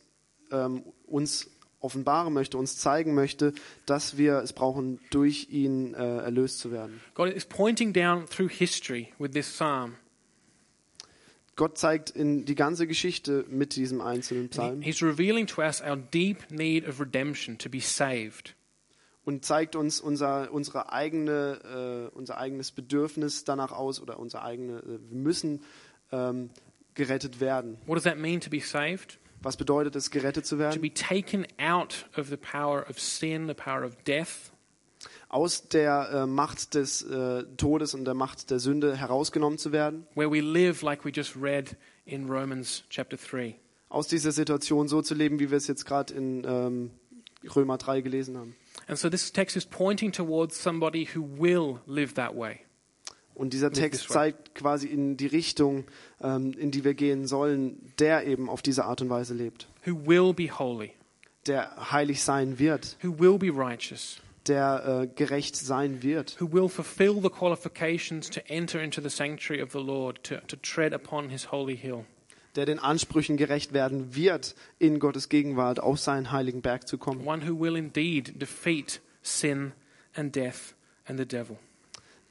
ähm, 0.52 0.84
uns 1.08 1.50
offenbaren 1.82 2.34
möchte, 2.34 2.58
uns 2.58 2.78
zeigen 2.78 3.14
möchte, 3.14 3.54
dass 3.86 4.18
wir 4.18 4.38
es 4.40 4.54
brauchen, 4.54 5.00
durch 5.12 5.48
ihn 5.52 5.94
äh, 5.94 6.18
erlöst 6.18 6.60
zu 6.60 6.72
werden. 6.72 7.02
God 7.14 7.30
is 7.30 7.46
pointing 7.46 7.94
down 7.94 8.26
through 8.28 8.50
history 8.50 9.12
with 9.20 9.32
this 9.32 9.48
psalm. 9.48 9.96
Gott 11.56 11.78
zeigt 11.78 12.10
in 12.10 12.46
die 12.46 12.56
ganze 12.56 12.86
Geschichte 12.88 13.46
mit 13.50 13.76
diesem 13.76 14.02
einzelnen 14.02 14.50
Psalm 14.50 14.82
he- 14.82 14.92
He's 14.92 15.02
revealing 15.02 15.48
to 15.48 15.62
us 15.62 15.82
our 15.82 15.96
deep 15.96 16.50
need 16.52 16.88
of 16.88 17.00
redemption 17.00 17.58
to 17.58 17.70
be 17.70 17.80
saved. 17.80 18.56
Und 19.26 19.44
zeigt 19.44 19.76
uns 19.76 20.00
unser, 20.00 20.52
unsere 20.54 20.92
eigene, 20.94 22.10
äh, 22.14 22.16
unser 22.16 22.38
eigenes 22.38 22.72
Bedürfnis 22.72 23.44
danach 23.44 23.72
aus 23.72 24.00
oder 24.02 24.20
unser 24.20 24.44
eigene, 24.44 24.78
äh, 24.80 25.00
wir 25.10 25.18
müssen 25.18 25.62
ähm, 26.12 26.50
gerettet 26.94 27.40
werden. 27.40 27.78
What 27.88 27.98
does 27.98 28.04
that 28.04 28.18
mean 28.18 28.40
to 28.42 28.50
be 28.50 28.60
saved? 28.62 29.20
Was 29.42 29.58
bedeutet 29.58 29.96
es, 29.96 30.10
gerettet 30.12 30.46
zu 30.46 30.56
To 30.56 30.60
werden? 30.60 30.82
be 30.82 30.94
taken 30.94 31.46
out 31.60 32.08
of 32.18 32.28
the 32.30 32.38
power 32.38 32.86
of 32.90 33.00
sin, 33.00 33.48
the 33.48 33.54
power 33.54 33.84
of 33.84 33.96
death, 34.08 34.52
Aus 35.30 35.68
der 35.68 36.10
äh, 36.14 36.26
Macht 36.26 36.74
des 36.76 37.02
äh, 37.04 37.44
Todes 37.58 37.94
und 37.94 38.06
der 38.06 38.14
Macht 38.14 38.50
der 38.50 38.60
Sünde 38.60 38.96
herausgenommen 38.96 39.58
zu 39.58 39.72
werden. 39.72 40.08
where 40.16 40.32
we 40.32 40.40
live 40.40 40.82
like 40.82 41.04
we 41.04 41.10
just 41.10 41.36
read 41.36 41.76
in 42.06 42.30
Romans 42.30 42.84
chapter 42.90 43.18
3. 43.18 43.56
Aus 43.90 44.08
dieser 44.08 44.32
Situation 44.32 44.88
so 44.88 45.02
zu 45.02 45.14
leben, 45.14 45.40
wie 45.40 45.50
wir 45.52 45.58
es 45.58 45.68
jetzt 45.68 45.86
gerade 45.86 46.14
in 46.14 46.44
ähm, 46.48 46.92
Römer 47.56 47.78
3 47.78 48.02
gelesen 48.02 48.38
haben. 48.38 48.56
And 48.88 48.98
so 48.98 49.10
this 49.10 49.32
text 49.32 49.56
is 49.56 49.66
pointing 49.66 50.12
towards 50.12 50.56
somebody 50.56 51.08
who 51.16 51.22
will 51.22 51.80
live 51.88 52.14
that 52.16 52.36
way. 52.36 52.60
Und 53.34 53.52
dieser 53.52 53.72
Text 53.72 54.08
zeigt 54.10 54.56
quasi 54.56 54.88
in 54.88 55.18
die 55.18 55.28
Richtung, 55.28 55.84
ähm, 56.22 56.54
in 56.54 56.72
die 56.72 56.86
wir 56.86 56.94
gehen 56.94 57.28
sollen, 57.28 57.92
der 58.00 58.26
eben 58.26 58.48
auf 58.50 58.62
diese 58.62 58.86
Art 58.86 59.02
und 59.02 59.10
Weise 59.10 59.34
lebt. 59.34 59.68
who 59.86 59.94
will 60.06 60.34
be 60.34 60.48
holy, 60.50 60.94
Der 61.46 61.92
heilig 61.92 62.24
sein 62.24 62.60
wird, 62.60 62.96
who 63.04 63.20
will 63.20 63.38
be 63.38 63.50
righteous, 63.52 64.22
der 64.48 65.02
äh, 65.04 65.08
gerecht 65.08 65.56
sein 65.58 66.02
wird, 66.02 66.38
who 66.40 66.50
will 66.52 66.70
fulfill 66.70 67.20
the 67.22 67.30
qualifications 67.30 68.30
to 68.30 68.40
enter 68.48 68.82
into 68.82 69.02
the 69.02 69.10
sanctuary 69.10 69.62
of 69.62 69.72
the 69.74 69.80
Lord, 69.80 70.24
to, 70.24 70.38
to 70.48 70.56
tread 70.56 70.94
upon 70.94 71.30
his 71.30 71.52
holy 71.52 71.76
hill. 71.76 72.06
Der 72.56 72.66
den 72.66 72.80
Ansprüchen 72.80 73.38
gerecht 73.38 73.74
werden 73.74 74.16
wird, 74.16 74.56
in 74.80 75.00
Gottes 75.00 75.30
Gegenwart 75.30 75.80
auf 75.80 76.00
seinen 76.00 76.32
heiligen 76.32 76.62
Berg 76.62 76.88
zu 76.88 76.98
kommen. 76.98 77.26
One 77.26 77.48
who 77.48 77.60
will 77.60 77.76
indeed 77.76 78.42
defeat 78.42 79.02
sin 79.22 79.74
and 80.14 80.36
death 80.36 80.76
and 81.06 81.20
the 81.20 81.26
devil. 81.26 81.58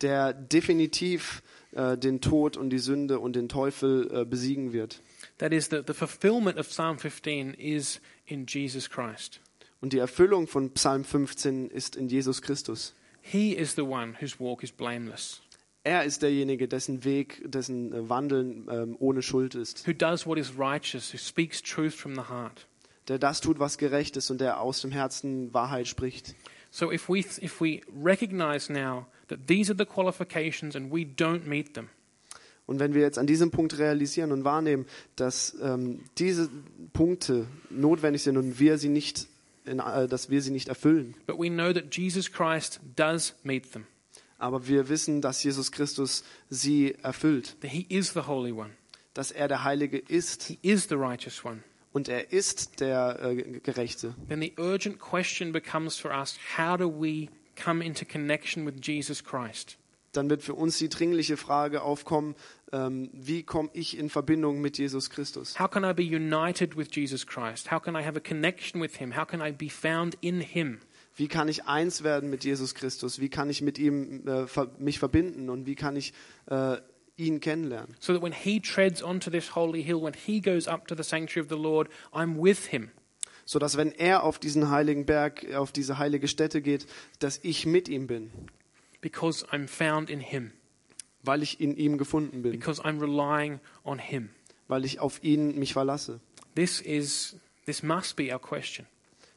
Der 0.01 0.33
definitiv 0.33 1.43
äh, 1.73 1.97
den 1.97 2.21
Tod 2.21 2.57
und 2.57 2.71
die 2.71 2.79
Sünde 2.79 3.19
und 3.19 3.37
den 3.37 3.49
Teufel 3.49 4.11
äh, 4.13 4.25
besiegen 4.25 4.73
wird. 4.73 5.01
That 5.39 5.53
is, 5.53 5.69
the, 5.71 5.81
the 5.87 5.95
fulfillment 5.95 6.59
of 6.59 6.69
Psalm 6.69 6.99
15 6.99 7.55
is 7.55 8.01
in 8.27 8.47
Jesus 8.47 8.89
Christ. 8.89 9.41
Und 9.81 9.93
die 9.93 9.99
Erfüllung 9.99 10.47
von 10.47 10.71
Psalm 10.71 11.05
15 11.05 11.69
ist 11.69 11.97
in 11.97 12.09
Jesus 12.09 12.41
Christus. 12.41 12.95
He 13.21 13.53
is 13.53 13.75
the 13.75 13.83
one 13.83 14.15
whose 14.21 14.39
walk 14.39 14.63
is 14.63 14.71
blameless, 14.71 15.41
Er 15.87 16.05
ist 16.05 16.23
derjenige, 16.23 16.67
dessen 16.67 17.05
Weg, 17.05 17.43
dessen 17.45 17.93
äh, 17.93 18.09
Wandeln 18.09 18.67
ähm, 18.71 18.97
ohne 18.99 19.21
Schuld 19.23 19.55
ist. 19.55 19.87
who 19.87 19.93
does 19.93 20.27
what 20.27 20.39
is 20.39 20.59
righteous, 20.59 21.13
who 21.13 21.19
speaks 21.19 21.63
truth 21.63 21.93
from 21.93 22.15
the 22.15 22.23
heart. 22.29 22.67
der 23.09 23.19
das 23.19 23.41
tut, 23.43 23.59
was 23.59 23.77
gerecht 23.77 24.17
ist 24.17 24.31
und 24.31 24.41
der 24.41 24.61
aus 24.61 24.81
dem 24.81 24.91
Herzen 24.91 25.53
Wahrheit 25.53 25.87
spricht. 25.87 26.35
So 26.71 26.91
if 26.91 27.09
we, 27.09 27.19
if 27.19 27.61
we 27.61 27.83
recognize 28.03 28.73
now 28.73 29.07
that 29.29 29.41
these 29.47 29.71
are 29.71 29.77
the 29.79 29.85
qualifications 29.85 30.75
and 30.75 30.91
we 30.91 31.03
don't 31.03 31.47
meet 31.47 31.75
them, 31.75 31.89
Und 32.67 32.81
wenn 32.81 32.95
wir 32.95 33.03
jetzt 33.03 33.19
an 33.19 33.27
diesem 33.27 33.51
Punkt 33.51 33.79
realisieren 33.79 34.33
und 34.33 34.43
wahrnehmen, 34.45 34.87
dass 35.17 35.55
ähm, 35.63 36.01
diese 36.17 36.49
Punkte 36.95 37.47
notwendig 37.69 38.23
sind 38.23 38.39
und 38.39 38.59
wir 38.59 38.79
sie 38.79 38.89
nicht, 38.89 39.27
in, 39.67 39.81
äh, 39.81 40.09
dass 40.09 40.31
wir 40.31 40.41
sie 40.41 40.51
nicht 40.51 40.69
erfüllen, 40.69 41.15
but 41.27 41.39
we 41.39 41.51
know 41.51 41.75
that 41.75 41.95
Jesus 41.95 42.33
Christ 42.33 42.81
does 42.97 43.35
meet 43.43 43.71
them, 43.73 43.85
aber 44.45 44.69
wir 44.69 44.91
wissen, 44.91 45.23
dass 45.23 45.43
Jesus 45.43 45.73
Christus 45.73 46.23
sie 46.51 46.95
erfüllt, 47.03 47.57
that 47.63 47.71
he 47.71 47.87
is 47.89 48.13
the 48.13 48.27
Holy 48.27 48.53
One, 48.53 48.71
dass 49.15 49.31
er 49.31 49.49
der 49.49 49.65
Heilige 49.65 49.97
ist 49.97 50.43
he 50.43 50.59
is 50.61 50.87
the 50.89 50.97
righteous 50.97 51.43
one, 51.45 51.63
und 51.95 52.09
er 52.09 52.31
ist 52.31 52.81
der 52.81 53.23
äh, 53.23 53.37
Gerechte, 53.61 54.15
then 54.29 54.43
the 54.43 54.53
urgent 54.59 54.99
question 54.99 55.51
becomes 55.51 55.99
for 55.99 56.11
us 56.11 56.39
how 56.59 56.77
do 56.77 56.87
we 56.87 57.29
come 57.57 57.83
into 57.83 58.05
connection 58.05 58.67
with 58.67 58.75
Jesus 58.83 59.25
Christ? 59.25 59.79
dann 60.13 60.29
wird 60.29 60.43
für 60.43 60.55
uns 60.55 60.79
die 60.79 60.89
dringliche 60.89 61.37
Frage 61.37 61.83
aufkommen, 61.83 62.37
ähm, 62.71 63.09
wie 63.15 63.43
komme 63.43 63.71
ich 63.73 63.99
in 63.99 64.11
Verbindung 64.11 64.61
mit 64.61 64.79
Jesus 64.79 65.09
Christus? 65.09 65.59
How 65.59 65.71
can 65.71 65.85
I 65.85 65.95
be 65.95 66.05
united 66.05 66.77
with 66.77 66.89
Jesus 66.93 67.27
Christ? 67.27 67.73
How 67.73 67.83
can 67.83 67.97
I 67.97 68.05
have 68.05 68.17
a 68.17 68.21
connection 68.21 68.81
with 68.81 68.99
him? 68.99 69.17
How 69.17 69.27
can 69.27 69.41
I 69.41 69.53
be 69.53 69.71
found 69.71 70.17
in 70.21 70.41
him? 70.41 70.81
Wie 71.17 71.29
kann 71.29 71.49
ich 71.49 71.67
eins 71.67 72.03
werden 72.03 72.29
mit 72.29 72.45
Jesus 72.45 72.75
Christus? 72.75 73.21
Wie 73.21 73.29
kann 73.29 73.49
ich 73.49 73.63
mit 73.63 73.79
ihm 73.79 74.27
äh, 74.27 74.47
mich 74.79 74.99
verbinden 74.99 75.49
und 75.49 75.67
wie 75.67 75.77
kann 75.77 75.95
ich 75.95 76.13
äh, 76.47 76.77
ihn 77.17 77.41
kennenlernen? 77.41 77.95
So 78.01 78.13
that 78.13 78.23
when 78.23 78.33
he 78.33 78.61
treads 78.61 79.03
onto 79.03 79.31
this 79.31 79.55
holy 79.55 79.83
hill, 79.83 80.03
when 80.03 80.15
he 80.15 80.41
goes 80.41 80.67
up 80.67 80.89
to 80.89 80.97
the 80.97 81.05
sanctuary 81.05 81.45
of 81.45 81.49
the 81.49 81.61
Lord, 81.61 81.89
I'm 82.13 82.37
with 82.43 82.67
him. 82.67 82.91
So 83.45 83.59
dass 83.59 83.77
wenn 83.77 83.93
er 83.93 84.25
auf 84.25 84.39
diesen 84.39 84.71
heiligen 84.71 85.07
Berg, 85.07 85.55
auf 85.55 85.71
diese 85.71 85.99
heilige 85.99 86.29
Stätte 86.29 86.63
geht, 86.63 86.87
dass 87.19 87.39
ich 87.43 87.67
mit 87.67 87.89
ihm 87.89 88.07
bin, 88.07 88.31
because 89.01 89.47
I'm 89.49 89.69
found 89.69 90.11
in 90.11 90.21
him, 90.21 90.53
weil 91.23 91.43
ich 91.43 91.61
in 91.61 91.77
ihm 91.77 91.99
gefunden 91.99 92.43
bin, 92.43 92.53
because 92.53 92.83
I'm 92.83 93.01
relying 93.01 93.61
on 93.85 93.99
him. 93.99 94.31
weil 94.67 94.85
ich 94.85 94.99
auf 94.99 95.23
ihn 95.23 95.59
mich 95.59 95.75
verlasse. 95.75 96.21
This 96.57 96.81
is 96.81 97.37
this 97.67 97.83
must 97.83 98.17
be 98.17 98.33
our 98.33 98.41
question. 98.41 98.87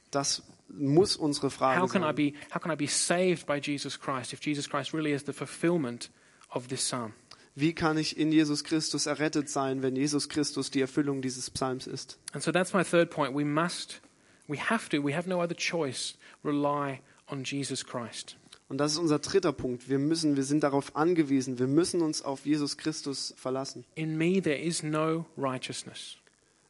Das 0.10 0.42
muss 0.70 1.16
unsere 1.16 1.50
Frage 1.50 1.82
How 1.82 1.90
can 1.90 2.02
I 2.02 2.08
sein. 2.08 2.16
be 2.16 2.34
how 2.52 2.60
can 2.60 2.72
I 2.72 2.76
be 2.76 2.88
saved 2.88 3.46
by 3.46 3.60
Jesus 3.62 4.00
Christ 4.00 4.34
if 4.34 4.40
Jesus 4.46 4.70
Christ 4.70 4.94
really 4.94 5.12
is 5.12 5.24
the 5.24 5.34
fulfillment 5.34 6.10
of 6.50 6.68
this 6.68 6.88
psalm? 6.88 7.14
Wie 7.56 7.74
kann 7.74 7.98
ich 7.98 8.18
in 8.18 8.32
Jesus 8.32 8.64
Christus 8.64 9.08
errettet 9.08 9.50
sein, 9.50 9.82
wenn 9.82 9.96
Jesus 9.96 10.30
Christus 10.30 10.70
die 10.70 10.82
Erfüllung 10.82 11.22
dieses 11.22 11.50
Psalms 11.50 11.88
ist? 11.88 12.20
And 12.34 12.44
so 12.44 12.52
that's 12.52 12.74
my 12.74 12.84
third 12.84 13.10
point. 13.10 13.36
We 13.36 13.46
must 13.46 14.02
we 14.48 14.58
have 14.58 14.90
to, 14.90 15.02
we 15.04 15.14
have 15.14 15.28
no 15.28 15.42
other 15.42 15.56
choice, 15.56 16.16
rely 16.44 17.02
on 17.30 17.44
Jesus 17.44 17.84
Christ. 17.84 18.38
Und 18.70 18.80
das 18.80 18.94
ist 18.94 18.98
unser 18.98 19.20
dritter 19.20 19.54
Punkt. 19.54 19.90
Wir 19.90 19.98
müssen, 19.98 20.36
wir 20.36 20.44
sind 20.44 20.62
darauf 20.62 20.96
angewiesen. 20.96 21.58
Wir 21.58 21.68
müssen 21.68 22.02
uns 22.02 22.22
auf 22.22 22.46
Jesus 22.46 22.78
Christus 22.78 23.34
verlassen. 23.38 23.86
In 23.96 24.18
me 24.18 24.42
there 24.42 24.58
is 24.58 24.84
no 24.84 25.26
righteousness. 25.38 26.18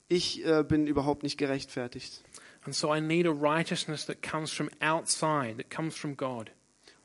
Ich 0.07 0.45
äh, 0.45 0.63
bin 0.63 0.87
überhaupt 0.87 1.23
nicht 1.23 1.37
gerechtfertigt. 1.37 2.23
And 2.67 2.75
so 2.75 2.93
I 2.93 2.99
need 2.99 3.25
a 3.25 3.31
righteousness 3.31 4.05
that 4.07 4.21
comes 4.21 4.51
from 4.51 4.69
outside, 4.81 5.55
that 5.57 5.69
comes 5.73 5.95
from 5.95 6.15
God. 6.17 6.51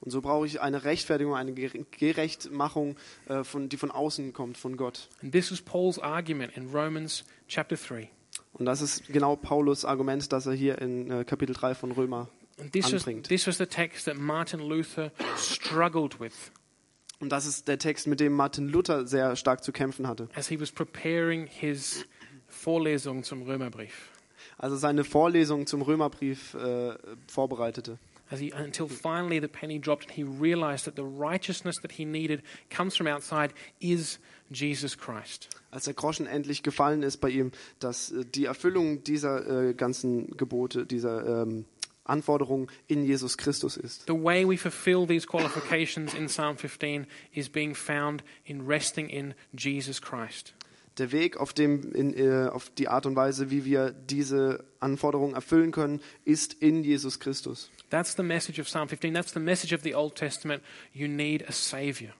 Und 0.00 0.10
so 0.10 0.20
brauche 0.20 0.44
ich 0.44 0.60
eine 0.60 0.82
Rechtfertigung, 0.82 1.36
eine 1.36 1.52
Gere- 1.52 1.86
Gerechtmachung, 1.92 2.96
äh, 3.28 3.44
von, 3.44 3.68
die 3.68 3.76
von 3.76 3.92
außen 3.92 4.32
kommt, 4.32 4.58
von 4.58 4.76
Gott. 4.76 5.08
And 5.22 5.32
this 5.32 5.52
is 5.52 5.62
Paul's 5.62 5.98
argument 6.00 6.56
in 6.56 6.68
Romans 6.74 7.24
chapter 7.46 7.76
3. 7.76 8.10
Und 8.54 8.66
das 8.66 8.82
ist 8.82 9.06
genau 9.06 9.36
Paulus 9.36 9.84
Argument, 9.84 10.32
das 10.32 10.46
er 10.46 10.52
hier 10.54 10.78
in 10.82 11.08
äh, 11.10 11.24
Kapitel 11.24 11.54
3 11.54 11.74
von 11.76 11.92
Römer 11.92 12.28
And 12.60 12.72
this 12.72 12.86
was, 12.86 12.94
anbringt. 13.06 13.28
this 13.28 13.46
was 13.46 13.56
the 13.58 13.66
text 13.66 14.04
that 14.06 14.16
Martin 14.18 14.60
Luther 14.60 15.10
struggled 15.36 16.18
with 16.20 16.32
Und 17.20 17.30
das 17.30 17.46
ist 17.46 17.68
der 17.68 17.78
Text, 17.78 18.08
mit 18.08 18.18
dem 18.18 18.32
Martin 18.32 18.68
Luther 18.68 19.06
sehr 19.06 19.36
stark 19.36 19.62
zu 19.62 19.70
kämpfen 19.70 20.08
hatte. 20.08 20.28
as 20.34 20.48
he 20.48 20.60
was 20.60 20.72
preparing 20.72 21.46
his 21.46 22.04
Vorlesung 22.48 23.22
zum 23.22 23.42
Römerbrief. 23.42 24.10
Als 24.58 24.72
er 24.72 24.78
seine 24.78 25.04
Vorlesung 25.04 25.66
zum 25.66 25.82
Römerbrief 25.82 26.54
äh, 26.54 26.94
vorbereitete. 27.26 27.98
As 28.30 28.40
he, 28.40 28.50
until 28.52 28.88
finally 28.88 29.40
the 29.40 29.48
penny 29.48 29.78
dropped 29.78 30.04
and 30.06 30.12
he 30.12 30.24
realized 30.24 30.86
that 30.86 30.96
the 30.96 31.04
righteousness 31.04 31.76
that 31.82 31.92
he 31.92 32.06
needed 32.06 32.42
comes 32.70 32.96
from 32.96 33.06
outside 33.06 33.52
is 33.80 34.18
Jesus 34.50 34.96
Christ. 34.96 35.48
Als 35.70 35.84
der 35.84 35.94
Groschen 35.94 36.26
endlich 36.26 36.62
gefallen 36.62 37.02
ist 37.02 37.18
bei 37.18 37.28
ihm, 37.28 37.52
dass 37.78 38.10
äh, 38.10 38.24
die 38.24 38.46
Erfüllung 38.46 39.04
dieser 39.04 39.68
äh, 39.68 39.74
ganzen 39.74 40.34
Gebote, 40.36 40.86
dieser 40.86 41.42
ähm, 41.42 41.66
Anforderungen 42.04 42.68
in 42.88 43.04
Jesus 43.04 43.36
Christus 43.36 43.76
ist. 43.76 44.06
The 44.06 44.14
way 44.14 44.44
we 44.44 44.56
fulfill 44.56 45.06
these 45.06 45.26
qualifications 45.26 46.14
in 46.14 46.26
Psalm 46.26 46.56
15 46.56 47.06
is 47.32 47.48
being 47.48 47.74
found 47.74 48.24
in 48.44 48.66
resting 48.66 49.08
in 49.08 49.34
Jesus 49.56 50.00
Christ. 50.00 50.54
Der 50.98 51.10
Weg, 51.12 51.38
auf, 51.38 51.52
dem, 51.52 51.92
in, 51.92 52.14
äh, 52.14 52.48
auf 52.48 52.70
die 52.70 52.88
Art 52.88 53.06
und 53.06 53.16
Weise, 53.16 53.50
wie 53.50 53.64
wir 53.64 53.92
diese 53.92 54.64
Anforderungen 54.80 55.34
erfüllen 55.34 55.72
können, 55.72 56.00
ist 56.24 56.52
in 56.54 56.84
Jesus 56.84 57.18
Christus. 57.18 57.70
That's 57.90 58.14
the 58.16 58.22
message 58.22 58.58
of 58.58 58.66
Psalm 58.66 58.88
15. 58.88 59.14
That's 59.14 59.32
the 59.32 59.40
message 59.40 59.74
of 59.74 59.82
the 59.82 59.94
Old 59.94 60.14
Testament. 60.14 60.62
You 60.92 61.08
need 61.08 61.48
a 61.48 61.52
Savior. 61.52 62.12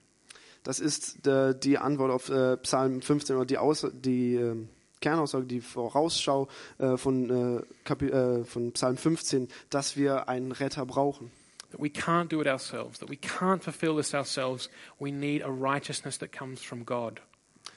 Das 0.63 0.79
ist 0.79 1.27
äh, 1.27 1.59
die 1.59 1.79
Antwort 1.79 2.11
auf 2.11 2.29
äh, 2.29 2.57
Psalm 2.59 3.03
15 3.03 3.37
oder 3.37 3.47
die, 3.47 3.59
Aus 3.59 3.87
die 3.93 4.37
äh, 4.37 4.57
Kernaussage, 5.01 5.45
die 5.45 5.61
Vorausschau 5.61 6.49
äh, 6.79 6.97
von, 6.97 7.65
äh, 7.89 8.05
äh, 8.07 8.45
von 8.45 8.73
Psalm 8.73 8.97
15, 8.97 9.49
dass 9.71 9.97
wir 9.97 10.29
einen 10.29 10.53
Retter 10.53 10.87
brauchen. 10.87 11.31
That 11.73 11.81
we 11.81 11.89
can't 11.89 12.29
do 12.29 12.41
it 12.41 12.47
ourselves, 12.47 12.99
that 12.99 13.09
we 13.09 13.17
can't 13.17 13.63
fulfill 13.63 13.97
this 13.97 14.15
ourselves. 14.15 14.69
We 14.99 15.11
need 15.11 15.43
a 15.43 15.49
righteousness 15.49 16.19
that 16.19 16.31
comes 16.31 16.63
from 16.63 16.85
God. 16.85 17.21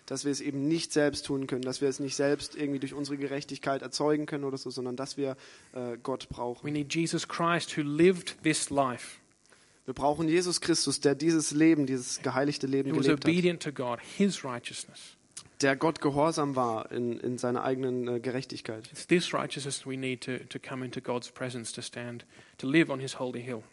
Dass 0.06 0.26
wir 0.26 0.32
es 0.32 0.42
eben 0.42 0.68
nicht 0.68 0.94
selbst 0.94 1.26
tun 1.26 1.48
können, 1.48 1.64
dass 1.64 1.82
wir 1.82 1.90
es 1.90 2.00
nicht 2.00 2.16
selbst 2.16 2.56
irgendwie 2.56 2.80
durch 2.80 2.94
unsere 2.94 3.18
Gerechtigkeit 3.18 3.82
erzeugen 3.82 4.26
können 4.26 4.44
oder 4.44 4.58
so, 4.58 4.70
sondern 4.70 4.96
dass 4.96 5.18
wir 5.18 5.36
äh, 5.74 5.98
Gott 6.02 6.30
brauchen. 6.30 6.66
We 6.66 6.72
need 6.72 6.94
Jesus 6.94 7.28
Christ 7.28 7.76
who 7.78 7.82
lived 7.82 8.36
this 8.44 8.70
life, 8.70 9.20
Wir 9.86 9.94
brauchen 9.94 10.28
Jesus 10.28 10.62
Christus, 10.62 11.00
der 11.00 11.14
dieses 11.14 11.52
Leben, 11.52 11.86
dieses 11.86 12.22
geheiligte 12.22 12.66
Leben 12.66 12.92
was 12.92 13.06
gelebt 13.06 13.24
hat, 13.24 13.30
obedient 13.30 13.64
to 13.64 13.72
God, 13.72 14.00
his 14.18 14.44
righteousness. 14.44 15.16
der 15.62 15.76
Gott 15.76 16.02
gehorsam 16.02 16.56
war 16.56 16.92
in, 16.92 17.20
in 17.20 17.38
seiner 17.38 17.64
eigenen 17.64 18.08
äh, 18.08 18.20
Gerechtigkeit. 18.20 18.90
It's 18.92 19.08
this 19.08 19.34
righteousness 19.34 19.86
we 19.86 19.98
need 19.98 20.22
to, 20.22 20.40
to 20.50 20.60
come 20.60 20.84
into 20.84 21.02
God's 21.02 21.32
presence, 21.32 21.72
to 21.74 21.82
stand, 21.82 22.26
to 22.58 22.68
live 22.68 22.92
on 22.92 23.00
his 23.00 23.20
holy 23.20 23.42
hill. 23.42 23.64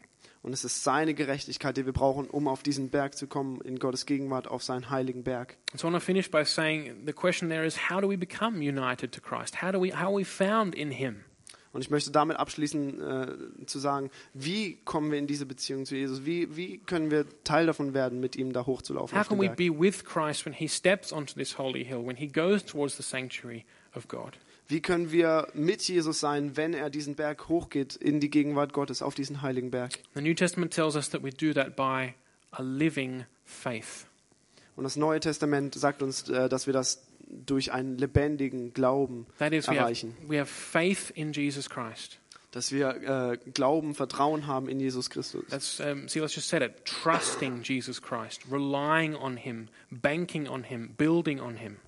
Und 0.43 0.53
es 0.53 0.64
ist 0.64 0.82
seine 0.82 1.14
Gerechtigkeit, 1.14 1.76
die 1.76 1.86
wir 1.86 1.93
brauchen, 1.93 2.26
um 2.28 2.49
auf 2.49 2.64
diesen 2.64 2.90
Berg 2.90 3.16
zu 3.16 3.28
kommen, 3.28 3.61
in 3.61 3.78
Gottes 3.78 4.07
Gegenwart, 4.07 4.49
auf 4.49 4.62
seinen 4.62 4.90
heiligen 4.90 5.22
Berg. 5.22 5.57
So 5.74 5.86
I 5.86 5.93
want 5.93 6.03
to 6.03 6.05
finish 6.05 6.30
by 6.30 6.45
saying 6.45 7.07
the 7.07 7.12
question 7.12 7.49
there 7.49 7.64
is 7.64 7.90
how 7.90 8.01
do 8.01 8.09
we 8.09 8.16
become 8.16 8.57
united 8.57 9.12
to 9.12 9.20
Christ? 9.20 9.62
How 9.62 9.70
do 9.70 9.80
we 9.80 9.93
how 9.93 10.09
are 10.09 10.18
we 10.18 10.24
found 10.24 10.74
in 10.74 10.90
him? 10.90 11.24
Und 11.72 11.80
ich 11.80 11.90
möchte 11.90 12.11
damit 12.11 12.36
abschließen, 12.36 13.01
äh, 13.01 13.66
zu 13.66 13.78
sagen, 13.78 14.11
wie 14.34 14.76
kommen 14.84 15.11
wir 15.11 15.18
in 15.18 15.26
diese 15.26 15.47
Beziehung 15.47 15.86
zu 15.86 15.97
Jesus? 15.97 16.26
Wie, 16.26 16.55
wie 16.55 16.78
können 16.78 17.11
wir 17.11 17.24
Teil 17.45 17.64
davon 17.66 17.95
werden, 17.95 18.20
mit 18.20 18.36
ihm 18.36 18.53
da 18.53 18.66
hochzulaufen 18.66 19.18
How 19.18 19.26
can 19.26 19.40
we 19.40 19.49
be 19.49 19.70
with 19.70 20.05
Christ 20.05 20.45
when 20.45 20.53
he 20.53 20.68
steps 20.68 21.12
onto 21.12 21.34
this 21.34 21.57
holy 21.57 21.82
hill, 21.82 22.07
when 22.07 22.16
he 22.16 22.26
goes 22.26 22.62
towards 22.62 22.97
the 22.99 23.03
sanctuary 23.03 23.64
of 23.95 24.07
God? 24.07 24.36
Wie 24.68 24.80
können 24.80 25.12
wir 25.12 25.48
mit 25.54 25.82
Jesus 25.82 26.20
sein, 26.20 26.56
wenn 26.56 26.72
er 26.72 26.88
diesen 26.88 27.14
Berg 27.14 27.48
hochgeht, 27.48 27.96
in 27.96 28.20
die 28.20 28.30
Gegenwart 28.30 28.72
Gottes, 28.72 29.02
auf 29.02 29.14
diesen 29.14 29.42
heiligen 29.42 29.70
Berg? 29.70 29.92
The 30.14 30.22
New 30.22 30.34
Testament 30.34 30.72
tells 30.72 30.96
us 30.96 31.10
that 31.10 31.22
we 31.22 31.30
do 31.30 31.52
that 31.52 31.76
by 31.76 32.14
a 32.52 32.62
living 32.62 33.24
faith. 33.44 34.06
Und 34.76 34.84
das 34.84 34.96
Neue 34.96 35.20
Testament 35.20 35.74
sagt 35.74 36.02
uns, 36.02 36.28
äh, 36.28 36.48
dass 36.48 36.66
wir 36.66 36.72
das 36.72 37.02
durch 37.28 37.72
einen 37.72 37.98
lebendigen 37.98 38.72
Glauben 38.72 39.26
That 39.38 39.52
is, 39.52 39.66
we 39.66 39.72
have, 39.72 39.80
erreichen. 39.80 40.16
we 40.26 40.38
have 40.38 40.50
faith 40.50 41.10
in 41.14 41.32
Jesus 41.32 41.68
Christ. 41.68 42.18
Dass 42.50 42.70
wir 42.70 43.32
äh, 43.32 43.38
Glauben, 43.54 43.94
Vertrauen 43.94 44.46
haben 44.46 44.68
in 44.68 44.78
Jesus 44.78 45.08
Christus. 45.08 45.44
That's 45.48 45.80
um, 45.80 46.02
let's 46.02 46.34
just 46.34 46.48
said 46.48 46.62
it: 46.62 46.84
trusting 46.84 47.62
Jesus 47.62 48.02
Christ, 48.02 48.42
relying 48.50 49.16
on 49.16 49.38
Him, 49.38 49.68
banking 49.90 50.46
on 50.46 50.64
Him, 50.64 50.94
building 50.98 51.40
on 51.40 51.56
Him. 51.56 51.78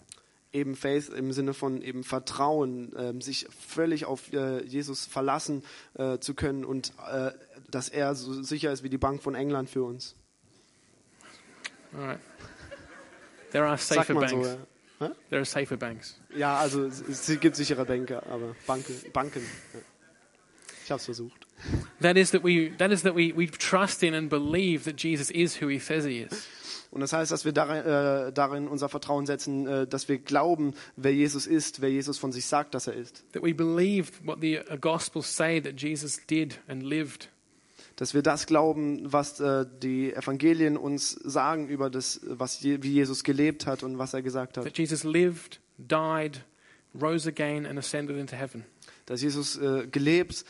Eben 0.55 0.77
Faith 0.77 1.11
im 1.11 1.33
Sinne 1.33 1.53
von 1.53 1.83
eben 1.83 2.05
Vertrauen, 2.05 2.93
ähm, 2.97 3.21
sich 3.21 3.47
völlig 3.51 4.05
auf 4.07 4.33
äh, 4.33 4.65
Jesus 4.65 5.05
verlassen 5.05 5.65
äh, 5.95 6.19
zu 6.19 6.35
können 6.35 6.65
und 6.65 6.93
äh, 7.11 7.33
dass 7.71 7.89
er 7.89 8.15
so 8.15 8.43
sicher 8.43 8.73
ist 8.73 8.85
wie 8.85 8.89
die 8.89 8.99
Bank 8.99 9.23
von 9.23 9.35
England 9.35 9.69
für 9.69 9.83
uns. 9.83 10.15
All 11.93 12.05
right. 12.07 12.21
There 13.51 13.67
are 13.67 13.77
safer 13.77 14.15
man 14.15 14.29
so. 14.29 14.37
banks. 14.37 14.59
Ja, 15.01 15.09
There 15.29 15.41
are 15.41 15.45
safer 15.45 15.77
banks. 15.77 16.19
ja 16.35 16.57
also 16.57 16.87
es, 16.87 17.01
es 17.01 17.41
gibt 17.41 17.57
sichere 17.57 17.85
Banker, 17.85 18.23
aber 18.29 18.55
Banken. 18.67 18.95
Banken 19.13 19.43
ja. 19.73 19.81
Ich 20.85 20.91
habe 20.91 20.99
es 20.99 21.05
versucht. 21.05 21.47
That 22.01 22.17
is 22.17 22.31
that 22.33 22.45
we 22.45 22.71
that 22.79 22.93
is 22.93 23.03
that 23.03 23.15
we, 23.17 23.33
we 23.35 23.47
trust 23.47 24.03
in 24.03 24.15
and 24.15 24.29
believe 24.29 24.85
that 24.85 25.01
Jesus 25.03 25.31
is 25.31 25.61
who 25.61 25.69
he 25.69 25.79
says 25.79 26.05
he 26.05 26.21
is. 26.21 26.47
Und 26.95 27.01
das 27.01 27.13
heißt, 27.13 27.33
dass 27.33 27.45
wir 27.45 27.51
darin, 27.51 27.85
äh, 27.85 28.33
darin 28.33 28.69
unser 28.69 28.89
Vertrauen 28.89 29.27
setzen, 29.27 29.67
äh, 29.67 29.85
dass 29.85 30.09
wir 30.09 30.19
glauben, 30.19 30.75
wer 30.95 31.13
Jesus 31.13 31.45
ist, 31.45 31.81
wer 31.81 31.91
Jesus 31.91 32.19
von 32.19 32.31
sich 32.31 32.47
sagt, 32.47 32.73
dass 32.73 32.87
er 32.87 32.95
ist. 32.95 33.25
That 33.33 33.43
we 33.43 33.53
believe 33.53 34.13
what 34.25 34.39
the 34.41 34.61
uh, 34.61 34.77
Gospels 34.81 35.37
say 35.37 35.61
that 35.61 35.81
Jesus 35.81 36.21
did 36.31 36.61
and 36.69 36.85
lived. 36.85 37.31
Dass 37.97 38.15
wir 38.15 38.23
das 38.23 38.47
glauben, 38.47 39.13
was 39.13 39.41
äh, 39.41 39.67
die 39.83 40.15
Evangelien 40.15 40.77
uns 40.77 41.11
sagen 41.11 41.69
über 41.69 41.91
das, 41.91 42.21
was 42.29 42.61
je, 42.63 42.81
wie 42.85 42.93
Jesus 42.93 43.25
gelebt 43.25 43.67
hat 43.67 43.83
und 43.83 43.99
was 43.99 44.15
er 44.15 44.23
gesagt 44.23 44.57
hat. 44.57 44.63
That 44.63 44.79
Jesus 44.79 45.03
lived, 45.03 45.61
died, 45.79 46.45
rose 46.95 47.29
again, 47.29 47.67
and 47.67 47.77
ascended 47.77 48.17
into 48.17 48.37
heaven. 48.37 48.65
Dass 49.07 49.21
Jesus 49.21 49.57
äh, 49.57 49.87
gelebt, 49.87 50.45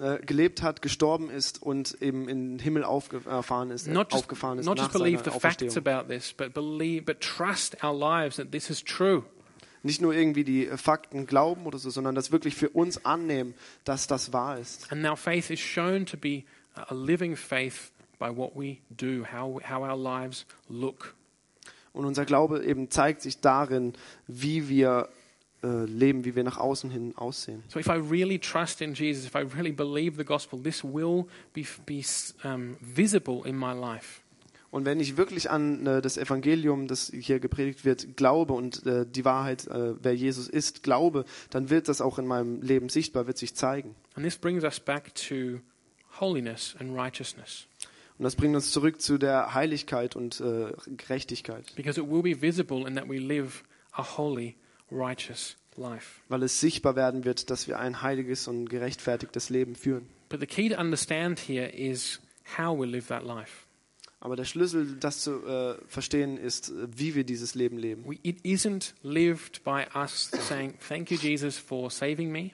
äh, 0.00 0.18
gelebt 0.24 0.62
hat, 0.62 0.80
gestorben 0.80 1.28
ist 1.28 1.60
und 1.60 2.00
eben 2.00 2.28
in 2.28 2.52
den 2.52 2.58
Himmel 2.60 2.84
aufgefahren 2.84 3.70
ist, 3.70 3.88
äh, 3.88 3.90
Not 3.90 4.12
just, 4.12 4.24
aufgefahren 4.24 4.58
ist 4.60 4.66
not 4.66 4.78
just 4.78 4.92
believe 4.92 5.24
the 5.24 5.36
facts 5.38 5.76
about 5.76 6.08
this, 6.08 6.32
but 6.32 6.54
believe, 6.54 7.02
but 7.02 7.20
trust 7.20 7.82
our 7.82 7.92
lives 7.92 8.36
that 8.36 8.52
this 8.52 8.70
is 8.70 8.84
true. 8.84 9.24
Nicht 9.82 10.00
nur 10.00 10.14
irgendwie 10.14 10.44
die 10.44 10.66
äh, 10.66 10.76
Fakten 10.76 11.26
glauben 11.26 11.66
oder 11.66 11.78
so, 11.78 11.90
sondern 11.90 12.14
das 12.14 12.30
wirklich 12.30 12.54
für 12.54 12.68
uns 12.70 13.04
annehmen, 13.04 13.54
dass 13.84 14.06
das 14.06 14.32
wahr 14.32 14.58
ist. 14.58 14.90
And 14.92 15.02
now 15.02 15.16
faith 15.16 15.50
is 15.50 15.60
shown 15.60 16.06
to 16.06 16.16
be 16.16 16.44
a 16.74 16.94
living 16.94 17.36
faith 17.36 17.90
by 18.18 18.28
what 18.28 18.52
we 18.54 18.78
do, 18.90 19.24
how, 19.24 19.60
how 19.68 19.82
our 19.82 19.96
lives 19.96 20.46
look. 20.68 21.14
Und 21.92 22.04
unser 22.04 22.24
Glaube 22.24 22.62
eben 22.62 22.90
zeigt 22.90 23.22
sich 23.22 23.40
darin, 23.40 23.94
wie 24.26 24.68
wir 24.68 25.08
äh, 25.66 25.84
leben, 25.84 26.24
wie 26.24 26.36
wir 26.36 26.44
nach 26.44 26.58
außen 26.58 26.90
hin 26.90 27.12
aussehen. 27.16 27.62
So 27.68 27.78
if 27.78 27.86
I 27.86 27.98
really 27.98 28.38
trust 28.38 28.80
in 28.80 28.94
Jesus, 28.94 29.26
if 29.26 29.34
I 29.34 29.44
really 29.56 29.72
believe 29.72 30.16
the 30.16 30.24
gospel, 30.24 30.62
this 30.62 30.84
will 30.84 31.24
be, 31.52 31.64
be 31.84 32.02
um, 32.44 32.76
visible 32.80 33.42
in 33.44 33.56
my 33.56 33.72
life. 33.72 34.20
Und 34.70 34.84
wenn 34.84 35.00
ich 35.00 35.16
wirklich 35.16 35.50
an 35.50 35.86
äh, 35.86 36.02
das 36.02 36.18
Evangelium, 36.18 36.86
das 36.86 37.10
hier 37.10 37.40
gepredigt 37.40 37.84
wird, 37.84 38.16
glaube 38.16 38.52
und 38.52 38.84
äh, 38.84 39.06
die 39.06 39.24
Wahrheit, 39.24 39.66
äh, 39.68 39.94
wer 40.02 40.14
Jesus 40.14 40.48
ist, 40.48 40.82
glaube, 40.82 41.24
dann 41.50 41.70
wird 41.70 41.88
das 41.88 42.00
auch 42.00 42.18
in 42.18 42.26
meinem 42.26 42.60
Leben 42.62 42.88
sichtbar, 42.88 43.26
wird 43.26 43.38
sich 43.38 43.54
zeigen. 43.54 43.94
And 44.14 44.24
this 44.24 44.36
brings 44.36 44.64
us 44.64 44.78
back 44.78 45.14
to 45.14 45.60
holiness 46.20 46.76
and 46.78 46.96
righteousness. 46.96 47.66
Und 48.18 48.24
das 48.24 48.34
bringt 48.34 48.54
uns 48.54 48.70
zurück 48.70 49.00
zu 49.00 49.18
der 49.18 49.54
Heiligkeit 49.54 50.16
und 50.16 50.40
äh, 50.40 50.72
Gerechtigkeit, 50.96 51.74
Because 51.76 52.00
it 52.00 52.08
will 52.08 52.22
be 52.22 52.40
visible 52.40 52.86
in 52.86 52.96
that 52.96 53.08
we 53.08 53.18
live 53.18 53.62
a 53.92 54.02
holy, 54.16 54.56
righteous 54.90 55.56
life. 55.76 56.20
weil 56.28 56.42
es 56.42 56.60
sichtbar 56.60 56.96
werden 56.96 57.24
wird, 57.24 57.50
dass 57.50 57.68
wir 57.68 57.78
ein 57.78 58.02
heiliges 58.02 58.48
und 58.48 58.68
gerechtfertigtes 58.68 59.50
Leben 59.50 59.74
führen. 59.74 60.06
But 60.28 60.40
the 60.40 60.46
key 60.46 60.68
to 60.70 60.76
understand 60.80 61.38
here 61.38 61.68
is 61.68 62.20
how 62.58 62.78
we 62.78 62.86
live 62.86 63.06
that 63.08 63.22
life. 63.24 63.64
Aber 64.20 64.34
der 64.34 64.44
Schlüssel, 64.44 64.96
das 64.98 65.20
zu 65.20 65.44
äh, 65.46 65.76
verstehen, 65.86 66.36
ist, 66.38 66.70
äh, 66.70 66.88
wie 66.96 67.14
wir 67.14 67.22
dieses 67.24 67.54
Leben 67.54 67.78
leben. 67.78 68.04
We, 68.08 68.18
it 68.22 68.40
isn't 68.44 68.94
lived 69.02 69.62
by 69.62 69.84
us 69.94 70.30
saying, 70.48 70.74
Thank 70.88 71.10
you, 71.10 71.18
Jesus, 71.18 71.58
for 71.58 71.90
saving 71.90 72.32
me. 72.32 72.50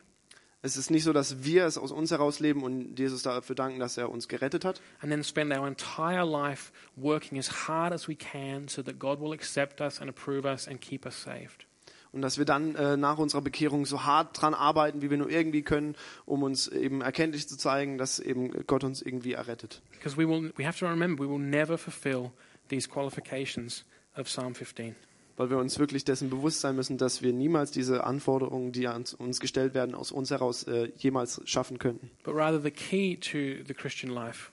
Es 0.65 0.77
ist 0.77 0.91
nicht 0.91 1.03
so, 1.05 1.13
dass 1.13 1.43
wir 1.45 1.65
es 1.67 1.77
aus 1.79 1.91
uns 1.91 2.11
heraus 2.13 2.39
leben 2.41 2.63
und 2.63 2.97
Jesus 2.99 3.23
dafür 3.23 3.57
danken, 3.57 3.81
dass 3.81 3.97
er 3.97 4.11
uns 4.11 4.29
gerettet 4.29 4.65
hat. 4.65 4.81
and 5.01 5.11
then 5.11 5.25
spend 5.25 5.53
our 5.53 5.67
entire 5.67 6.25
life 6.25 6.73
working 6.97 7.39
as 7.39 7.67
hard 7.67 7.93
as 7.93 8.07
we 8.07 8.15
can 8.15 8.69
so 8.69 8.83
that 8.83 8.99
God 8.99 9.21
will 9.21 9.33
accept 9.33 9.81
us 9.81 10.01
and 10.01 10.09
approve 10.11 10.45
us 10.45 10.69
and 10.69 10.81
keep 10.81 11.07
us 11.07 11.21
saved. 11.21 11.65
Und 12.13 12.21
dass 12.21 12.37
wir 12.37 12.45
dann 12.45 12.75
äh, 12.75 12.97
nach 12.97 13.19
unserer 13.19 13.41
Bekehrung 13.41 13.87
so 13.87 14.05
hart 14.05 14.41
dran 14.41 14.53
arbeiten, 14.53 15.01
wie 15.01 15.09
wir 15.09 15.17
nur 15.17 15.31
irgendwie 15.31 15.63
können, 15.63 15.97
um 16.27 16.43
uns 16.43 16.69
eben 16.69 17.01
erkenntlich 17.01 17.49
zu 17.49 17.57
zeigen, 17.57 17.97
dass 17.97 18.21
eben 18.21 18.51
Gott 18.67 18.85
uns 18.85 19.01
irgendwie 19.01 19.33
errettet. 19.33 19.81
Because 19.93 20.17
we 20.17 20.29
will 20.29 20.53
we 20.57 20.67
have 20.67 20.79
to 20.79 20.87
remember 20.87 21.25
we 21.25 21.29
will 21.29 21.39
never 21.39 21.79
fulfill 21.79 22.31
these 22.69 22.89
qualifications 22.89 23.85
of 24.17 24.27
Psalm 24.27 24.55
15. 24.55 24.95
Weil 25.39 25.49
wir 25.49 25.57
uns 25.57 25.79
wirklich 25.79 26.05
dessen 26.05 26.29
bewusst 26.29 26.61
sein 26.61 26.77
müssen, 26.77 26.99
dass 26.99 27.23
wir 27.23 27.33
niemals 27.33 27.71
diese 27.71 28.05
Anforderungen, 28.05 28.73
die 28.73 28.87
an 28.87 29.05
uns 29.17 29.41
gestellt 29.41 29.73
werden, 29.73 29.95
aus 29.95 30.13
uns 30.13 30.31
heraus 30.31 30.65
äh, 30.65 30.93
jemals 30.99 31.41
schaffen 31.47 31.79
könnten. 31.79 32.11
But 32.23 32.35
rather 32.35 32.61
the 32.61 32.71
key 32.71 33.17
to 33.17 33.65
the 33.67 33.75
Christian 33.75 34.13
life 34.13 34.51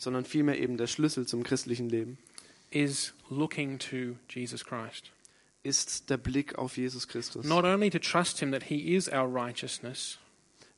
Sondern 0.00 0.24
vielmehr 0.24 0.60
eben 0.60 0.76
der 0.76 0.86
Schlüssel 0.86 1.26
zum 1.26 1.42
christlichen 1.42 1.88
Leben 1.88 2.18
is 2.70 3.14
looking 3.30 3.78
to 3.78 4.16
Jesus 4.28 4.64
Christ. 4.64 5.10
Ist 5.68 6.10
der 6.10 6.16
Blick 6.16 6.56
auf 6.56 6.76
Jesus 6.76 7.06
Christus. 7.06 7.44
Not 7.44 7.64
only 7.64 7.90
to 7.90 7.98
trust 7.98 8.40
him 8.40 8.50
that 8.52 8.64
he 8.64 8.94
is 8.96 9.08
our 9.08 9.28
righteousness, 9.32 10.18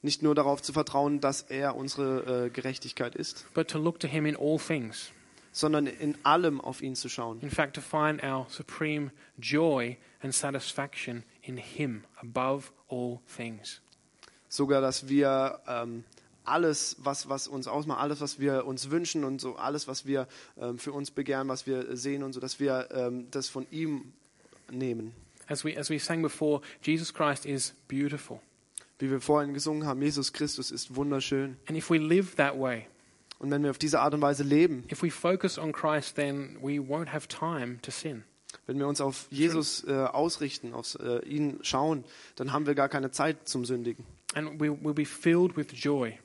Nicht 0.03 0.22
nur 0.22 0.34
darauf 0.34 0.62
zu 0.62 0.72
vertrauen, 0.72 1.20
dass 1.20 1.43
er 1.43 1.76
unsere 1.76 2.47
äh, 2.47 2.51
Gerechtigkeit 2.51 3.14
ist, 3.14 3.47
but 3.55 3.68
to 3.68 3.78
look 3.78 4.01
to 4.01 4.09
him 4.09 4.26
in 4.26 4.36
all 4.36 4.59
things. 4.59 5.11
sondern 5.53 5.86
in 5.86 6.16
allem 6.24 6.61
auf 6.61 6.80
ihn 6.80 6.95
zu 6.95 7.09
schauen. 7.09 7.41
In 7.41 7.51
fact, 7.51 7.74
to 7.74 7.80
find 7.80 8.22
our 8.22 8.47
supreme 8.49 9.11
joy 9.38 9.97
and 10.22 10.34
satisfaction 10.34 11.24
in 11.43 11.57
him 11.57 12.05
above 12.16 12.70
all 12.88 13.20
things. 13.36 13.80
sogar, 14.49 14.80
dass 14.80 15.09
wir 15.09 15.61
ähm, 15.66 16.05
alles, 16.45 16.97
was, 17.01 17.28
was 17.28 17.47
uns 17.47 17.68
ausmacht, 17.68 18.01
alles, 18.01 18.20
was 18.20 18.41
wir 18.41 18.64
uns 18.64 18.91
wünschen 18.91 19.24
und 19.24 19.41
so 19.41 19.57
alles, 19.57 19.86
was 19.86 20.07
wir 20.07 20.26
ähm, 20.57 20.78
für 20.78 20.93
uns 20.93 21.11
begehren, 21.11 21.49
was 21.49 21.66
wir 21.66 21.97
sehen 21.97 22.22
und 22.22 22.32
so, 22.32 22.41
dass 22.41 22.59
wir 22.59 22.88
ähm, 22.93 23.30
das 23.30 23.49
von 23.49 23.66
ihm 23.70 24.12
nehmen. 24.71 25.14
As 25.49 25.64
we, 25.64 25.77
as 25.77 25.91
we 25.91 25.99
sang 25.99 26.23
before, 26.23 26.61
Jesus 26.83 27.12
Christ 27.12 27.45
is 27.47 27.75
beautiful. 27.89 28.41
Wie 28.99 29.11
wir 29.11 29.21
vorhin 29.21 29.55
gesungen 29.55 29.87
haben, 29.87 30.01
Jesus 30.03 30.33
Christus 30.33 30.71
ist 30.71 30.95
wunderschön. 30.95 31.57
And 31.66 31.77
if 31.77 31.91
we 31.91 31.99
live 31.99 32.37
that 32.37 32.59
way, 32.59 32.87
Und 33.39 33.51
wenn 33.51 33.62
wir 33.62 33.71
auf 33.71 33.79
diese 33.79 34.01
Art 34.01 34.12
und 34.12 34.21
Weise 34.21 34.43
leben, 34.43 34.85
if 34.93 35.03
we 35.03 35.11
focus 35.11 35.59
on 35.59 35.73
Christ, 35.73 36.14
then 36.16 36.59
we 36.61 36.79
won't 36.79 37.09
have 37.12 37.27
time 37.27 37.81
to 37.83 37.91
sin. 37.91 38.25
wenn 38.66 38.79
wir 38.79 38.87
uns 38.87 39.01
auf 39.01 39.27
Jesus 39.31 39.83
äh, 39.89 39.93
ausrichten, 39.93 40.75
auf 40.75 40.97
äh, 41.01 41.25
ihn 41.27 41.59
schauen, 41.62 42.05
dann 42.37 42.53
haben 42.53 42.66
wir 42.66 42.75
gar 42.75 42.89
keine 42.89 43.11
Zeit 43.11 43.49
zum 43.49 43.64
Sündigen 43.64 44.05
And 44.35 44.61
we 44.61 44.71
will 44.71 44.95
be 44.95 45.07
filled 45.07 45.57
with 45.57 45.68
joy. 45.73 46.18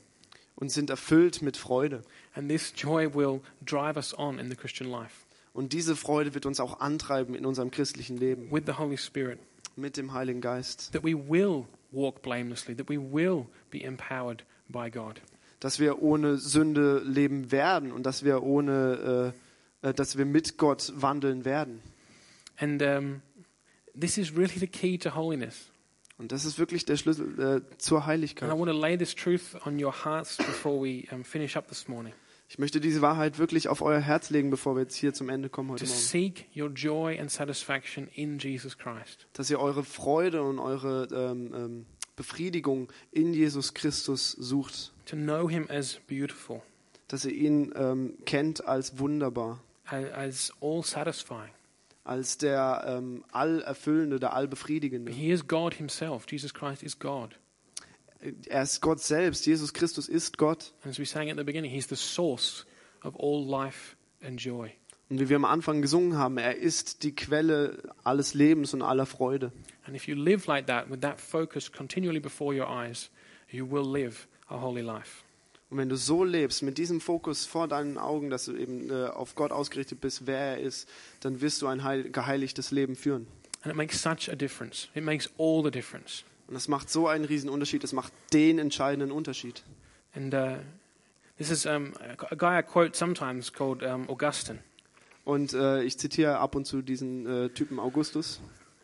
und 0.56 0.70
sind 0.72 0.90
erfüllt 0.90 1.42
mit 1.42 1.58
Freude. 1.58 2.02
And 2.34 2.50
this 2.50 2.74
joy 2.76 3.12
will 3.14 3.42
drive 3.66 3.96
us 3.96 4.14
on 4.18 4.38
in 4.38 4.50
the 4.50 4.56
Christian 4.56 4.90
life 4.92 5.26
Und 5.56 5.72
diese 5.72 5.96
Freude 5.96 6.34
wird 6.34 6.46
uns 6.46 6.60
auch 6.60 6.82
antreiben 6.82 7.34
in 7.34 7.46
unserem 7.46 7.72
christlichen 7.72 8.18
Leben 8.18 8.52
with 8.52 8.64
the 8.66 8.74
Holy 8.74 8.98
Spirit. 8.98 9.40
mit 9.78 9.96
dem 9.96 10.12
Heiligen 10.12 10.42
Geist. 10.42 10.92
That 10.92 11.04
we 11.04 11.16
will 11.16 11.64
walk 11.92 12.22
blamelessly, 12.22 12.76
that 12.76 12.90
we 12.90 12.98
will 13.00 13.46
be 13.72 13.82
empowered 13.82 14.44
by 14.68 14.92
God. 14.92 15.22
dass 15.62 15.80
wir 15.80 16.02
ohne 16.02 16.38
Sünde 16.38 17.00
leben 17.06 17.52
werden 17.54 17.94
und 17.94 18.06
dass 18.06 18.24
wir 18.26 18.44
ohne, 18.44 19.34
äh, 19.82 19.90
äh, 19.90 19.94
dass 19.94 20.18
wir 20.18 20.26
mit 20.26 20.58
Gott 20.58 20.92
wandeln 20.98 21.46
werden. 21.46 21.80
And 22.58 22.82
um, 22.82 23.22
this 24.00 24.18
is 24.18 24.36
really 24.36 24.60
the 24.60 24.68
key 24.68 24.98
to 24.98 25.16
holiness. 25.16 25.72
Und 26.18 26.32
das 26.34 26.44
ist 26.44 26.60
wirklich 26.60 26.84
der 26.86 26.98
Schlüssel 26.98 27.64
äh, 27.66 27.78
zur 27.78 28.00
And 28.00 28.06
I 28.06 28.08
Heiligkeit. 28.10 28.50
want 28.52 28.70
to 28.70 28.78
lay 28.78 28.98
this 28.98 29.16
truth 29.16 29.56
on 29.66 29.82
your 29.82 29.94
hearts 30.04 30.36
before 30.38 30.82
we 30.82 31.06
um, 31.14 31.24
finish 31.24 31.56
up 31.56 31.68
this 31.70 31.88
morning. 31.88 32.14
Ich 32.48 32.60
möchte 32.60 32.80
diese 32.80 33.02
Wahrheit 33.02 33.40
wirklich 33.40 33.68
auf 33.70 33.82
euer 33.82 34.00
Herz 34.00 34.30
legen, 34.30 34.50
bevor 34.52 34.76
wir 34.76 34.84
jetzt 34.84 34.96
hier 34.96 35.14
zum 35.14 35.30
Ende 35.30 35.50
kommen 35.50 35.72
heute 35.72 35.84
To 35.86 35.90
Morgen. 35.90 36.00
seek 36.02 36.46
your 36.56 36.70
joy 36.70 37.20
and 37.20 37.32
satisfaction 37.32 38.08
in 38.14 38.38
Jesus 38.38 38.78
Christ. 38.78 39.28
Dass 39.34 39.50
ihr 39.50 39.60
eure 39.60 39.84
Freude 39.84 40.44
und 40.44 40.60
eure 40.60 41.08
ähm, 41.12 41.54
ähm, 41.56 41.86
Befriedigung 42.16 42.92
in 43.12 43.34
Jesus 43.34 43.74
Christus 43.74 44.32
sucht. 44.32 44.94
To 45.08 45.16
know 45.16 45.50
Him 45.50 45.68
as 45.70 46.00
beautiful, 46.08 46.62
Dass 47.08 47.26
ihr 47.26 47.34
ihn 47.34 47.74
ähm, 47.76 48.14
kennt 48.26 48.66
als 48.68 49.00
wunderbar, 49.00 49.62
a- 49.88 49.96
as 49.98 50.54
all 50.62 50.84
satisfying. 50.84 51.50
als 52.04 52.38
der 52.38 52.86
ähm, 52.88 53.26
Allerfüllende, 53.32 54.20
der 54.20 54.34
Allbefriedigende. 54.34 55.12
He 55.12 55.32
is 55.32 55.48
God 55.48 55.74
Himself. 55.74 56.26
Jesus 56.30 56.54
Christ 56.54 56.84
is 56.84 57.00
God. 57.00 57.38
Er 58.48 58.64
ist 58.64 58.82
Gott 58.82 59.00
selbst. 59.02 59.46
Jesus 59.46 59.74
Christus 59.74 60.08
ist 60.08 60.38
Gott. 60.38 60.74
As 60.84 61.00
we 61.00 61.06
sang 61.06 61.30
at 61.30 61.38
the 61.38 61.44
beginning, 61.44 61.72
He's 61.72 61.88
the 61.88 61.96
source 61.96 62.66
of 63.04 63.16
all 63.20 63.46
life 63.46 63.96
and 64.24 64.40
joy. 64.40 64.72
Und 65.10 65.20
wie 65.20 65.30
wir 65.30 65.36
am 65.36 65.46
Anfang 65.46 65.82
gesungen 65.82 66.18
haben, 66.18 66.38
er 66.38 66.58
ist 66.58 67.04
die 67.04 67.14
Quelle 67.14 67.94
alles 68.04 68.34
Lebens 68.34 68.74
und 68.74 68.82
aller 68.82 69.06
Freude. 69.06 69.52
And 69.86 69.96
if 69.96 70.08
you 70.08 70.16
live 70.16 70.48
like 70.48 70.66
that, 70.66 70.90
with 70.90 71.02
that 71.02 71.20
focus 71.22 71.72
continually 71.72 72.20
before 72.20 72.56
your 72.56 72.68
eyes, 72.68 73.12
you 73.52 73.70
will 73.70 73.88
live 73.88 74.28
a 74.48 74.60
holy 74.60 74.82
life. 74.82 75.24
Und 75.70 75.78
wenn 75.78 75.90
du 75.90 75.96
so 75.96 76.24
lebst, 76.24 76.64
mit 76.64 76.78
diesem 76.78 77.02
Fokus 77.02 77.46
vor 77.46 77.68
deinen 77.68 77.98
Augen, 77.98 78.30
dass 78.30 78.46
du 78.46 78.56
eben 78.56 78.90
äh, 78.90 79.08
auf 79.08 79.36
Gott 79.36 79.52
ausgerichtet 79.52 80.02
bist, 80.02 80.26
wer 80.26 80.38
er 80.38 80.60
ist, 80.60 80.88
dann 81.20 81.42
wirst 81.42 81.62
du 81.62 81.68
ein 81.68 81.84
heil 81.84 82.10
geheiligtes 82.10 82.72
Leben 82.72 82.96
führen. 82.96 83.28
And 83.62 83.72
it 83.72 83.76
makes 83.76 84.02
such 84.02 84.30
a 84.32 84.36
difference. 84.36 84.90
It 84.94 85.04
makes 85.04 85.30
all 85.38 85.64
the 85.64 85.72
difference. 85.72 86.24
Und 86.48 86.54
das 86.54 86.68
macht 86.68 86.90
so 86.90 87.08
einen 87.08 87.26
riesen 87.26 87.50
Unterschied, 87.50 87.84
das 87.84 87.94
macht 87.94 88.14
den 88.34 88.60
entscheidenden 88.60 89.12
Unterschied. 89.12 89.64
And 90.14 90.34
uh, 90.34 90.58
this 91.38 91.50
is 91.50 91.66
um, 91.66 91.94
a 92.30 92.36
guy 92.36 92.60
I 92.60 92.62
quote 92.62 92.96
sometimes 92.96 93.52
called 93.52 93.84
um, 93.84 94.08
Augustine. 94.10 94.60
Und 95.24 95.54
äh, 95.54 95.84
ich 95.84 95.98
zitiere 95.98 96.38
ab 96.38 96.56
und 96.56 96.66
zu 96.66 96.82
diesen 96.82 97.26
äh, 97.26 97.50
Typen 97.50 97.80
Augustus. 97.80 98.40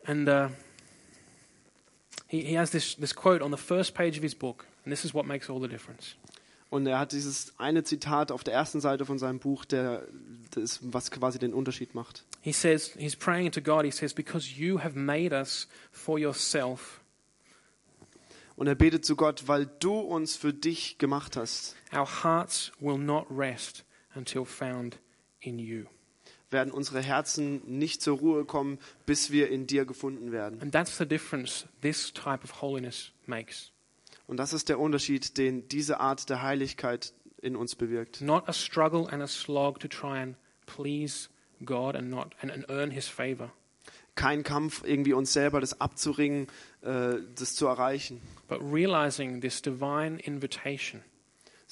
And 0.05 0.27
uh, 0.27 0.49
he, 2.27 2.41
he 2.41 2.57
has 2.57 2.71
this, 2.71 2.95
this 2.95 3.15
quote 3.15 3.43
on 3.43 3.51
the 3.51 3.61
first 3.61 3.93
page 3.93 4.17
of 4.17 4.23
his 4.23 4.33
book. 4.33 4.65
And 4.83 4.91
this 4.91 5.05
is 5.05 5.13
what 5.13 5.25
makes 5.25 5.49
all 5.49 5.61
the 5.61 5.67
difference. 5.67 6.15
Und 6.71 6.87
er 6.87 6.99
hat 6.99 7.11
dieses 7.11 7.53
eine 7.59 7.83
Zitat 7.83 8.31
auf 8.31 8.45
der 8.45 8.53
ersten 8.53 8.79
Seite 8.79 9.05
von 9.05 9.19
seinem 9.19 9.39
Buch, 9.39 9.65
der 9.65 10.07
das, 10.51 10.79
was 10.81 11.11
quasi 11.11 11.37
den 11.37 11.53
Unterschied 11.53 11.93
macht. 11.93 12.23
He 12.39 12.53
says, 12.53 12.93
he's 12.97 13.15
praying 13.15 13.51
to 13.51 13.61
God, 13.61 13.83
he 13.83 13.91
says, 13.91 14.13
because 14.13 14.55
you 14.55 14.79
have 14.79 14.97
made 14.97 15.35
us 15.35 15.67
for 15.91 16.17
yourself. 16.17 17.00
Und 18.61 18.67
er 18.67 18.75
betet 18.75 19.03
zu 19.03 19.15
Gott, 19.15 19.47
weil 19.47 19.65
du 19.79 19.97
uns 19.97 20.35
für 20.35 20.53
dich 20.53 20.99
gemacht 20.99 21.35
hast, 21.35 21.75
Our 21.91 22.23
hearts 22.23 22.71
will 22.79 22.99
not 22.99 23.25
rest 23.31 23.83
until 24.13 24.45
found 24.45 24.99
in 25.39 25.57
you. 25.57 25.85
werden 26.51 26.71
unsere 26.71 27.01
Herzen 27.01 27.63
nicht 27.65 28.03
zur 28.03 28.19
Ruhe 28.19 28.45
kommen, 28.45 28.77
bis 29.07 29.31
wir 29.31 29.49
in 29.49 29.65
dir 29.65 29.85
gefunden 29.85 30.31
werden. 30.31 30.61
And 30.61 30.71
that's 30.71 30.95
the 30.95 31.07
difference 31.07 31.65
this 31.81 32.13
type 32.13 32.43
of 32.43 32.61
holiness 32.61 33.11
makes. 33.25 33.71
Und 34.27 34.37
das 34.37 34.53
ist 34.53 34.69
der 34.69 34.77
Unterschied, 34.77 35.39
den 35.39 35.67
diese 35.67 35.99
Art 35.99 36.29
der 36.29 36.43
Heiligkeit 36.43 37.15
in 37.41 37.55
uns 37.55 37.73
bewirkt. 37.75 38.21
Not 38.21 38.47
a 38.47 38.53
struggle 38.53 39.11
and 39.11 39.23
a 39.23 39.27
slog 39.27 39.79
to 39.79 39.87
try 39.87 40.19
and 40.19 40.35
please 40.67 41.29
God 41.65 41.95
and 41.95 42.11
not 42.11 42.35
and, 42.43 42.51
and 42.51 42.69
earn 42.69 42.91
his 42.91 43.07
favor, 43.07 43.51
Kein 44.15 44.43
Kampf, 44.43 44.83
irgendwie 44.85 45.13
uns 45.13 45.31
selber 45.33 45.61
das 45.61 45.79
abzuringen, 45.79 46.47
äh, 46.81 47.15
das 47.35 47.55
zu 47.55 47.67
erreichen, 47.67 48.21
but 48.47 48.59
realizing 48.61 49.41
this 49.41 49.61
divine 49.61 50.19
invitation 50.19 51.01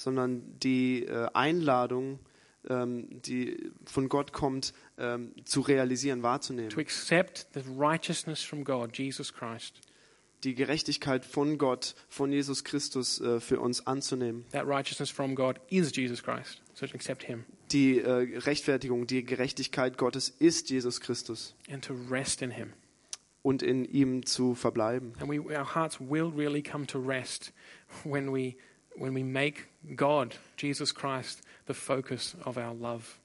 sondern 0.00 0.58
die 0.60 1.04
äh, 1.04 1.28
Einladung, 1.34 2.20
ähm, 2.68 3.20
die 3.22 3.70
von 3.84 4.08
Gott 4.08 4.32
kommt, 4.32 4.72
ähm, 4.98 5.34
zu 5.44 5.60
realisieren, 5.60 6.22
wahrzunehmen. 6.22 6.70
to 6.70 6.80
accept 6.80 7.46
the 7.54 7.60
righteousness 7.78 8.42
from 8.42 8.64
God, 8.64 8.96
Jesus 8.96 9.32
Christ. 9.32 9.80
Die 10.42 10.54
Gerechtigkeit 10.54 11.26
von 11.26 11.58
Gott, 11.58 11.94
von 12.08 12.32
Jesus 12.32 12.64
Christus 12.64 13.20
äh, 13.20 13.40
für 13.40 13.60
uns 13.60 13.86
anzunehmen. 13.86 14.46
That 14.52 14.66
righteousness 14.66 15.10
from 15.10 15.34
God 15.34 15.60
is 15.68 15.94
Jesus 15.94 16.22
Christ. 16.22 16.62
So 16.72 16.86
to 16.86 16.94
accept 16.94 17.22
him 17.24 17.44
Die 17.72 18.00
äh, 18.00 18.38
Rechtfertigung, 18.38 19.06
die 19.06 19.22
Gerechtigkeit 19.22 19.98
Gottes 19.98 20.30
ist 20.30 20.70
Jesus 20.70 21.00
Christus 21.00 21.54
and 21.70 21.84
to 21.84 21.94
rest 22.10 22.40
in 22.40 22.50
him. 22.50 22.72
Und 23.42 23.62
in 23.62 23.84
ihm 23.84 24.26
zu 24.26 24.54
verbleiben. 24.54 25.12
And 25.20 25.30
we, 25.30 25.40
our 25.40 25.74
hearts 25.74 25.98
will 26.00 26.32
really 26.34 26.62
come 26.62 26.86
to 26.86 26.98
rest 26.98 27.52
when 28.04 28.32
we, 28.32 28.56
when 28.96 29.14
we 29.14 29.24
make 29.24 29.66
God, 29.96 30.36
Jesus 30.58 30.94
Christ, 30.94 31.42
the 31.66 31.74
focus 31.74 32.36
of 32.44 32.56
our 32.56 32.74
love. 32.74 33.18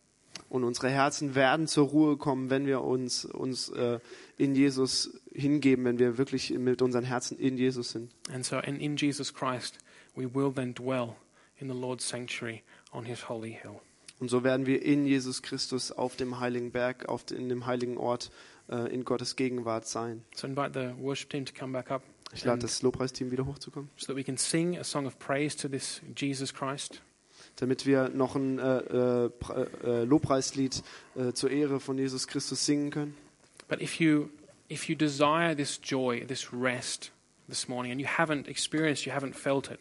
Und 0.50 0.64
unsere 0.64 0.90
Herzen 0.90 1.34
werden 1.34 1.68
zur 1.68 1.88
Ruhe 1.88 2.18
kommen, 2.18 2.50
wenn 2.50 2.66
wir 2.66 2.82
uns, 2.82 3.26
uns 3.26 3.70
äh, 3.70 4.00
in 4.38 4.56
Jesus 4.56 5.20
hingeben, 5.34 5.86
wenn 5.86 6.00
wir 6.00 6.18
wirklich 6.18 6.52
mit 6.52 6.82
unseren 6.82 7.04
Herzen 7.04 7.38
in 7.38 7.58
Jesus 7.58 7.92
sind. 7.92 8.12
And 8.32 8.46
so, 8.46 8.58
and 8.58 8.80
in 8.82 8.96
Jesus 8.96 9.34
Christ, 9.34 9.80
we 10.16 10.34
will 10.34 10.52
then 10.54 10.74
dwell 10.74 11.16
in 11.58 11.68
the 11.68 11.74
Lord's 11.74 12.08
sanctuary 12.08 12.64
on 12.92 13.06
his 13.06 13.28
holy 13.28 13.52
hill. 13.52 13.82
Und 14.20 14.30
so 14.30 14.44
werden 14.44 14.66
wir 14.66 14.82
in 14.82 15.06
Jesus 15.06 15.42
Christus 15.42 15.92
auf 15.92 16.16
dem 16.16 16.40
heiligen 16.40 16.72
Berg, 16.72 17.10
auf, 17.10 17.26
in 17.32 17.50
dem 17.50 17.66
heiligen 17.66 17.98
Ort 17.98 18.32
äh, 18.70 18.94
in 18.94 19.04
Gottes 19.06 19.36
Gegenwart 19.36 19.86
sein. 19.88 20.24
So, 20.36 20.48
invite 20.48 20.72
the 20.74 20.94
worship 21.02 21.30
team 21.30 21.46
to 21.46 21.54
come 21.58 21.72
back 21.74 21.92
up 21.92 22.02
Ich 22.34 22.44
lade 22.44 22.62
das 22.62 22.82
Lobpreisteam 22.82 23.32
wieder 23.32 23.46
hochzukommen, 23.46 23.90
so 23.98 24.08
that 24.08 24.16
we 24.16 24.24
can 24.24 24.38
sing 24.38 24.78
a 24.78 24.84
song 24.84 25.06
of 25.06 25.18
praise 25.20 25.56
to 25.56 25.68
this 25.68 26.02
Jesus 26.16 26.54
Christ. 26.54 27.02
damit 27.58 27.86
wir 27.86 28.10
noch 28.10 28.36
ein 28.36 28.60
äh, 28.60 28.78
äh, 28.80 29.30
Pre- 29.30 29.70
äh, 29.84 30.04
Lobpreislied 30.04 30.84
äh, 31.16 31.32
zur 31.34 31.52
Ehre 31.52 31.80
von 31.80 31.98
Jesus 31.98 32.28
Christus 32.28 32.66
singen 32.66 32.90
können. 32.90 33.16
But 33.68 33.82
if 33.82 34.00
you, 34.00 34.30
if 34.70 34.90
you 34.90 34.96
desire 34.96 35.56
this 35.56 35.80
joy, 35.82 36.26
this 36.26 36.52
rest 36.52 37.12
this 37.48 37.68
morning, 37.68 37.92
and 37.92 38.02
you 38.02 38.08
haven't 38.08 38.48
experienced, 38.48 39.06
you 39.06 39.14
haven't 39.14 39.36
felt 39.36 39.70
it, 39.72 39.80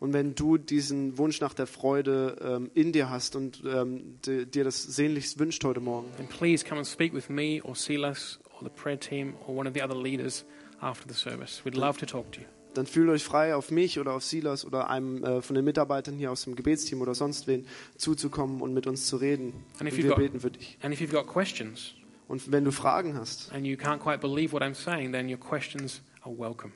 Und 0.00 0.12
wenn 0.14 0.34
du 0.34 0.56
diesen 0.56 1.18
Wunsch 1.18 1.40
nach 1.40 1.52
der 1.54 1.66
Freude 1.66 2.36
ähm, 2.42 2.70
in 2.74 2.90
dir 2.92 3.10
hast 3.10 3.36
und 3.36 3.62
ähm, 3.66 4.18
di- 4.26 4.46
dir 4.46 4.64
das 4.64 4.82
sehnlichst 4.82 5.38
wünscht 5.38 5.62
heute 5.62 5.80
Morgen, 5.80 6.08
then 6.16 6.26
please 6.26 6.64
come 6.64 6.78
and 6.78 6.86
speak 6.86 7.12
with 7.14 7.28
me 7.28 7.60
or 7.62 7.76
Silas 7.76 8.40
or 8.54 8.62
the 8.64 8.70
prayer 8.74 8.98
team 8.98 9.34
or 9.46 9.54
one 9.56 9.68
of 9.68 9.74
the 9.74 9.82
other 9.82 9.94
leaders 10.00 10.44
after 10.80 11.06
the 11.06 11.14
service. 11.14 11.60
We'd 11.66 11.76
love 11.76 11.98
to 11.98 12.06
talk 12.06 12.32
to 12.32 12.40
you. 12.40 12.46
dann 12.72 12.86
fühlt 12.86 13.10
euch 13.10 13.24
frei, 13.24 13.54
auf 13.54 13.70
mich 13.72 13.98
oder 14.00 14.12
auf 14.14 14.24
Silas 14.24 14.64
oder 14.64 14.88
einem 14.88 15.22
äh, 15.24 15.42
von 15.42 15.54
den 15.56 15.64
Mitarbeitern 15.66 16.16
hier 16.16 16.30
aus 16.30 16.44
dem 16.44 16.54
Gebetsteam 16.56 17.02
oder 17.02 17.14
sonst 17.14 17.46
wen 17.46 17.66
zuzukommen 17.98 18.62
und 18.62 18.72
mit 18.72 18.86
uns 18.86 19.06
zu 19.06 19.16
reden. 19.18 19.52
And 19.80 19.88
if 19.88 19.94
Und 19.94 19.98
you've 19.98 20.02
wir 20.04 20.08
got- 20.10 20.18
beten 20.18 20.40
für 20.40 20.50
dich. 20.50 20.78
And 20.80 20.94
if 20.94 21.00
you've 21.02 21.12
got 21.12 21.26
questions 21.26 21.94
Und 22.28 22.50
wenn 22.52 22.64
du 22.64 22.70
Fragen 22.70 23.16
hast 23.18 23.52
and 23.52 23.66
you 23.66 23.76
can't 23.76 23.98
quite 23.98 24.18
believe 24.18 24.52
what 24.52 24.62
I'm 24.62 24.74
saying, 24.74 25.12
then 25.12 25.28
your 25.28 25.36
questions 25.38 26.00
are 26.22 26.32
welcome. 26.38 26.72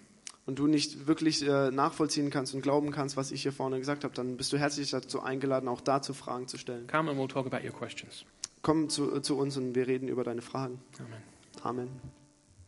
Und 0.47 0.59
du 0.59 0.67
nicht 0.67 1.07
wirklich 1.07 1.47
äh, 1.47 1.71
nachvollziehen 1.71 2.31
kannst 2.31 2.55
und 2.55 2.61
glauben 2.61 2.91
kannst, 2.91 3.17
was 3.17 3.33
ich 3.33 3.43
hier 3.43 3.53
vorne 3.53 3.79
gesagt 3.79 4.05
habe, 4.05 4.15
dann 4.15 4.37
bist 4.37 4.53
du 4.53 4.59
herzlich 4.59 4.91
dazu 4.91 5.23
eingeladen, 5.23 5.69
auch 5.69 5.81
dazu 5.81 6.15
Fragen 6.15 6.49
zu 6.49 6.59
stellen. 6.59 6.87
Come 6.87 7.11
and 7.11 7.21
we'll 7.21 7.29
talk 7.29 7.47
about 7.47 7.67
your 7.67 7.73
questions. 7.73 8.25
Komm 8.63 8.89
zu, 8.89 9.21
zu 9.21 9.37
uns 9.37 9.57
und 9.57 9.75
wir 9.75 9.87
reden 9.87 10.09
über 10.09 10.25
deine 10.25 10.43
Fragen. 10.43 10.81
Amen. 10.99 11.23
Amen. 11.63 12.24